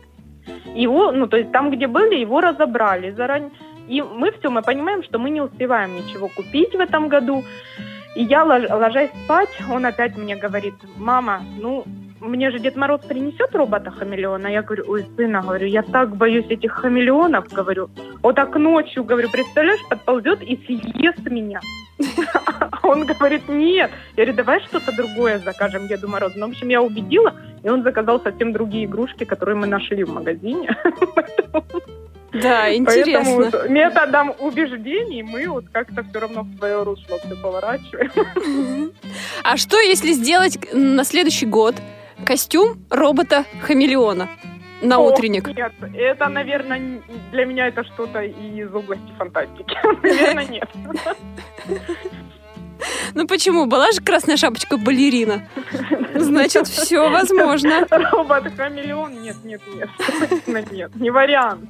Его, 0.75 1.11
ну 1.11 1.27
то 1.27 1.37
есть 1.37 1.51
там, 1.51 1.71
где 1.71 1.87
были, 1.87 2.15
его 2.15 2.41
разобрали 2.41 3.11
заранее. 3.11 3.51
И 3.87 4.01
мы 4.01 4.31
все, 4.31 4.49
мы 4.49 4.61
понимаем, 4.61 5.03
что 5.03 5.17
мы 5.17 5.31
не 5.31 5.41
успеваем 5.41 5.95
ничего 5.95 6.27
купить 6.27 6.75
в 6.75 6.79
этом 6.79 7.07
году. 7.07 7.43
И 8.15 8.23
я, 8.23 8.43
ложась 8.43 9.11
спать, 9.25 9.49
он 9.71 9.85
опять 9.85 10.17
мне 10.17 10.35
говорит, 10.35 10.73
мама, 10.97 11.41
ну, 11.57 11.85
мне 12.19 12.51
же 12.51 12.59
Дед 12.59 12.75
Мороз 12.75 13.01
принесет 13.01 13.55
робота-хамелеона. 13.55 14.47
Я 14.47 14.61
говорю, 14.61 14.83
ой, 14.87 15.05
сына, 15.15 15.41
говорю, 15.41 15.67
я 15.67 15.83
так 15.83 16.15
боюсь 16.15 16.47
этих 16.49 16.73
хамелеонов, 16.73 17.47
говорю. 17.47 17.89
Вот 18.21 18.35
так 18.35 18.55
ночью, 18.55 19.03
говорю, 19.03 19.29
представляешь, 19.29 19.79
подползет 19.89 20.41
и 20.41 20.57
съест 20.65 21.29
меня. 21.29 21.61
Он 22.83 23.05
говорит, 23.05 23.47
нет. 23.47 23.91
Я 24.17 24.25
говорю, 24.25 24.33
давай 24.33 24.59
что-то 24.61 24.95
другое 24.95 25.39
закажем 25.39 25.87
Деду 25.87 26.07
Морозу. 26.07 26.39
Ну, 26.39 26.47
в 26.47 26.49
общем, 26.49 26.69
я 26.69 26.81
убедила, 26.81 27.35
и 27.63 27.69
он 27.69 27.83
заказал 27.83 28.19
совсем 28.21 28.53
другие 28.53 28.85
игрушки, 28.85 29.25
которые 29.25 29.55
мы 29.55 29.67
нашли 29.67 30.03
в 30.03 30.13
магазине. 30.13 30.75
Да, 32.33 32.73
интересно. 32.73 33.49
Поэтому 33.51 33.69
методом 33.69 34.33
убеждений 34.39 35.23
мы 35.23 35.47
вот 35.47 35.65
как-то 35.71 36.03
все 36.03 36.19
равно 36.19 36.43
в 36.43 36.57
свое 36.57 36.83
русло 36.83 37.17
все 37.19 37.35
поворачиваем. 37.35 38.91
А 39.43 39.57
что, 39.57 39.79
если 39.79 40.11
сделать 40.11 40.57
на 40.73 41.03
следующий 41.03 41.45
год 41.45 41.75
костюм 42.25 42.85
робота-хамелеона? 42.89 44.29
на 44.81 44.97
О, 44.97 45.11
утренник? 45.11 45.47
Нет, 45.47 45.73
это, 45.93 46.29
наверное, 46.29 47.01
для 47.31 47.45
меня 47.45 47.67
это 47.67 47.83
что-то 47.83 48.21
из 48.21 48.73
области 48.73 49.11
фантастики. 49.17 49.77
Наверное, 50.03 50.45
нет. 50.45 50.69
Ну 53.13 53.27
почему? 53.27 53.65
Была 53.65 53.91
же 53.91 54.01
красная 54.01 54.37
шапочка 54.37 54.77
балерина. 54.77 55.47
Значит, 56.15 56.67
все 56.67 57.09
возможно. 57.09 57.85
Робот-хамелеон? 57.89 59.21
Нет, 59.21 59.35
нет, 59.43 59.61
нет. 59.75 60.71
Нет. 60.71 60.95
Не 60.95 61.11
вариант. 61.11 61.69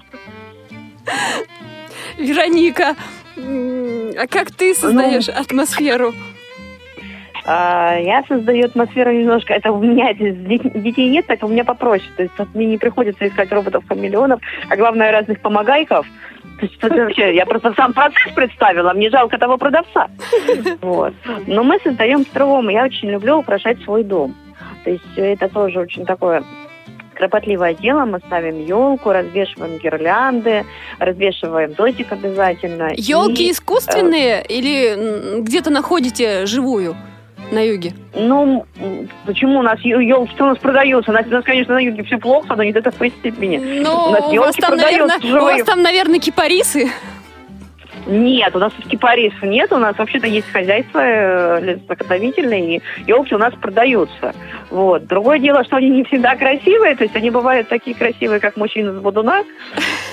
Вероника, 2.18 2.96
а 3.38 4.28
как 4.28 4.52
ты 4.52 4.74
создаешь 4.74 5.28
ну, 5.28 5.34
атмосферу? 5.34 6.14
А, 7.46 7.96
я 7.98 8.24
создаю 8.28 8.66
атмосферу 8.66 9.12
немножко, 9.12 9.54
это 9.54 9.72
у 9.72 9.82
меня 9.82 10.14
детей 10.14 11.10
нет, 11.10 11.26
так 11.28 11.44
у 11.44 11.48
меня 11.48 11.64
попроще. 11.64 12.10
То 12.16 12.24
есть 12.24 12.34
мне 12.54 12.66
не 12.66 12.78
приходится 12.78 13.28
искать 13.28 13.52
роботов-хамелеонов, 13.52 14.42
а 14.70 14.76
главное 14.76 15.12
разных 15.12 15.40
помогайков. 15.40 16.06
То 16.60 16.66
есть 16.66 16.78
это 16.82 16.96
вообще, 16.96 17.34
я 17.36 17.46
просто 17.46 17.74
сам 17.74 17.94
процесс 17.94 18.34
представила, 18.36 18.94
мне 18.94 19.10
жалко 19.10 19.38
того 19.38 19.58
продавца. 19.58 20.10
Вот. 20.82 21.14
Но 21.48 21.64
мы 21.64 21.80
создаем 21.84 22.22
стром, 22.22 22.70
я 22.70 22.84
очень 22.84 23.10
люблю 23.10 23.38
украшать 23.38 23.82
свой 23.84 24.04
дом. 24.04 24.36
То 24.84 24.92
есть 24.92 25.18
это 25.18 25.48
тоже 25.48 25.80
очень 25.80 26.06
такое 26.06 26.44
кропотливое 27.20 27.74
дело. 27.74 28.06
Мы 28.06 28.20
ставим 28.26 28.66
елку, 28.66 29.12
развешиваем 29.12 29.78
гирлянды, 29.78 30.66
развешиваем 30.98 31.74
дождик 31.74 32.12
обязательно. 32.12 32.92
Елки 32.96 33.48
и, 33.48 33.52
искусственные 33.52 34.42
э, 34.42 34.46
или 34.48 35.42
где-то 35.42 35.70
находите 35.70 36.46
живую? 36.46 36.96
на 37.52 37.66
юге? 37.66 37.94
Ну, 38.14 38.64
почему 39.26 39.60
у 39.60 39.62
нас 39.64 39.80
елки, 39.80 40.32
что 40.36 40.44
у 40.44 40.48
нас 40.50 40.60
продается? 40.60 41.10
У 41.10 41.14
нас, 41.16 41.26
у 41.26 41.32
нас, 41.32 41.44
конечно, 41.44 41.74
на 41.74 41.80
юге 41.80 42.04
все 42.04 42.20
плохо, 42.20 42.56
но 42.56 42.62
не 42.62 42.72
до 42.72 42.82
такой 42.84 43.10
степени. 43.10 43.58
Ну, 43.58 43.92
у, 43.92 44.12
нас 44.12 44.22
вас 44.32 44.56
там, 44.56 44.76
наверное, 44.76 45.18
у 45.18 45.44
вас 45.46 45.64
там, 45.64 45.82
наверное, 45.82 46.20
кипарисы. 46.20 46.92
Нет, 48.10 48.56
у 48.56 48.60
нас 48.60 48.74
кипарисов 48.90 49.44
нет, 49.44 49.72
у 49.72 49.78
нас 49.78 49.96
вообще-то 49.96 50.26
есть 50.26 50.52
хозяйство 50.52 51.00
э, 51.00 51.78
заготовительное, 51.88 52.60
и 52.60 52.82
елки 53.06 53.36
у 53.36 53.38
нас 53.38 53.54
продаются. 53.54 54.34
Вот. 54.72 55.06
Другое 55.06 55.38
дело, 55.38 55.64
что 55.64 55.76
они 55.76 55.90
не 55.90 56.04
всегда 56.06 56.36
красивые, 56.36 56.96
то 56.96 57.04
есть 57.04 57.16
они 57.16 57.30
бывают 57.30 57.68
такие 57.68 57.96
красивые, 57.96 58.40
как 58.40 58.58
мужчина 58.58 58.94
с 58.94 59.00
Бодуна, 59.00 59.44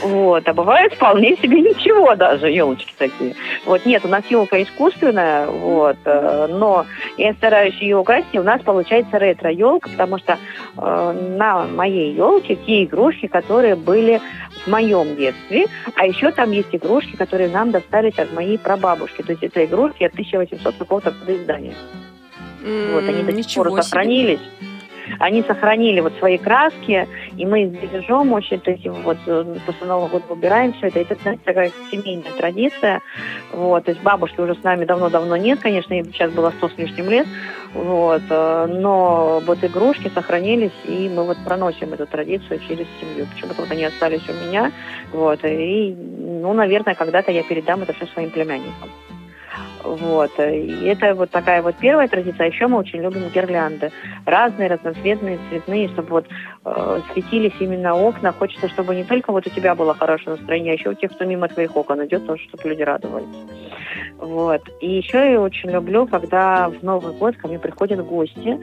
вот, 0.03 0.47
а 0.47 0.53
бывают 0.53 0.92
вполне 0.92 1.36
себе 1.36 1.61
ничего 1.62 2.14
даже, 2.16 2.51
елочки 2.51 2.92
такие. 2.99 3.34
Вот, 3.64 3.86
нет, 3.86 4.05
у 4.05 4.09
нас 4.09 4.24
елка 4.28 4.62
искусственная, 4.62 5.47
вот, 5.47 5.97
э, 6.05 6.49
но 6.51 6.84
я 7.16 7.32
стараюсь 7.32 7.76
ее 7.76 7.97
украсить, 7.97 8.28
и 8.32 8.38
у 8.38 8.44
нас 8.44 8.61
получается 8.61 9.16
ретро-елка, 9.16 9.88
потому 9.88 10.18
что 10.18 10.36
э, 10.76 11.36
на 11.38 11.64
моей 11.64 12.12
елке 12.12 12.57
те 12.57 12.84
игрушки, 12.84 13.26
которые 13.26 13.74
были 13.74 14.20
в 14.66 14.70
моем 14.70 15.16
детстве, 15.16 15.66
а 15.94 16.06
еще 16.06 16.32
там 16.32 16.50
есть 16.50 16.74
игрушки, 16.74 17.16
которые 17.16 17.48
нам 17.48 17.70
достались 17.70 18.18
от 18.18 18.32
моей 18.32 18.58
прабабушки, 18.58 19.22
то 19.22 19.32
есть 19.32 19.42
это 19.42 19.64
игрушки 19.64 20.04
от 20.04 20.12
1800 20.12 20.76
какого-то 20.76 21.14
издания. 21.28 21.74
Вот, 22.92 23.08
они 23.08 23.22
до 23.22 23.42
сих 23.42 23.54
пор 23.54 23.82
сохранились. 23.82 24.40
Они 25.18 25.42
сохранили 25.42 26.00
вот 26.00 26.12
свои 26.18 26.38
краски, 26.38 27.08
и 27.36 27.46
мы 27.46 27.64
бережем 27.66 28.32
очень, 28.32 28.60
то 28.60 28.70
есть 28.70 28.86
вот 28.86 29.18
э, 29.26 29.56
после 29.64 29.86
Нового 29.86 30.08
года 30.08 30.24
выбираем 30.28 30.72
все 30.74 30.88
это. 30.88 31.00
Это, 31.00 31.14
знаете, 31.22 31.42
такая 31.44 31.72
семейная 31.90 32.32
традиция. 32.32 33.00
Вот, 33.52 33.84
то 33.84 33.90
есть 33.90 34.02
бабушки 34.02 34.40
уже 34.40 34.54
с 34.54 34.62
нами 34.62 34.84
давно-давно 34.84 35.36
нет, 35.36 35.60
конечно, 35.60 35.94
им 35.94 36.06
сейчас 36.06 36.32
было 36.32 36.52
сто 36.58 36.68
с 36.68 36.76
лишним 36.76 37.10
лет, 37.10 37.26
вот, 37.74 38.22
э, 38.28 38.66
но 38.68 39.42
вот 39.44 39.62
игрушки 39.62 40.10
сохранились, 40.14 40.72
и 40.84 41.08
мы 41.08 41.24
вот 41.24 41.38
проносим 41.44 41.92
эту 41.92 42.06
традицию 42.06 42.60
через 42.60 42.86
семью. 43.00 43.26
Почему-то 43.32 43.62
вот 43.62 43.70
они 43.70 43.84
остались 43.84 44.28
у 44.28 44.48
меня, 44.48 44.72
вот, 45.12 45.44
и, 45.44 45.94
ну, 45.96 46.52
наверное, 46.52 46.94
когда-то 46.94 47.32
я 47.32 47.42
передам 47.42 47.82
это 47.82 47.92
все 47.92 48.06
своим 48.06 48.30
племянникам. 48.30 48.90
Вот. 49.87 50.32
И 50.39 50.84
это 50.87 51.14
вот 51.14 51.30
такая 51.30 51.62
вот 51.62 51.76
первая 51.76 52.09
традиция. 52.09 52.47
А 52.47 52.49
еще 52.49 52.66
мы 52.66 52.78
очень 52.78 53.01
любим 53.01 53.28
гирлянды. 53.28 53.93
Разные, 54.24 54.68
разноцветные, 54.68 55.39
цветные, 55.49 55.89
чтобы 55.89 56.09
вот 56.09 56.26
э, 56.66 57.00
светились 57.12 57.54
именно 57.60 57.94
окна. 57.94 58.32
Хочется, 58.32 58.68
чтобы 58.68 58.94
не 58.94 59.04
только 59.04 59.32
вот 59.32 59.46
у 59.46 59.50
тебя 59.50 59.74
было 59.74 59.94
хорошее 59.94 60.36
настроение, 60.36 60.72
а 60.72 60.76
еще 60.76 60.90
у 60.90 60.94
тех, 60.94 61.12
кто 61.12 61.24
мимо 61.24 61.48
твоих 61.48 61.76
окон 61.76 62.04
идет, 62.04 62.26
тоже, 62.26 62.42
чтобы 62.48 62.68
люди 62.68 62.82
радовались. 62.82 63.26
Вот. 64.18 64.62
И 64.80 64.96
еще 64.96 65.32
я 65.32 65.40
очень 65.40 65.70
люблю, 65.70 66.06
когда 66.06 66.68
в 66.68 66.82
Новый 66.82 67.12
год 67.12 67.36
ко 67.36 67.48
мне 67.48 67.58
приходят 67.58 68.04
гости. 68.04 68.58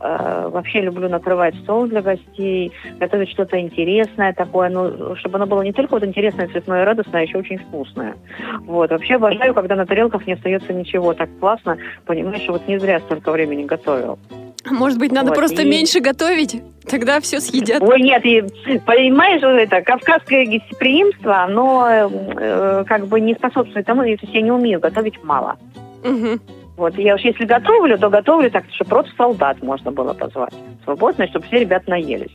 Э, 0.00 0.48
вообще 0.48 0.82
люблю 0.82 1.08
накрывать 1.08 1.54
стол 1.56 1.86
для 1.86 2.02
гостей, 2.02 2.72
готовить 2.98 3.30
что-то 3.30 3.60
интересное 3.60 4.32
такое, 4.32 4.68
ну, 4.68 5.16
чтобы 5.16 5.36
оно 5.36 5.46
было 5.46 5.62
не 5.62 5.72
только 5.72 5.92
вот 5.92 6.04
интересное, 6.04 6.48
цветное 6.48 6.82
и 6.82 6.84
радостное, 6.84 7.22
а 7.22 7.24
еще 7.24 7.38
очень 7.38 7.58
вкусное. 7.58 8.14
Вот. 8.60 8.90
Вообще 8.90 9.16
обожаю, 9.16 9.54
когда 9.54 9.76
на 9.76 9.86
тарелках 9.86 10.26
не 10.26 10.34
остается 10.34 10.72
ничего. 10.72 11.14
Так 11.14 11.30
классно, 11.40 11.78
понимаешь, 12.06 12.42
что 12.42 12.52
вот 12.52 12.68
не 12.68 12.78
зря 12.78 13.00
столько 13.00 13.32
времени 13.32 13.64
готовил. 13.64 14.18
Может 14.66 14.98
быть, 14.98 15.12
надо 15.12 15.28
Вот, 15.28 15.36
просто 15.36 15.62
и- 15.62 15.64
меньше 15.64 16.00
готовить? 16.00 16.62
Тогда 16.88 17.20
все 17.20 17.40
съедят. 17.40 17.82
Ой, 17.82 18.00
нет, 18.00 18.24
и, 18.24 18.42
понимаешь, 18.86 19.42
вот 19.42 19.50
это 19.50 19.82
кавказское 19.82 20.46
гостеприимство, 20.46 21.42
оно 21.42 21.86
э, 21.88 22.84
как 22.86 23.06
бы 23.08 23.20
не 23.20 23.34
способствует 23.34 23.84
тому, 23.86 24.02
то 24.02 24.08
есть 24.08 24.22
я 24.22 24.40
не 24.40 24.50
умею 24.50 24.80
готовить 24.80 25.22
мало. 25.22 25.56
Мгм. 26.02 26.40
Вот, 26.78 26.96
я 26.96 27.16
уж 27.16 27.22
если 27.22 27.44
готовлю, 27.44 27.98
то 27.98 28.08
готовлю 28.08 28.48
так, 28.52 28.64
чтобы 28.70 28.90
просто 28.90 29.10
солдат 29.16 29.60
можно 29.62 29.90
было 29.90 30.14
позвать. 30.14 30.54
Свободно, 30.84 31.26
чтобы 31.26 31.44
все 31.46 31.58
ребята 31.58 31.90
наелись. 31.90 32.30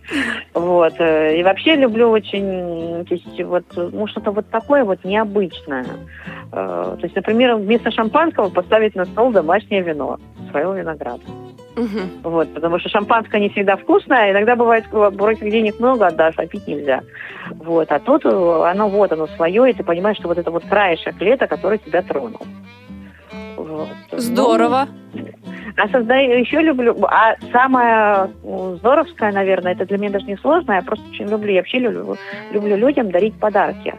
Вот. 0.54 0.94
э, 1.00 1.40
И 1.40 1.44
вообще 1.44 1.78
люблю 1.78 2.10
очень, 2.10 3.06
то 3.06 3.14
есть 3.14 3.42
вот, 3.42 3.64
ну, 3.76 4.06
что-то 4.06 4.32
вот 4.32 4.46
такое 4.50 4.84
вот 4.84 5.06
необычное. 5.06 5.86
Э, 6.52 6.98
То 7.00 7.04
есть, 7.04 7.16
например, 7.16 7.56
вместо 7.56 7.90
шампанского 7.90 8.50
поставить 8.50 8.96
на 8.96 9.06
стол 9.06 9.32
домашнее 9.32 9.82
вино 9.82 10.20
своего 10.52 10.74
винограда. 10.74 11.24
Мгм. 11.78 12.10
Вот, 12.24 12.54
потому 12.54 12.80
что 12.80 12.90
шампанское 12.90 13.40
не 13.40 13.48
всегда 13.48 13.78
вкусное, 13.78 14.32
иногда 14.32 14.58
бывает, 14.58 14.84
вроде 14.92 15.50
денег 15.50 15.80
много 15.80 16.08
отдашь, 16.08 16.36
а 16.36 16.46
пить 16.46 16.68
нельзя. 16.68 17.00
Вот, 17.50 17.90
а 17.94 18.00
тут 18.00 18.26
э, 18.26 18.30
оно 18.30 18.90
вот, 18.90 19.14
оно 19.14 19.28
свое, 19.28 19.70
и 19.70 19.74
ты 19.74 19.86
понимаешь, 19.86 20.18
что 20.18 20.28
вот 20.28 20.38
это 20.38 20.52
вот 20.52 20.66
краешек 20.66 21.20
лета, 21.22 21.48
который 21.48 21.78
тебя 21.78 22.02
тронул. 22.02 22.42
Вот. 23.74 23.90
Здорово. 24.12 24.88
Ну, 25.14 25.28
а 25.76 25.88
создаю, 25.90 26.40
еще 26.40 26.62
люблю, 26.62 26.96
а 27.06 27.36
самое 27.52 28.30
ну, 28.44 28.76
здоровское, 28.76 29.32
наверное, 29.32 29.74
это 29.74 29.86
для 29.86 29.98
меня 29.98 30.12
даже 30.12 30.26
не 30.26 30.38
сложно, 30.38 30.74
я 30.74 30.82
просто 30.82 31.04
очень 31.10 31.28
люблю, 31.28 31.52
я 31.52 31.62
вообще 31.62 31.80
люблю, 31.80 32.16
люблю 32.52 32.76
людям 32.76 33.10
дарить 33.10 33.34
подарки. 33.40 33.96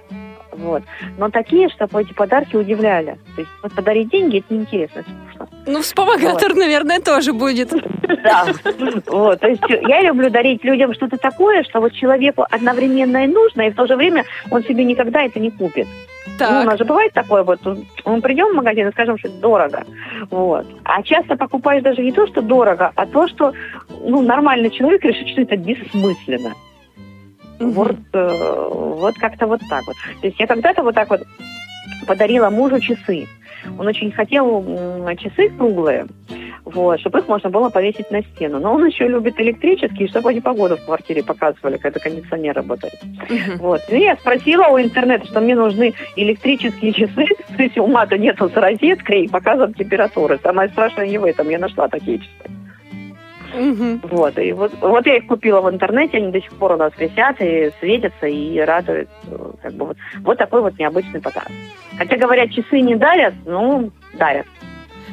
Вот. 0.52 0.84
Но 1.18 1.30
такие, 1.30 1.68
чтобы 1.70 2.02
эти 2.02 2.12
подарки 2.12 2.54
удивляли. 2.54 3.18
То 3.34 3.40
есть 3.40 3.50
вот 3.62 3.72
подарить 3.72 4.10
деньги, 4.10 4.38
это 4.38 4.54
неинтересно, 4.54 5.02
скучно. 5.02 5.48
Ну, 5.66 5.82
вспомогатор, 5.82 6.54
наверное, 6.54 7.00
тоже 7.00 7.32
будет. 7.32 7.72
Да. 8.22 8.46
Вот. 9.06 9.40
То 9.40 9.48
есть 9.48 9.62
я 9.68 10.00
люблю 10.00 10.30
дарить 10.30 10.64
людям 10.64 10.94
что-то 10.94 11.18
такое, 11.18 11.62
что 11.64 11.80
вот 11.80 11.92
человеку 11.92 12.46
одновременно 12.50 13.24
и 13.24 13.26
нужно, 13.26 13.62
и 13.62 13.70
в 13.70 13.74
то 13.74 13.86
же 13.86 13.96
время 13.96 14.24
он 14.50 14.62
себе 14.62 14.84
никогда 14.84 15.22
это 15.22 15.40
не 15.40 15.50
купит. 15.50 15.86
Ну, 16.26 16.34
у 16.34 16.38
Так. 16.38 16.64
нас 16.66 16.78
же 16.78 16.84
бывает 16.84 17.12
такое, 17.12 17.42
вот 17.42 17.60
мы 18.04 18.20
придем 18.20 18.52
в 18.52 18.54
магазин 18.56 18.88
и 18.88 18.92
скажем, 18.92 19.18
что 19.18 19.28
это 19.28 19.38
дорого. 19.38 19.84
Вот. 20.30 20.66
А 20.84 21.02
часто 21.02 21.36
покупаешь 21.36 21.82
даже 21.82 22.02
не 22.02 22.12
то, 22.12 22.26
что 22.26 22.42
дорого, 22.42 22.90
а 22.94 23.06
то, 23.06 23.28
что 23.28 23.52
ну, 24.04 24.22
нормальный 24.22 24.70
человек 24.70 25.04
решит, 25.04 25.28
что 25.28 25.42
это 25.42 25.56
бессмысленно. 25.56 26.54
Вот, 27.60 27.96
э, 28.12 28.68
вот 28.70 29.14
как-то 29.16 29.46
вот 29.46 29.60
так 29.68 29.86
вот. 29.86 29.96
То 30.20 30.26
есть 30.26 30.40
я 30.40 30.46
когда-то 30.46 30.82
вот 30.82 30.94
так 30.94 31.08
вот 31.10 31.22
подарила 32.06 32.50
мужу 32.50 32.80
часы. 32.80 33.26
Он 33.78 33.86
очень 33.86 34.10
хотел 34.12 34.62
часы 35.18 35.48
круглые, 35.50 36.06
вот, 36.64 37.00
чтобы 37.00 37.18
их 37.18 37.28
можно 37.28 37.50
было 37.50 37.68
повесить 37.68 38.10
на 38.10 38.22
стену. 38.22 38.58
Но 38.58 38.74
он 38.74 38.86
еще 38.86 39.06
любит 39.06 39.38
электрические, 39.38 40.08
чтобы 40.08 40.30
они 40.30 40.40
погоду 40.40 40.76
в 40.76 40.84
квартире 40.84 41.22
показывали, 41.22 41.76
когда 41.76 42.00
кондиционер 42.00 42.54
работает. 42.54 42.94
Вот. 43.58 43.82
И 43.90 43.98
я 43.98 44.16
спросила 44.16 44.68
у 44.68 44.80
интернета, 44.80 45.26
что 45.26 45.40
мне 45.40 45.54
нужны 45.54 45.94
электрические 46.16 46.92
часы, 46.92 47.26
то 47.56 47.62
есть 47.62 47.76
у 47.78 47.86
мата 47.86 48.16
нету 48.16 48.48
с 48.48 48.54
розеткой 48.54 49.24
и 49.24 49.28
показывают 49.28 49.76
температуры. 49.76 50.38
Самое 50.42 50.68
страшное 50.70 51.06
не 51.06 51.18
в 51.18 51.24
этом, 51.24 51.48
я 51.50 51.58
нашла 51.58 51.88
такие 51.88 52.18
часы. 52.18 52.50
Мгм. 53.54 54.00
Вот, 54.02 54.36
и 54.38 54.52
вот, 54.52 54.72
вот 54.80 55.06
я 55.06 55.18
их 55.18 55.26
купила 55.28 55.60
в 55.60 55.70
интернете, 55.70 56.16
они 56.16 56.32
до 56.32 56.40
сих 56.40 56.52
пор 56.54 56.72
у 56.72 56.76
нас 56.76 56.92
висят 56.98 57.36
и 57.40 57.70
светятся, 57.78 58.26
и 58.26 58.58
радуют. 58.58 59.08
э, 59.30 59.50
Как 59.62 59.72
бы 59.74 59.86
вот, 59.86 59.96
вот 60.22 60.38
такой 60.38 60.60
вот 60.60 60.76
необычный 60.76 61.20
подарок. 61.20 61.52
Хотя, 61.96 62.16
говорят, 62.16 62.50
часы 62.50 62.80
не 62.80 62.96
дарят, 62.96 63.34
ну, 63.46 63.92
дарят. 64.14 64.46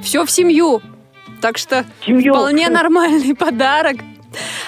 Все 0.01 0.25
в 0.25 0.31
семью. 0.31 0.81
Так 1.41 1.57
что 1.57 1.85
Семью. 2.05 2.33
вполне 2.33 2.69
нормальный 2.69 3.35
подарок. 3.45 3.97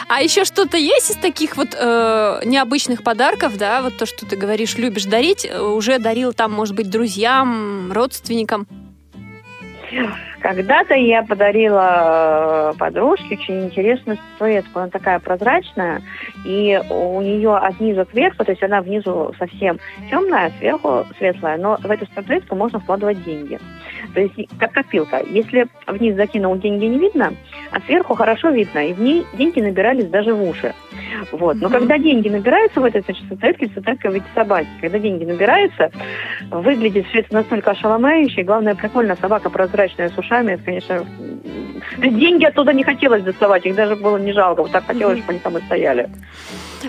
А 0.09 0.21
еще 0.21 0.43
что-то 0.43 0.77
есть 0.77 1.11
из 1.11 1.15
таких 1.15 1.55
вот 1.55 1.69
э, 1.79 2.41
необычных 2.43 3.03
подарков, 3.03 3.57
да, 3.57 3.81
вот 3.81 3.97
то, 3.97 4.05
что 4.05 4.25
ты 4.25 4.35
говоришь, 4.35 4.77
любишь 4.77 5.05
дарить, 5.05 5.45
э, 5.45 5.61
уже 5.61 5.99
дарил 5.99 6.33
там, 6.33 6.51
может 6.51 6.75
быть, 6.75 6.89
друзьям, 6.89 7.91
родственникам. 7.93 8.67
Когда-то 10.41 10.95
я 10.95 11.23
подарила 11.23 12.73
э, 12.73 12.77
подружке 12.77 13.35
очень 13.35 13.65
интересную 13.65 14.17
статуэтку. 14.35 14.79
Она 14.79 14.89
такая 14.89 15.19
прозрачная, 15.19 16.01
и 16.45 16.81
у 16.89 17.21
нее 17.21 17.55
от 17.55 17.79
низу 17.79 18.05
к 18.05 18.13
верху, 18.13 18.43
то 18.43 18.51
есть 18.51 18.61
она 18.61 18.81
внизу 18.81 19.33
совсем 19.39 19.79
темная, 20.09 20.47
а 20.47 20.51
сверху 20.59 21.07
светлая, 21.17 21.57
но 21.57 21.77
в 21.77 21.89
эту 21.89 22.05
статуэтку 22.07 22.55
можно 22.55 22.81
вкладывать 22.81 23.23
деньги. 23.23 23.57
То 24.13 24.19
есть 24.21 24.33
как 24.59 24.71
копилка. 24.73 25.21
Если 25.29 25.67
вниз 25.87 26.15
закинул, 26.15 26.55
деньги 26.57 26.85
не 26.85 26.99
видно, 26.99 27.33
а 27.71 27.79
сверху 27.81 28.15
хорошо 28.15 28.49
видно, 28.49 28.79
и 28.87 28.93
в 28.93 29.01
ней 29.01 29.25
деньги 29.33 29.59
набирались 29.59 30.07
даже 30.07 30.33
в 30.33 30.43
уши. 30.43 30.73
Вот. 31.31 31.55
Но 31.57 31.69
Мгм. 31.69 31.79
когда 31.79 31.97
деньги 31.97 32.29
набираются 32.29 32.79
в 32.81 32.85
этой 32.85 33.01
значит, 33.01 33.25
статуэтке, 33.25 33.67
статуэтка 33.67 34.09
в 34.09 34.13
виде 34.13 34.25
собаки, 34.35 34.67
когда 34.81 34.99
деньги 34.99 35.25
набираются, 35.25 35.91
выглядит 36.51 37.07
все 37.07 37.19
это 37.19 37.33
настолько 37.33 37.71
ошеломляюще. 37.71 38.41
И 38.41 38.43
Главное, 38.43 38.75
прикольно, 38.75 39.15
собака 39.19 39.49
прозрачная 39.49 40.09
с 40.09 40.17
ушами. 40.17 40.53
Это, 40.53 40.63
конечно, 40.63 41.05
деньги 41.97 42.45
оттуда 42.45 42.73
не 42.73 42.83
хотелось 42.83 43.23
доставать, 43.23 43.65
их 43.65 43.75
даже 43.75 43.95
было 43.95 44.17
не 44.17 44.33
жалко. 44.33 44.61
Вот 44.63 44.71
так 44.71 44.85
хотелось, 44.85 45.19
чтобы 45.19 45.31
они 45.31 45.39
там 45.39 45.57
и 45.57 45.61
стояли. 45.61 46.09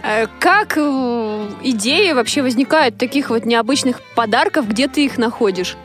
Э, 0.02 0.26
Как 0.40 0.76
э, 0.76 1.46
идеи 1.62 2.12
вообще 2.12 2.42
возникают 2.42 2.98
таких 2.98 3.30
вот 3.30 3.44
необычных 3.46 4.00
подарков, 4.16 4.68
где 4.68 4.88
ты 4.88 5.04
их 5.04 5.18
находишь? 5.18 5.76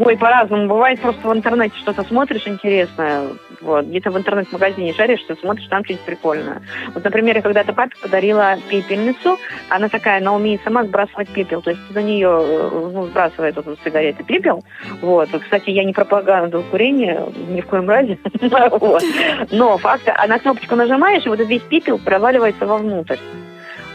Ой, 0.00 0.16
по-разному. 0.16 0.68
Бывает 0.68 1.00
просто 1.00 1.26
в 1.26 1.34
интернете 1.34 1.76
что-то 1.78 2.04
смотришь 2.04 2.46
интересное, 2.46 3.30
вот, 3.60 3.84
где-то 3.86 4.12
в 4.12 4.16
интернет-магазине 4.16 4.94
шаришь, 4.94 5.20
что 5.20 5.34
смотришь, 5.34 5.66
там 5.66 5.84
что-нибудь 5.84 6.04
прикольное. 6.06 6.62
Вот, 6.94 7.02
например, 7.02 7.34
я 7.34 7.42
когда-то 7.42 7.72
папе 7.72 7.96
подарила 8.00 8.56
пепельницу, 8.70 9.38
она 9.68 9.88
такая, 9.88 10.18
она 10.18 10.34
умеет 10.34 10.62
сама 10.62 10.84
сбрасывать 10.84 11.28
пепел, 11.30 11.62
то 11.62 11.70
есть 11.70 11.82
за 11.90 12.00
нее 12.00 12.28
э, 12.30 12.90
ну, 12.92 13.06
сбрасывает 13.06 13.56
вот, 13.56 13.76
сигареты 13.84 14.22
пепел. 14.22 14.62
Вот. 15.00 15.30
Кстати, 15.30 15.70
я 15.70 15.82
не 15.82 15.92
пропаганда 15.92 16.62
курения, 16.70 17.26
ни 17.48 17.60
в 17.60 17.66
коем 17.66 17.88
разе. 17.88 18.18
Но 19.50 19.78
факт, 19.78 20.08
а 20.14 20.26
на 20.28 20.38
кнопочку 20.38 20.76
нажимаешь, 20.76 21.26
и 21.26 21.28
вот 21.28 21.40
весь 21.40 21.62
пепел 21.62 21.98
проваливается 21.98 22.66
вовнутрь. 22.66 23.16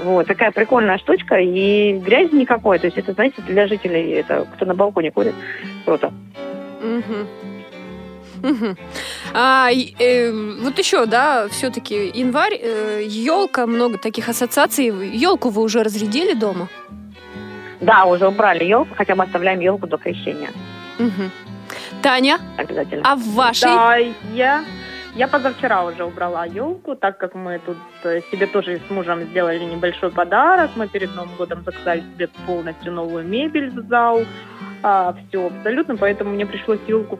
Вот, 0.02 0.28
такая 0.28 0.52
прикольная 0.52 0.98
штучка, 0.98 1.38
и 1.40 1.94
грязи 1.94 2.34
никакой. 2.36 2.80
То 2.80 2.88
есть 2.88 2.98
это, 2.98 3.14
знаете, 3.14 3.42
для 3.48 3.68
жителей, 3.68 4.12
это 4.12 4.48
кто 4.54 4.66
на 4.66 4.74
балконе 4.74 5.12
курит, 5.12 5.36
круто. 5.86 6.12
А, 9.34 9.70
э, 9.72 10.32
вот 10.62 10.78
еще, 10.78 11.06
да, 11.06 11.48
все-таки 11.48 12.12
январь, 12.14 12.60
елка, 13.02 13.66
много 13.66 13.98
таких 13.98 14.28
ассоциаций. 14.28 14.88
Елку 15.16 15.50
вы 15.50 15.62
уже 15.62 15.82
разрядили 15.82 16.34
дома? 16.34 16.68
Да, 17.80 18.06
уже 18.06 18.28
убрали 18.28 18.64
елку, 18.66 18.96
хотя 18.96 19.16
мы 19.16 19.24
оставляем 19.24 19.60
елку 19.60 19.88
до 19.88 19.98
крещения. 19.98 20.52
Мгм. 21.00 21.32
Таня, 22.02 22.40
Обязательно. 22.58 23.02
а 23.06 23.16
в 23.16 23.26
вашей? 23.34 23.64
Да, 23.64 23.96
я, 24.34 24.64
я 25.16 25.28
позавчера 25.28 25.84
уже 25.86 26.04
убрала 26.04 26.46
елку, 26.46 26.96
так 26.96 27.18
как 27.18 27.36
мы 27.36 27.60
тут 27.60 27.78
э, 28.04 28.22
себе 28.32 28.48
тоже 28.48 28.80
с 28.88 28.90
мужем 28.90 29.22
сделали 29.24 29.64
небольшой 29.64 30.12
подарок. 30.12 30.72
Мы 30.76 30.88
перед 30.88 31.16
Новым 31.16 31.36
годом 31.36 31.64
заказали 31.64 32.02
себе 32.02 32.30
полностью 32.48 32.92
новую 32.94 33.24
мебель 33.26 33.70
в 33.70 33.88
зал. 33.88 34.26
все 35.30 35.48
абсолютно, 35.48 35.96
поэтому 35.98 36.32
мне 36.32 36.46
пришлось 36.46 36.80
елку 36.88 37.20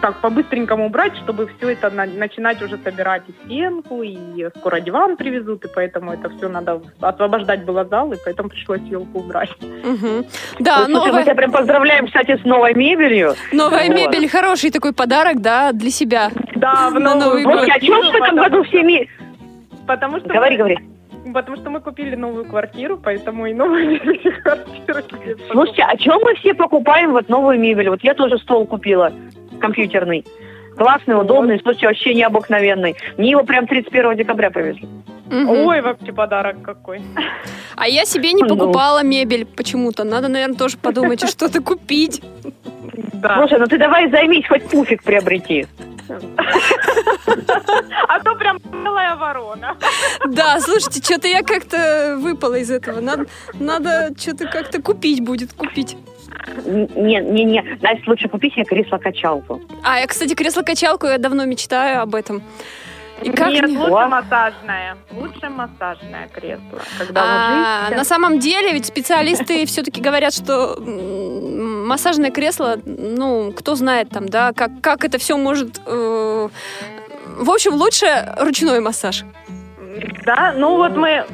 так 0.00 0.20
по-быстренькому 0.20 0.86
убрать, 0.86 1.16
чтобы 1.18 1.48
все 1.56 1.70
это 1.70 1.90
на- 1.90 2.06
начинать 2.06 2.60
уже 2.62 2.78
собирать 2.78 3.22
и 3.28 3.32
стенку, 3.44 4.02
и 4.02 4.48
скоро 4.58 4.80
диван 4.80 5.16
привезут, 5.16 5.64
и 5.64 5.68
поэтому 5.74 6.12
это 6.12 6.28
все 6.30 6.48
надо 6.48 6.80
освобождать 7.00 7.64
было 7.64 7.84
зал, 7.84 8.12
и 8.12 8.16
поэтому 8.24 8.48
пришлось 8.48 8.80
елку 8.82 9.20
убрать. 9.20 9.50
Мгм. 9.60 10.24
Да, 10.58 10.80
Ой, 10.80 10.84
слушай, 10.86 10.88
мы 10.88 11.06
новая, 11.06 11.22
тебя 11.24 11.34
прям 11.34 11.52
поздравляем, 11.52 12.06
кстати, 12.06 12.36
с 12.40 12.44
новой 12.44 12.74
мебелью. 12.74 13.34
новая 13.52 13.86
Вот. 13.88 13.96
мебель, 13.96 14.28
хороший 14.28 14.70
такой 14.70 14.92
подарок, 14.92 15.40
да, 15.40 15.72
для 15.72 15.90
себя. 15.90 16.30
Да, 16.54 16.90
в 16.90 16.94
Новый 16.98 17.20
Новый 17.20 17.42
год. 17.44 17.58
Слушай, 17.58 17.72
а 17.76 17.82
что 17.82 18.10
в 18.10 18.14
этом 18.14 18.36
году 18.36 18.62
все 18.64 18.82
ми- 18.82 19.08
Потому 19.86 20.18
что 20.20 20.28
Говори, 20.28 20.52
мы- 20.56 20.58
говори. 20.58 20.78
Потому 21.34 21.56
что 21.56 21.70
мы 21.70 21.80
купили 21.80 22.14
новую 22.16 22.44
квартиру, 22.44 22.98
поэтому 23.02 23.46
и 23.46 23.54
новую 23.54 23.88
мебель 23.90 24.20
квартиру 24.42 25.00
Слушайте, 25.50 25.82
а 25.82 25.96
чем 25.96 26.20
мы 26.22 26.34
все 26.36 26.54
покупаем 26.54 27.12
вот 27.12 27.28
новую 27.28 27.58
мебель? 27.58 27.88
Вот 27.90 28.02
я 28.04 28.14
тоже 28.14 28.38
стол 28.38 28.64
купила 28.66 29.12
компьютерный. 29.60 30.24
Классный, 30.76 31.18
удобный, 31.18 31.58
слушайте, 31.62 31.86
вообще 31.86 32.12
необыкновенный. 32.14 32.96
Мне 33.16 33.30
его 33.30 33.44
прям 33.44 33.66
31 33.66 34.16
декабря 34.16 34.50
привезли. 34.50 34.86
Мгм. 35.30 35.48
Ой, 35.48 35.80
вообще 35.80 36.12
подарок 36.12 36.62
какой. 36.62 37.00
А 37.76 37.88
я 37.88 38.04
себе 38.04 38.32
не 38.32 38.42
Ну. 38.42 38.48
покупала 38.50 39.02
мебель 39.02 39.44
почему-то. 39.46 40.04
Надо, 40.04 40.28
наверное, 40.28 40.56
тоже 40.56 40.76
подумать, 40.76 41.26
что-то 41.28 41.62
купить. 41.62 42.22
Да. 43.14 43.38
Слушай, 43.38 43.58
ну 43.58 43.66
ты 43.66 43.78
давай 43.78 44.10
займись, 44.10 44.46
хоть 44.46 44.68
пуфик 44.68 45.02
приобрети. 45.02 45.66
А 48.08 48.20
то 48.20 48.34
прям 48.36 48.58
целая 48.60 49.16
ворона. 49.16 49.76
Да, 50.26 50.60
слушайте, 50.60 51.02
что-то 51.02 51.26
я 51.28 51.42
как-то 51.42 52.16
выпала 52.20 52.54
из 52.56 52.70
этого. 52.70 53.00
Надо, 53.00 53.26
надо 53.54 54.10
что-то 54.16 54.46
как-то 54.46 54.80
купить 54.80 55.20
будет, 55.24 55.52
купить. 55.52 55.96
Не-не-не, 56.66 57.62
Настя, 57.82 58.02
лучше 58.10 58.28
купи 58.28 58.50
себе 58.50 58.64
кресло-качалку. 58.64 59.60
А, 59.82 59.98
я, 60.00 60.06
кстати, 60.06 60.34
кресло-качалку, 60.34 61.06
я 61.06 61.18
давно 61.18 61.44
мечтаю 61.44 62.02
об 62.02 62.14
этом. 62.14 62.42
И 63.22 63.30
как 63.30 63.48
Нет, 63.48 63.64
мне- 63.64 63.78
лучше 63.78 64.06
массажное. 64.08 64.96
Лучше 65.10 65.48
массажное 65.48 66.28
кресло. 66.32 66.80
Когда 66.98 67.22
А, 67.22 67.78
ложишься. 67.84 67.96
на 67.96 68.04
самом 68.04 68.38
деле, 68.38 68.72
ведь 68.72 68.84
специалисты 68.86 69.64
все-таки 69.66 70.00
говорят, 70.02 70.34
что 70.34 70.76
массажное 70.78 72.30
кресло, 72.30 72.78
ну, 72.84 73.52
кто 73.52 73.74
знает 73.74 74.10
там, 74.10 74.28
да, 74.28 74.52
как, 74.52 74.70
как 74.82 75.04
это 75.04 75.16
все 75.18 75.36
может... 75.38 75.80
э, 75.86 76.48
в 77.38 77.50
общем, 77.50 77.74
лучше 77.74 78.34
ручной 78.38 78.80
массаж. 78.80 79.24
Да, 80.24 80.54
ну 80.56 80.76
вот 80.76 80.96
мы 80.96 81.24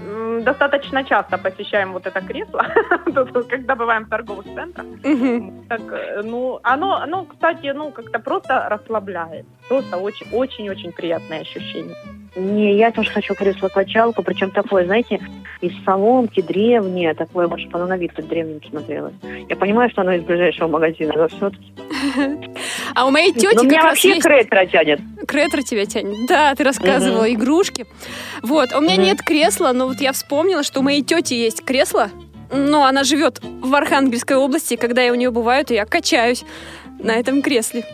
достаточно 0.43 1.05
часто 1.05 1.39
посещаем 1.39 1.93
вот 1.93 2.07
это 2.07 2.21
кресло, 2.21 2.65
когда 3.49 3.75
бываем 3.75 4.05
в 4.05 4.09
торговых 4.09 4.45
центрах. 4.45 4.87
Так, 5.69 5.81
э, 5.93 6.23
ну, 6.23 6.59
оно, 6.63 6.97
оно, 6.97 7.25
кстати, 7.25 7.73
ну, 7.73 7.91
как-то 7.91 8.19
просто 8.19 8.69
расслабляет. 8.69 9.47
Просто 9.69 9.97
очень, 9.97 10.27
очень-очень 10.33 10.93
приятное 10.93 11.41
ощущение. 11.41 11.97
Не, 12.35 12.77
я 12.77 12.91
тоже 12.91 13.11
хочу 13.11 13.35
кресло-качалку, 13.35 14.23
причем 14.23 14.51
такое, 14.51 14.87
знаете, 14.87 15.21
из 15.61 15.73
соломки, 15.85 16.41
древнее, 16.41 17.13
такое, 17.13 17.47
может, 17.47 17.75
оно 17.75 17.87
на 17.87 17.99
вид 17.99 18.13
древним 18.17 18.61
смотрелось. 18.69 19.13
Я 19.49 19.57
понимаю, 19.57 19.91
что 19.91 20.01
оно 20.01 20.13
из 20.13 20.23
ближайшего 20.23 20.67
магазина, 20.69 21.13
но 21.15 21.29
все-таки. 21.29 21.73
А 22.95 23.07
у 23.07 23.11
моей 23.11 23.33
тети 23.33 23.55
как 23.55 23.65
меня 23.65 23.83
раз 23.83 23.91
вообще 23.91 24.09
есть... 24.11 24.23
к 24.23 24.27
ретро 24.27 24.65
тянет. 24.67 25.01
К 25.27 25.35
ретро 25.35 25.61
тебя 25.61 25.85
тянет. 25.85 26.27
Да, 26.27 26.55
ты 26.55 26.65
рассказывала, 26.65 27.31
игрушки. 27.31 27.85
Вот, 28.43 28.73
у 28.73 28.81
меня 28.81 28.97
нет 28.97 29.21
кресла, 29.23 29.73
но 29.73 29.87
вот 29.87 30.01
я 30.01 30.13
вспомнила, 30.13 30.63
что 30.63 30.81
у 30.81 30.83
моей 30.83 31.03
тети 31.03 31.35
есть 31.35 31.63
кресло. 31.63 32.11
Но 32.51 32.85
она 32.85 33.05
живет 33.05 33.41
в 33.43 33.75
Архангельской 33.75 34.37
области, 34.37 34.75
и 34.75 34.77
когда 34.79 35.03
я 35.03 35.13
у 35.13 35.15
нее 35.17 35.31
бываю, 35.31 35.65
то 35.65 35.75
я 35.75 35.85
качаюсь 35.85 36.45
на 36.99 37.13
этом 37.13 37.43
кресле. 37.43 37.85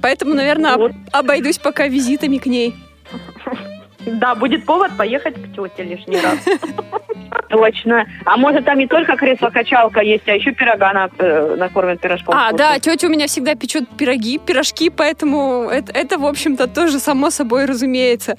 Поэтому, 0.00 0.34
наверное, 0.34 0.76
Вот. 0.76 0.92
обойдусь 1.12 1.58
пока 1.58 1.86
визитами 1.88 2.38
к 2.38 2.46
ней. 2.46 2.74
Да, 4.06 4.34
будет 4.34 4.64
повод 4.64 4.96
поехать 4.96 5.34
к 5.34 5.54
тете 5.54 5.82
лишний 5.82 6.20
раз. 6.20 6.38
Точно. 7.48 8.06
А 8.24 8.36
может, 8.36 8.64
там 8.64 8.78
не 8.78 8.86
только 8.86 9.16
кресло-качалка 9.16 10.00
есть, 10.00 10.26
а 10.28 10.32
еще 10.32 10.52
пирога 10.52 10.92
на, 10.92 11.10
э, 11.18 11.56
накормят 11.58 12.00
пирожком. 12.00 12.34
А, 12.34 12.48
вкусным. 12.48 12.56
да, 12.56 12.78
тетя 12.78 13.06
у 13.06 13.10
меня 13.10 13.26
всегда 13.26 13.54
печет 13.54 13.88
пироги, 13.96 14.38
пирожки, 14.38 14.88
поэтому 14.90 15.68
это, 15.70 15.92
это, 15.92 16.18
в 16.18 16.24
общем-то, 16.24 16.68
тоже 16.68 17.00
само 17.00 17.30
собой 17.30 17.66
разумеется. 17.66 18.36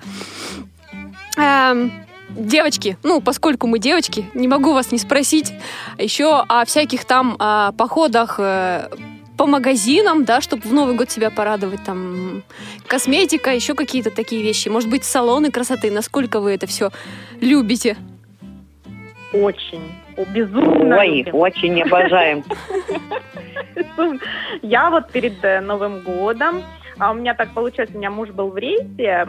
Эм, 1.38 1.92
девочки, 2.30 2.98
ну, 3.04 3.22
поскольку 3.22 3.68
мы 3.68 3.80
девочки, 3.80 4.26
не 4.34 4.48
могу 4.48 4.74
вас 4.74 4.92
не 4.92 4.98
спросить 4.98 5.54
еще 5.98 6.44
о 6.48 6.66
всяких 6.66 7.06
там 7.06 7.36
а, 7.40 7.74
походах 7.74 8.36
э, 8.40 8.90
по 9.40 9.46
магазинам, 9.46 10.26
да, 10.26 10.42
чтобы 10.42 10.64
в 10.64 10.74
Новый 10.74 10.96
год 10.96 11.10
себя 11.10 11.30
порадовать, 11.30 11.82
там, 11.86 12.44
косметика, 12.88 13.52
еще 13.52 13.74
какие-то 13.74 14.12
такие 14.12 14.44
вещи. 14.44 14.68
Может 14.68 14.90
быть, 14.90 15.06
салоны 15.06 15.50
красоты. 15.50 15.92
Насколько 15.92 16.42
вы 16.42 16.52
это 16.52 16.68
все 16.68 16.90
любите? 17.40 17.96
Очень. 19.32 19.94
Безумно. 20.34 20.98
Ой, 20.98 21.20
любим. 21.20 21.36
очень 21.36 21.82
обожаем. 21.82 22.44
Я 24.62 24.90
вот 24.90 25.10
перед 25.10 25.42
э, 25.42 25.62
Новым 25.62 26.02
годом, 26.02 26.62
а 26.98 27.12
у 27.12 27.14
меня 27.14 27.34
так 27.34 27.54
получилось, 27.54 27.92
у 27.94 27.98
меня 27.98 28.12
муж 28.12 28.32
был 28.32 28.50
в 28.50 28.58
рейсе 28.58 29.26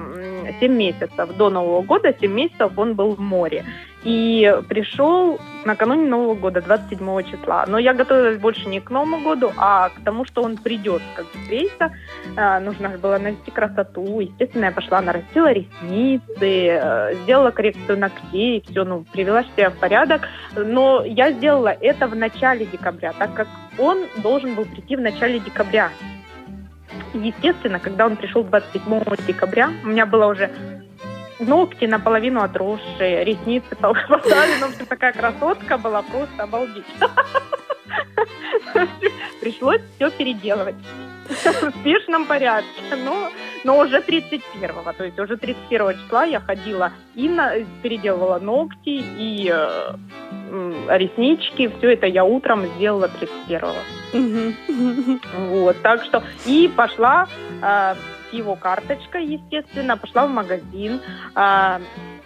7 0.59 0.73
месяцев, 0.73 1.37
до 1.37 1.51
Нового 1.51 1.83
года 1.83 2.13
7 2.21 2.33
месяцев 2.33 2.73
он 2.77 2.95
был 2.95 3.15
в 3.15 3.21
море. 3.21 3.65
И 4.03 4.55
пришел 4.69 5.39
накануне 5.65 6.09
Нового 6.09 6.35
года, 6.35 6.63
27 6.63 7.23
числа. 7.31 7.65
Но 7.67 7.79
я 7.79 7.93
готовилась 7.93 8.39
больше 8.39 8.67
не 8.69 8.81
к 8.81 8.91
Новому 8.91 9.21
году, 9.23 9.53
а 9.59 9.91
к 9.91 10.03
тому, 10.05 10.25
что 10.25 10.43
он 10.43 10.57
придет 10.57 11.03
как 11.15 11.27
бы 11.27 11.51
рейса. 11.51 11.93
А, 12.37 12.61
нужно 12.61 12.89
было 12.89 13.19
навести 13.19 13.51
красоту. 13.51 14.21
Естественно, 14.21 14.67
я 14.67 14.73
пошла, 14.73 15.03
нарастила 15.03 15.53
ресницы, 15.53 16.25
э, 16.41 17.15
сделала 17.23 17.51
коррекцию 17.51 17.99
ногтей, 17.99 18.65
все, 18.67 18.85
ну, 18.85 19.05
привела 19.13 19.45
себя 19.45 19.69
в 19.69 19.77
порядок. 19.77 20.23
Но 20.57 21.05
я 21.05 21.33
сделала 21.33 21.69
это 21.69 22.07
в 22.07 22.17
начале 22.17 22.65
декабря, 22.65 23.13
так 23.19 23.35
как 23.35 23.49
он 23.79 24.07
должен 24.23 24.55
был 24.55 24.65
прийти 24.65 24.97
в 24.97 25.01
начале 25.01 25.41
декабря. 25.41 25.91
Естественно, 27.13 27.79
когда 27.79 28.07
он 28.07 28.17
пришел 28.17 28.45
27 28.45 29.27
декабря, 29.27 29.71
у 29.85 29.89
меня 29.89 30.07
было 30.07 30.27
уже 30.27 30.51
ногти 31.41 31.87
наполовину 31.87 32.43
отросшие, 32.43 33.25
ресницы 33.25 33.75
повыпадали, 33.77 34.53
ну, 34.61 34.87
такая 34.87 35.13
красотка 35.13 35.79
была, 35.79 36.03
просто 36.03 36.43
обалдеть. 36.43 36.85
Пришлось 39.41 39.81
все 39.97 40.11
переделывать 40.11 40.77
в 41.29 41.71
спешном 41.81 42.27
порядке, 42.27 42.97
но, 43.05 43.31
но 43.65 43.79
уже 43.79 43.99
31-го, 43.99 44.93
то 44.93 45.05
есть 45.05 45.19
уже 45.19 45.37
31 45.37 45.99
числа 45.99 46.25
я 46.25 46.41
ходила 46.41 46.93
и 47.15 47.29
на, 47.29 47.55
переделывала 47.83 48.39
ногти, 48.39 49.03
и 49.19 49.51
э, 49.53 49.95
реснички, 50.89 51.73
все 51.79 51.93
это 51.93 52.07
я 52.07 52.25
утром 52.25 52.67
сделала 52.77 53.11
31-го. 53.21 54.19
Мгм. 54.19 55.21
Вот, 55.49 55.81
так 55.83 56.05
что 56.05 56.23
и 56.47 56.69
пошла 56.75 57.29
э, 57.63 57.95
его 58.33 58.57
карточкой, 58.57 59.27
естественно, 59.27 59.97
пошла 59.97 60.27
в 60.27 60.31
магазин, 60.31 61.01
э, 61.35 61.79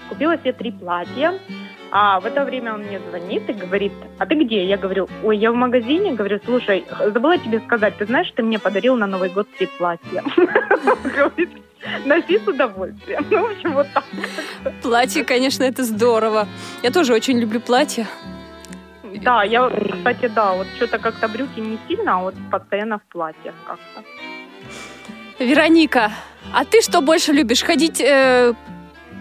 купила 0.08 0.36
себе 0.38 0.52
три 0.52 0.72
платья. 0.72 1.34
А 1.96 2.18
в 2.18 2.26
это 2.26 2.44
время 2.44 2.74
он 2.74 2.80
мне 2.82 2.98
звонит 3.08 3.48
и 3.48 3.52
говорит, 3.52 3.92
а 4.18 4.26
ты 4.26 4.34
где? 4.34 4.64
Я 4.66 4.76
говорю, 4.76 5.08
ой, 5.22 5.36
я 5.36 5.52
в 5.52 5.54
магазине. 5.54 6.12
Говорю, 6.12 6.40
слушай, 6.44 6.84
забыла 6.98 7.38
тебе 7.38 7.60
сказать, 7.60 7.96
ты 7.98 8.06
знаешь, 8.06 8.32
ты 8.34 8.42
мне 8.42 8.58
подарил 8.58 8.96
на 8.96 9.06
Новый 9.06 9.28
год 9.30 9.46
три 9.56 9.68
платья. 9.78 10.24
Говорит, 11.04 11.50
носи 12.04 12.38
с 12.38 12.48
удовольствием. 12.48 13.24
Ну, 13.30 13.46
в 13.46 13.50
общем, 13.52 13.74
вот 13.74 13.86
так. 13.94 14.04
Платье, 14.82 15.24
конечно, 15.24 15.62
это 15.62 15.84
здорово. 15.84 16.48
Я 16.82 16.90
тоже 16.90 17.14
очень 17.14 17.38
люблю 17.38 17.60
платья. 17.60 18.08
Да, 19.22 19.44
я, 19.44 19.70
кстати, 19.70 20.26
да, 20.26 20.54
вот 20.54 20.66
что-то 20.76 20.98
как-то 20.98 21.28
брюки 21.28 21.60
не 21.60 21.78
сильно, 21.86 22.18
а 22.18 22.22
вот 22.22 22.34
постоянно 22.50 22.98
в 22.98 23.04
платьях 23.12 23.54
как-то. 23.66 24.02
Вероника, 25.38 26.12
а 26.52 26.64
ты 26.64 26.80
что 26.80 27.00
больше 27.00 27.32
любишь? 27.32 27.62
Ходить 27.62 28.00
э, 28.00 28.54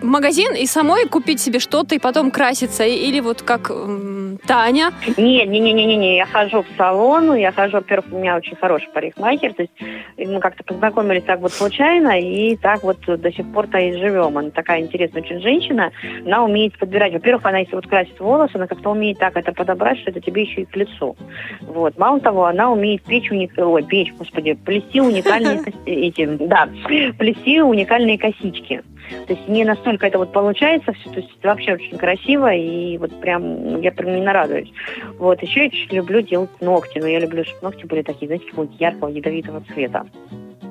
в 0.01 0.05
магазин 0.05 0.53
и 0.53 0.65
самой 0.67 1.07
купить 1.07 1.39
себе 1.39 1.59
что-то 1.59 1.95
и 1.95 1.99
потом 1.99 2.31
краситься? 2.31 2.83
Или 2.83 3.19
вот 3.19 3.41
как 3.41 3.69
м, 3.71 4.22
Таня? 4.45 4.91
Не, 5.17 5.45
не, 5.45 5.59
не, 5.59 5.73
не, 5.73 5.85
не, 5.85 5.95
не, 5.95 6.15
я 6.17 6.25
хожу 6.25 6.63
в 6.63 6.67
салон, 6.77 7.35
я 7.35 7.51
хожу, 7.51 7.77
во-первых, 7.77 8.11
у 8.11 8.19
меня 8.19 8.35
очень 8.37 8.55
хороший 8.55 8.89
парикмахер, 8.93 9.53
то 9.53 9.63
есть 9.63 9.73
мы 10.17 10.39
как-то 10.39 10.63
познакомились 10.63 11.23
так 11.23 11.39
вот 11.39 11.51
случайно, 11.51 12.19
и 12.19 12.55
так 12.55 12.83
вот 12.83 12.97
до 13.05 13.31
сих 13.31 13.51
пор-то 13.51 13.77
и 13.77 13.93
живем. 13.93 14.37
Она 14.37 14.49
такая 14.49 14.81
интересная 14.81 15.21
очень 15.21 15.41
женщина, 15.41 15.91
она 16.25 16.43
умеет 16.43 16.77
подбирать. 16.77 17.13
Во-первых, 17.13 17.45
она 17.45 17.59
если 17.59 17.75
вот 17.75 17.87
красит 17.87 18.19
волосы, 18.19 18.55
она 18.55 18.67
как-то 18.67 18.91
умеет 18.91 19.19
так 19.19 19.37
это 19.37 19.51
подобрать, 19.51 19.99
что 19.99 20.11
это 20.11 20.21
тебе 20.21 20.43
еще 20.43 20.61
и 20.61 20.65
к 20.65 20.75
лицу. 20.75 21.15
Вот. 21.61 21.97
Мало 21.97 22.19
того, 22.19 22.45
она 22.45 22.71
умеет 22.71 23.03
печь 23.03 23.31
уник... 23.31 23.53
Ой, 23.57 23.83
печь, 23.83 24.13
господи, 24.17 24.53
плести 24.53 25.01
уникальные 25.01 25.61
эти, 25.85 26.25
да, 26.25 26.69
плести 27.17 27.61
уникальные 27.61 28.17
косички. 28.17 28.81
То 29.27 29.33
есть 29.33 29.47
не 29.47 29.65
настолько 29.65 30.07
это 30.07 30.17
вот 30.17 30.31
получается 30.31 30.93
все, 30.93 31.09
то 31.09 31.19
есть 31.19 31.43
вообще 31.43 31.73
очень 31.73 31.97
красиво, 31.97 32.53
и 32.53 32.97
вот 32.97 33.19
прям 33.19 33.81
я 33.81 33.91
прям 33.91 34.22
не 34.23 34.25
нарадуюсь. 34.25 34.71
Вот, 35.19 35.41
еще 35.41 35.65
я 35.65 35.69
чуть 35.69 35.91
люблю 35.91 36.21
делать 36.21 36.49
ногти, 36.61 36.99
но 36.99 37.07
я 37.07 37.19
люблю, 37.19 37.43
чтобы 37.43 37.63
ногти 37.63 37.85
были 37.85 38.01
такие, 38.01 38.27
знаете, 38.27 38.45
какого-то 38.47 38.73
яркого, 38.79 39.09
ядовитого 39.09 39.61
цвета. 39.73 40.05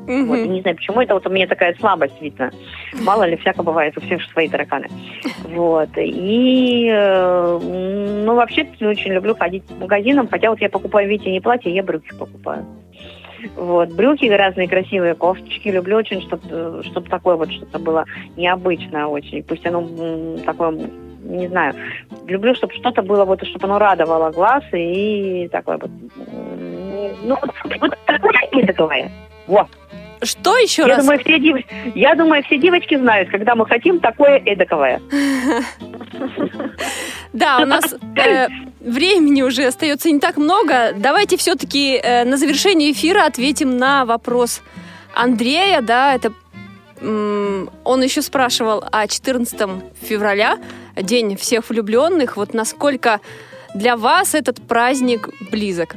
Вот, 0.07 0.37
не 0.37 0.61
знаю, 0.63 0.77
почему 0.77 1.01
это 1.01 1.15
вот 1.15 1.27
у 1.27 1.31
меня 1.31 1.47
такая 1.47 1.77
слабость, 1.79 2.21
видно. 2.21 2.51
Мало 3.05 3.23
ли, 3.25 3.37
всяко 3.37 3.63
бывает, 3.63 3.97
у 3.97 4.01
всех 4.01 4.21
же 4.21 4.29
свои 4.31 4.49
тараканы. 4.49 4.89
Вот, 5.45 5.91
и, 5.97 6.91
э, 6.93 7.59
ну, 8.25 8.35
вообще 8.35 8.67
очень 8.81 9.13
люблю 9.13 9.37
ходить 9.37 9.65
по 9.65 9.75
магазинам, 9.75 10.27
хотя 10.29 10.51
вот 10.51 10.61
я 10.61 10.69
покупаю, 10.71 11.09
видите, 11.09 11.31
не 11.31 11.41
платье, 11.41 11.73
я 11.73 11.85
брюки 11.85 12.11
покупаю. 12.19 12.67
Вот, 13.57 13.93
брюки 13.93 14.27
разные 14.27 14.69
красивые, 14.69 15.15
кофточки 15.15 15.69
люблю 15.69 15.97
очень, 15.97 16.21
чтобы 16.23 16.83
чтобы 16.85 17.09
такое 17.09 17.37
вот 17.37 17.51
что-то 17.53 17.79
было 17.79 18.05
необычное 18.37 19.07
очень. 19.07 19.43
Пусть 19.43 19.67
оно 19.67 19.87
такое 20.45 20.89
не 21.23 21.49
знаю, 21.49 21.75
люблю, 22.27 22.55
чтобы 22.55 22.73
что-то 22.75 23.03
было, 23.03 23.25
вот, 23.25 23.45
чтобы 23.47 23.65
оно 23.67 23.79
радовало 23.79 24.31
глаз 24.31 24.65
и 24.73 25.49
такое 25.51 25.79
вот, 25.79 25.91
ну, 27.23 27.37
вот, 27.81 27.99
такое 28.07 28.33
эдакое. 28.53 29.11
Вот. 29.47 29.67
Что 30.23 30.57
еще 30.57 30.83
Я 30.83 30.89
раз? 30.89 30.99
думаю, 31.05 31.19
все 31.21 31.39
дев- 31.41 31.67
я 31.97 32.15
думаю, 32.15 32.45
все 32.45 32.57
девочки 32.57 32.97
знают, 32.97 33.31
когда 33.31 33.55
мы 33.57 33.67
хотим 33.67 33.99
такое 34.01 34.39
эдакое. 34.45 35.01
Да, 37.33 37.61
у 37.63 37.65
нас 37.65 37.95
э, 38.17 38.47
времени 38.81 39.41
уже 39.41 39.65
остается 39.65 40.11
не 40.11 40.21
так 40.21 40.37
много. 40.37 40.93
Давайте 40.95 41.39
все-таки 41.39 41.99
на 42.27 42.37
завершение 42.37 42.93
эфира 42.93 43.25
ответим 43.25 43.79
на 43.79 44.05
вопрос 44.05 44.63
Андрея, 45.15 45.81
да, 45.81 46.15
это 46.15 46.33
он 47.03 48.03
еще 48.03 48.23
спрашивал 48.23 48.85
о 48.91 49.07
14 49.07 49.59
февраля, 50.01 50.59
День 50.97 51.37
всех 51.37 51.71
влюбленных. 51.71 52.37
Вот 52.37 52.55
насколько 52.55 53.21
для 53.75 53.97
вас 53.97 54.35
этот 54.35 54.61
праздник 54.61 55.31
близок? 55.51 55.97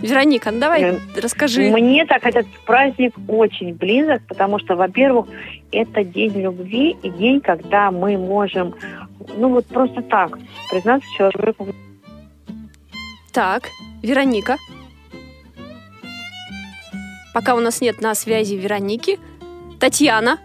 Вероника, 0.00 0.52
ну 0.52 0.60
давай 0.60 0.82
Э, 0.82 0.98
расскажи. 1.16 1.70
Мне 1.70 2.06
так 2.06 2.24
этот 2.24 2.46
праздник 2.64 3.14
очень 3.26 3.74
близок, 3.74 4.22
потому 4.28 4.60
что, 4.60 4.76
во-первых, 4.76 5.26
это 5.72 6.04
день 6.04 6.40
любви 6.40 6.96
и 7.02 7.10
день, 7.10 7.40
когда 7.40 7.90
мы 7.90 8.16
можем, 8.16 8.74
ну 9.36 9.48
вот 9.48 9.66
просто 9.66 10.02
так, 10.02 10.38
признаться 10.70 11.08
человеку. 11.16 11.66
Так, 13.32 13.64
Вероника. 14.02 14.56
Пока 17.38 17.54
у 17.54 17.60
нас 17.60 17.80
нет 17.80 18.00
на 18.00 18.16
связи 18.16 18.54
Вероники. 18.54 19.20
Татьяна. 19.78 20.40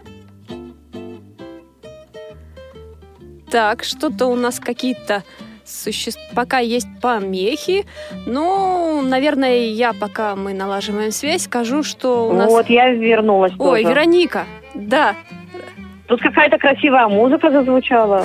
Так, 3.50 3.82
что-то 3.82 4.26
у 4.26 4.36
нас 4.36 4.60
какие-то 4.60 5.24
существ... 5.64 6.20
Пока 6.36 6.60
есть 6.60 6.86
помехи. 7.02 7.84
Ну, 8.26 9.02
наверное, 9.02 9.72
я, 9.72 9.92
пока 9.92 10.36
мы 10.36 10.54
налаживаем 10.54 11.10
связь, 11.10 11.42
скажу, 11.42 11.82
что 11.82 12.28
у 12.28 12.32
нас... 12.32 12.48
Вот, 12.48 12.68
я 12.68 12.90
вернулась 12.90 13.54
Ой, 13.58 13.82
тоже. 13.82 13.92
Вероника, 13.92 14.46
да. 14.74 15.16
Тут 16.06 16.20
какая-то 16.20 16.58
красивая 16.58 17.08
музыка 17.08 17.50
зазвучала. 17.50 18.24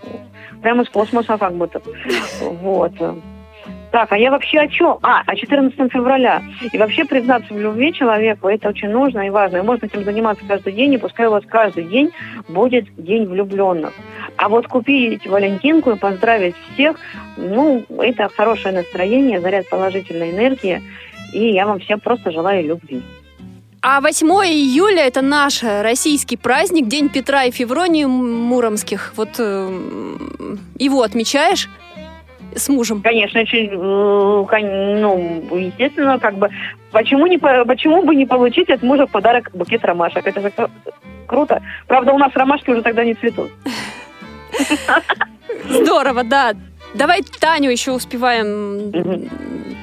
Прямо 0.62 0.84
из 0.84 0.88
космоса 0.88 1.36
как 1.36 1.52
будто. 1.52 1.82
Вот. 2.40 2.94
Так, 3.90 4.12
а 4.12 4.18
я 4.18 4.30
вообще 4.30 4.60
о 4.60 4.68
чем? 4.68 4.98
А, 5.02 5.22
о 5.26 5.34
14 5.34 5.90
февраля. 5.90 6.42
И 6.72 6.78
вообще 6.78 7.04
признаться 7.04 7.54
в 7.54 7.58
любви 7.58 7.92
человеку, 7.92 8.48
это 8.48 8.68
очень 8.68 8.90
нужно 8.90 9.26
и 9.26 9.30
важно. 9.30 9.58
И 9.58 9.62
можно 9.62 9.86
этим 9.86 10.04
заниматься 10.04 10.44
каждый 10.46 10.74
день, 10.74 10.94
и 10.94 10.98
пускай 10.98 11.26
у 11.26 11.30
вас 11.30 11.44
каждый 11.46 11.84
день 11.84 12.10
будет 12.48 12.86
день 12.96 13.24
влюбленных. 13.24 13.94
А 14.36 14.48
вот 14.48 14.68
купить 14.68 15.26
Валентинку 15.26 15.92
и 15.92 15.98
поздравить 15.98 16.54
всех, 16.74 16.96
ну, 17.36 17.84
это 17.98 18.28
хорошее 18.28 18.74
настроение, 18.74 19.40
заряд 19.40 19.68
положительной 19.68 20.32
энергии. 20.32 20.82
И 21.32 21.50
я 21.50 21.66
вам 21.66 21.78
всем 21.80 21.98
просто 22.00 22.30
желаю 22.30 22.66
любви. 22.66 23.02
А 23.80 24.00
8 24.00 24.26
июля 24.26 25.06
это 25.06 25.22
наш 25.22 25.62
российский 25.62 26.36
праздник, 26.36 26.88
День 26.88 27.08
Петра 27.08 27.44
и 27.44 27.50
Февронии 27.50 28.04
Муромских. 28.04 29.14
Вот 29.16 29.30
э, 29.38 29.80
его 30.78 31.02
отмечаешь 31.02 31.68
с 32.58 32.68
мужем? 32.68 33.02
Конечно, 33.02 33.40
очень, 33.40 33.70
ну, 33.72 35.42
естественно, 35.56 36.18
как 36.18 36.34
бы, 36.34 36.48
почему, 36.92 37.26
не, 37.26 37.38
по- 37.38 37.64
почему 37.64 38.02
бы 38.02 38.14
не 38.14 38.26
получить 38.26 38.70
от 38.70 38.82
мужа 38.82 39.06
в 39.06 39.10
подарок 39.10 39.50
букет 39.54 39.84
ромашек? 39.84 40.26
Это 40.26 40.40
же 40.40 40.48
кру- 40.48 40.70
круто. 41.26 41.62
Правда, 41.86 42.12
у 42.12 42.18
нас 42.18 42.32
ромашки 42.34 42.70
уже 42.70 42.82
тогда 42.82 43.04
не 43.04 43.14
цветут. 43.14 43.50
Здорово, 45.68 46.24
да. 46.24 46.54
Давай 46.94 47.22
Таню 47.40 47.70
еще 47.70 47.92
успеваем 47.92 49.28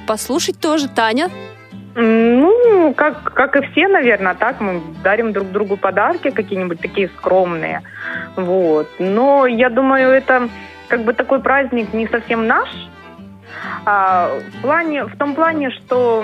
послушать 0.07 0.59
тоже. 0.59 0.87
Таня. 0.87 1.29
Ну, 1.97 2.93
как, 2.93 3.33
как 3.33 3.55
и 3.55 3.61
все, 3.67 3.87
наверное, 3.87 4.33
так 4.33 4.59
мы 4.59 4.81
дарим 5.01 5.31
друг 5.31 5.49
другу 5.51 5.77
подарки 5.77 6.29
какие-нибудь 6.29 6.81
такие 6.81 7.09
скромные. 7.17 7.83
Вот. 8.35 8.89
Но 8.99 9.45
я 9.45 9.69
думаю, 9.69 10.09
это 10.09 10.49
как 10.87 11.03
бы 11.03 11.13
такой 11.13 11.39
праздник 11.39 11.93
не 11.93 12.07
совсем 12.07 12.47
наш. 12.47 12.69
А, 13.85 14.29
в, 14.57 14.61
плане, 14.61 15.05
в 15.05 15.15
том 15.17 15.35
плане, 15.35 15.69
что 15.71 16.23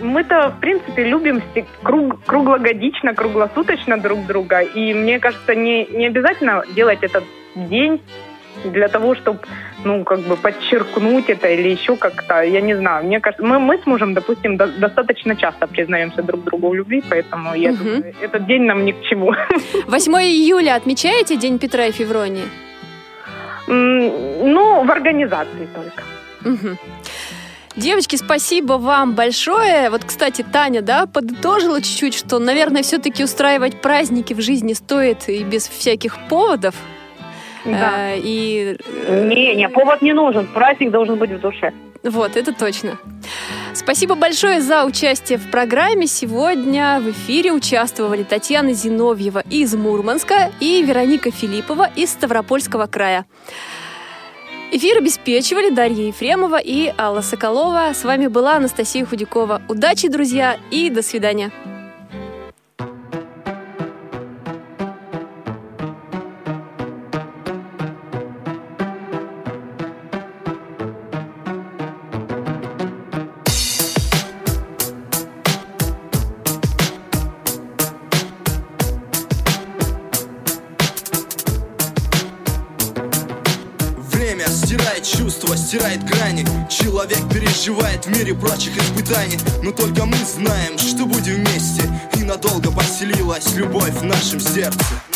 мы-то, 0.00 0.50
в 0.56 0.60
принципе, 0.60 1.04
любим 1.04 1.42
круг, 1.82 2.24
круглогодично, 2.24 3.14
круглосуточно 3.14 3.98
друг 3.98 4.26
друга. 4.26 4.60
И 4.60 4.94
мне 4.94 5.18
кажется, 5.18 5.54
не, 5.54 5.86
не 5.86 6.06
обязательно 6.06 6.62
делать 6.74 6.98
этот 7.02 7.24
день 7.54 8.00
для 8.64 8.88
того, 8.88 9.14
чтобы, 9.14 9.38
ну, 9.84 10.02
как 10.04 10.20
бы 10.20 10.36
подчеркнуть 10.36 11.30
это 11.30 11.48
или 11.48 11.68
еще 11.68 11.96
как-то, 11.96 12.42
я 12.42 12.60
не 12.60 12.74
знаю. 12.74 13.04
Мне 13.06 13.20
кажется, 13.20 13.44
мы, 13.46 13.60
мы 13.60 13.78
с 13.78 13.86
мужем, 13.86 14.14
допустим, 14.14 14.56
до- 14.56 14.66
достаточно 14.66 15.36
часто 15.36 15.66
признаемся 15.68 16.22
друг 16.22 16.42
другу 16.44 16.68
в 16.70 16.74
любви, 16.74 17.02
поэтому 17.08 17.54
я 17.54 17.70
Мгм. 17.70 17.78
думаю, 17.84 18.14
этот 18.20 18.46
день 18.46 18.62
нам 18.64 18.84
ни 18.84 18.92
к 18.92 19.02
чему. 19.02 19.32
8 19.86 20.12
июля 20.22 20.74
отмечаете 20.74 21.36
День 21.36 21.58
Петра 21.58 21.86
и 21.86 21.92
Февронии? 21.92 22.44
Ну, 23.68 24.84
в 24.84 24.90
организации 24.90 25.68
только. 25.74 26.02
Мгм. 26.40 26.78
Девочки, 27.76 28.16
спасибо 28.16 28.72
вам 28.72 29.14
большое. 29.14 29.90
Вот, 29.90 30.04
кстати, 30.04 30.44
Таня, 30.52 30.82
да, 30.82 31.06
подытожила 31.06 31.80
чуть-чуть, 31.80 32.14
что, 32.14 32.38
наверное, 32.38 32.82
все-таки 32.82 33.22
устраивать 33.22 33.80
праздники 33.80 34.34
в 34.34 34.40
жизни 34.40 34.72
стоит 34.72 35.28
и 35.28 35.44
без 35.44 35.68
всяких 35.68 36.16
поводов. 36.28 36.74
Да. 37.72 38.14
Э, 38.14 38.18
И 38.18 38.76
э, 39.06 39.26
Не, 39.26 39.54
не, 39.54 39.68
повод 39.68 40.02
не 40.02 40.12
нужен. 40.12 40.46
Праздник 40.46 40.90
должен 40.90 41.16
быть 41.16 41.30
в 41.30 41.40
душе. 41.40 41.72
Вот, 42.02 42.36
это 42.36 42.52
точно. 42.52 42.98
Спасибо 43.74 44.14
большое 44.14 44.60
за 44.60 44.84
участие 44.84 45.38
в 45.38 45.50
программе. 45.50 46.06
Сегодня 46.06 47.00
в 47.00 47.10
эфире 47.10 47.52
участвовали 47.52 48.22
Татьяна 48.22 48.72
Зиновьева 48.72 49.42
из 49.50 49.74
Мурманска 49.74 50.50
и 50.60 50.82
Вероника 50.82 51.30
Филиппова 51.30 51.90
из 51.96 52.10
Ставропольского 52.10 52.86
края. 52.86 53.26
Эфир 54.70 54.98
обеспечивали 54.98 55.70
Дарья 55.70 56.08
Ефремова 56.08 56.58
и 56.58 56.92
Алла 56.98 57.22
Соколова. 57.22 57.92
С 57.94 58.04
вами 58.04 58.26
была 58.26 58.56
Анастасия 58.56 59.04
Худякова. 59.06 59.62
Удачи, 59.68 60.08
друзья, 60.08 60.58
и 60.70 60.90
до 60.90 61.02
свидания. 61.02 61.50
Человек 86.98 87.32
переживает 87.32 88.06
в 88.06 88.10
мире 88.10 88.34
прочих 88.34 88.76
испытаний. 88.76 89.38
Но 89.62 89.70
только 89.70 90.04
мы 90.04 90.16
знаем, 90.16 90.76
что 90.76 91.06
будем 91.06 91.44
вместе. 91.44 91.84
И 92.16 92.24
надолго 92.24 92.72
поселилась 92.72 93.54
любовь 93.54 93.92
в 93.92 94.02
нашем 94.02 94.40
сердце 94.40 95.07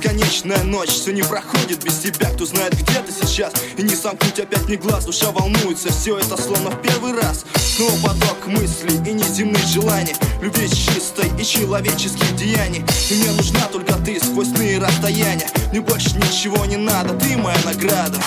бесконечная 0.00 0.62
ночь. 0.64 0.90
Все 0.90 1.12
не 1.12 1.22
проходит 1.22 1.84
без 1.84 1.98
тебя, 1.98 2.30
кто 2.30 2.46
знает 2.46 2.74
где 2.74 3.00
ты 3.00 3.12
сейчас. 3.12 3.52
И 3.76 3.82
не 3.82 3.94
сомкнуть 3.94 4.38
опять 4.38 4.68
ни 4.68 4.76
глаз, 4.76 5.04
душа 5.04 5.30
волнуется. 5.30 5.92
Все 5.92 6.18
это 6.18 6.40
словно 6.40 6.70
в 6.70 6.82
первый 6.82 7.12
раз. 7.12 7.44
Снова 7.56 8.08
поток 8.08 8.46
мыслей 8.46 8.96
и 9.06 9.12
неземных 9.12 9.64
желаний. 9.66 10.14
Любви 10.40 10.68
чистой 10.68 11.30
и 11.38 11.44
человеческих 11.44 12.36
деяний. 12.36 12.82
И 13.10 13.14
мне 13.14 13.30
нужна 13.32 13.66
только 13.72 13.94
ты 13.94 14.18
сквозь 14.18 14.48
сны 14.48 14.74
и 14.74 14.78
расстояния. 14.78 15.48
Мне 15.70 15.80
больше 15.80 16.16
ничего 16.16 16.64
не 16.64 16.76
надо, 16.76 17.14
ты 17.14 17.36
моя 17.36 17.58
награда 17.64 18.18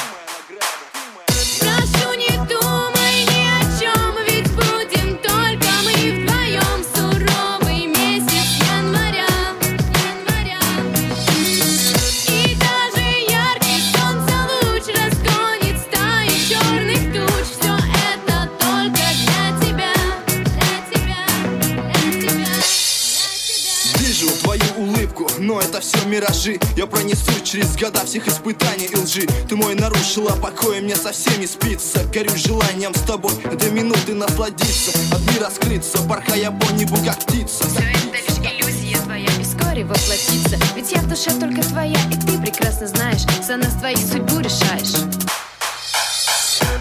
все 25.84 26.06
миражи. 26.06 26.60
Я 26.78 26.88
пронесу 26.88 27.32
через 27.44 27.76
года 27.76 28.06
всех 28.06 28.28
испытаний 28.28 28.86
и 28.86 28.96
лжи. 28.96 29.28
Ты 29.48 29.56
мой 29.56 29.76
нарушила 29.76 30.32
покой, 30.36 30.82
мне 30.82 30.96
совсем 30.96 31.40
не 31.40 31.48
спится. 31.48 32.04
Горю 32.14 32.36
желанием 32.36 32.94
с 32.96 33.02
тобой 33.02 33.34
до 33.44 33.70
минуты 33.70 34.14
насладиться. 34.14 34.92
От 35.14 35.22
мира 35.34 35.50
скрыться, 35.50 35.98
порхая 36.04 36.52
по 36.52 36.72
небу 36.74 36.98
как 37.06 37.20
птица. 37.20 37.66
Все 37.68 37.80
это 37.80 38.18
лишь 38.18 38.52
иллюзия 38.52 38.98
твоя 39.04 39.28
и 39.28 39.44
вскоре 39.44 39.84
воплотится. 39.84 40.58
Ведь 40.76 40.92
я 40.92 41.02
в 41.02 41.08
душе 41.08 41.32
только 41.32 41.62
твоя, 41.64 42.00
и 42.10 42.16
ты 42.16 42.40
прекрасно 42.40 42.88
знаешь 42.88 43.22
За 43.46 43.58
нас 43.58 43.74
твоих 43.74 44.00
судьбу 44.00 44.40
решаешь. 44.40 45.04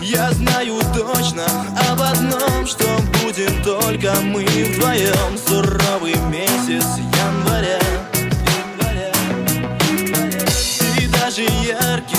Я 0.01 0.31
знаю 0.33 0.81
точно 0.95 1.47
об 1.91 2.01
одном, 2.01 2.67
что 2.67 2.85
будем 3.23 3.63
только 3.63 4.15
мы 4.23 4.45
вдвоем 4.45 5.39
Суровый 5.47 6.17
месяц 6.31 6.85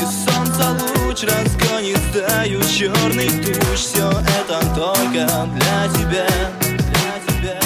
яркий 0.03 0.05
солнца 0.05 0.77
луч 1.05 1.23
разгонит 1.23 1.97
стаю 2.11 2.61
черный 2.63 3.29
туч. 3.29 3.77
Все 3.77 4.09
это 4.09 4.59
только 4.75 5.47
для 5.55 5.87
тебя 5.93 6.27
Для 6.61 7.19
тебя, 7.27 7.59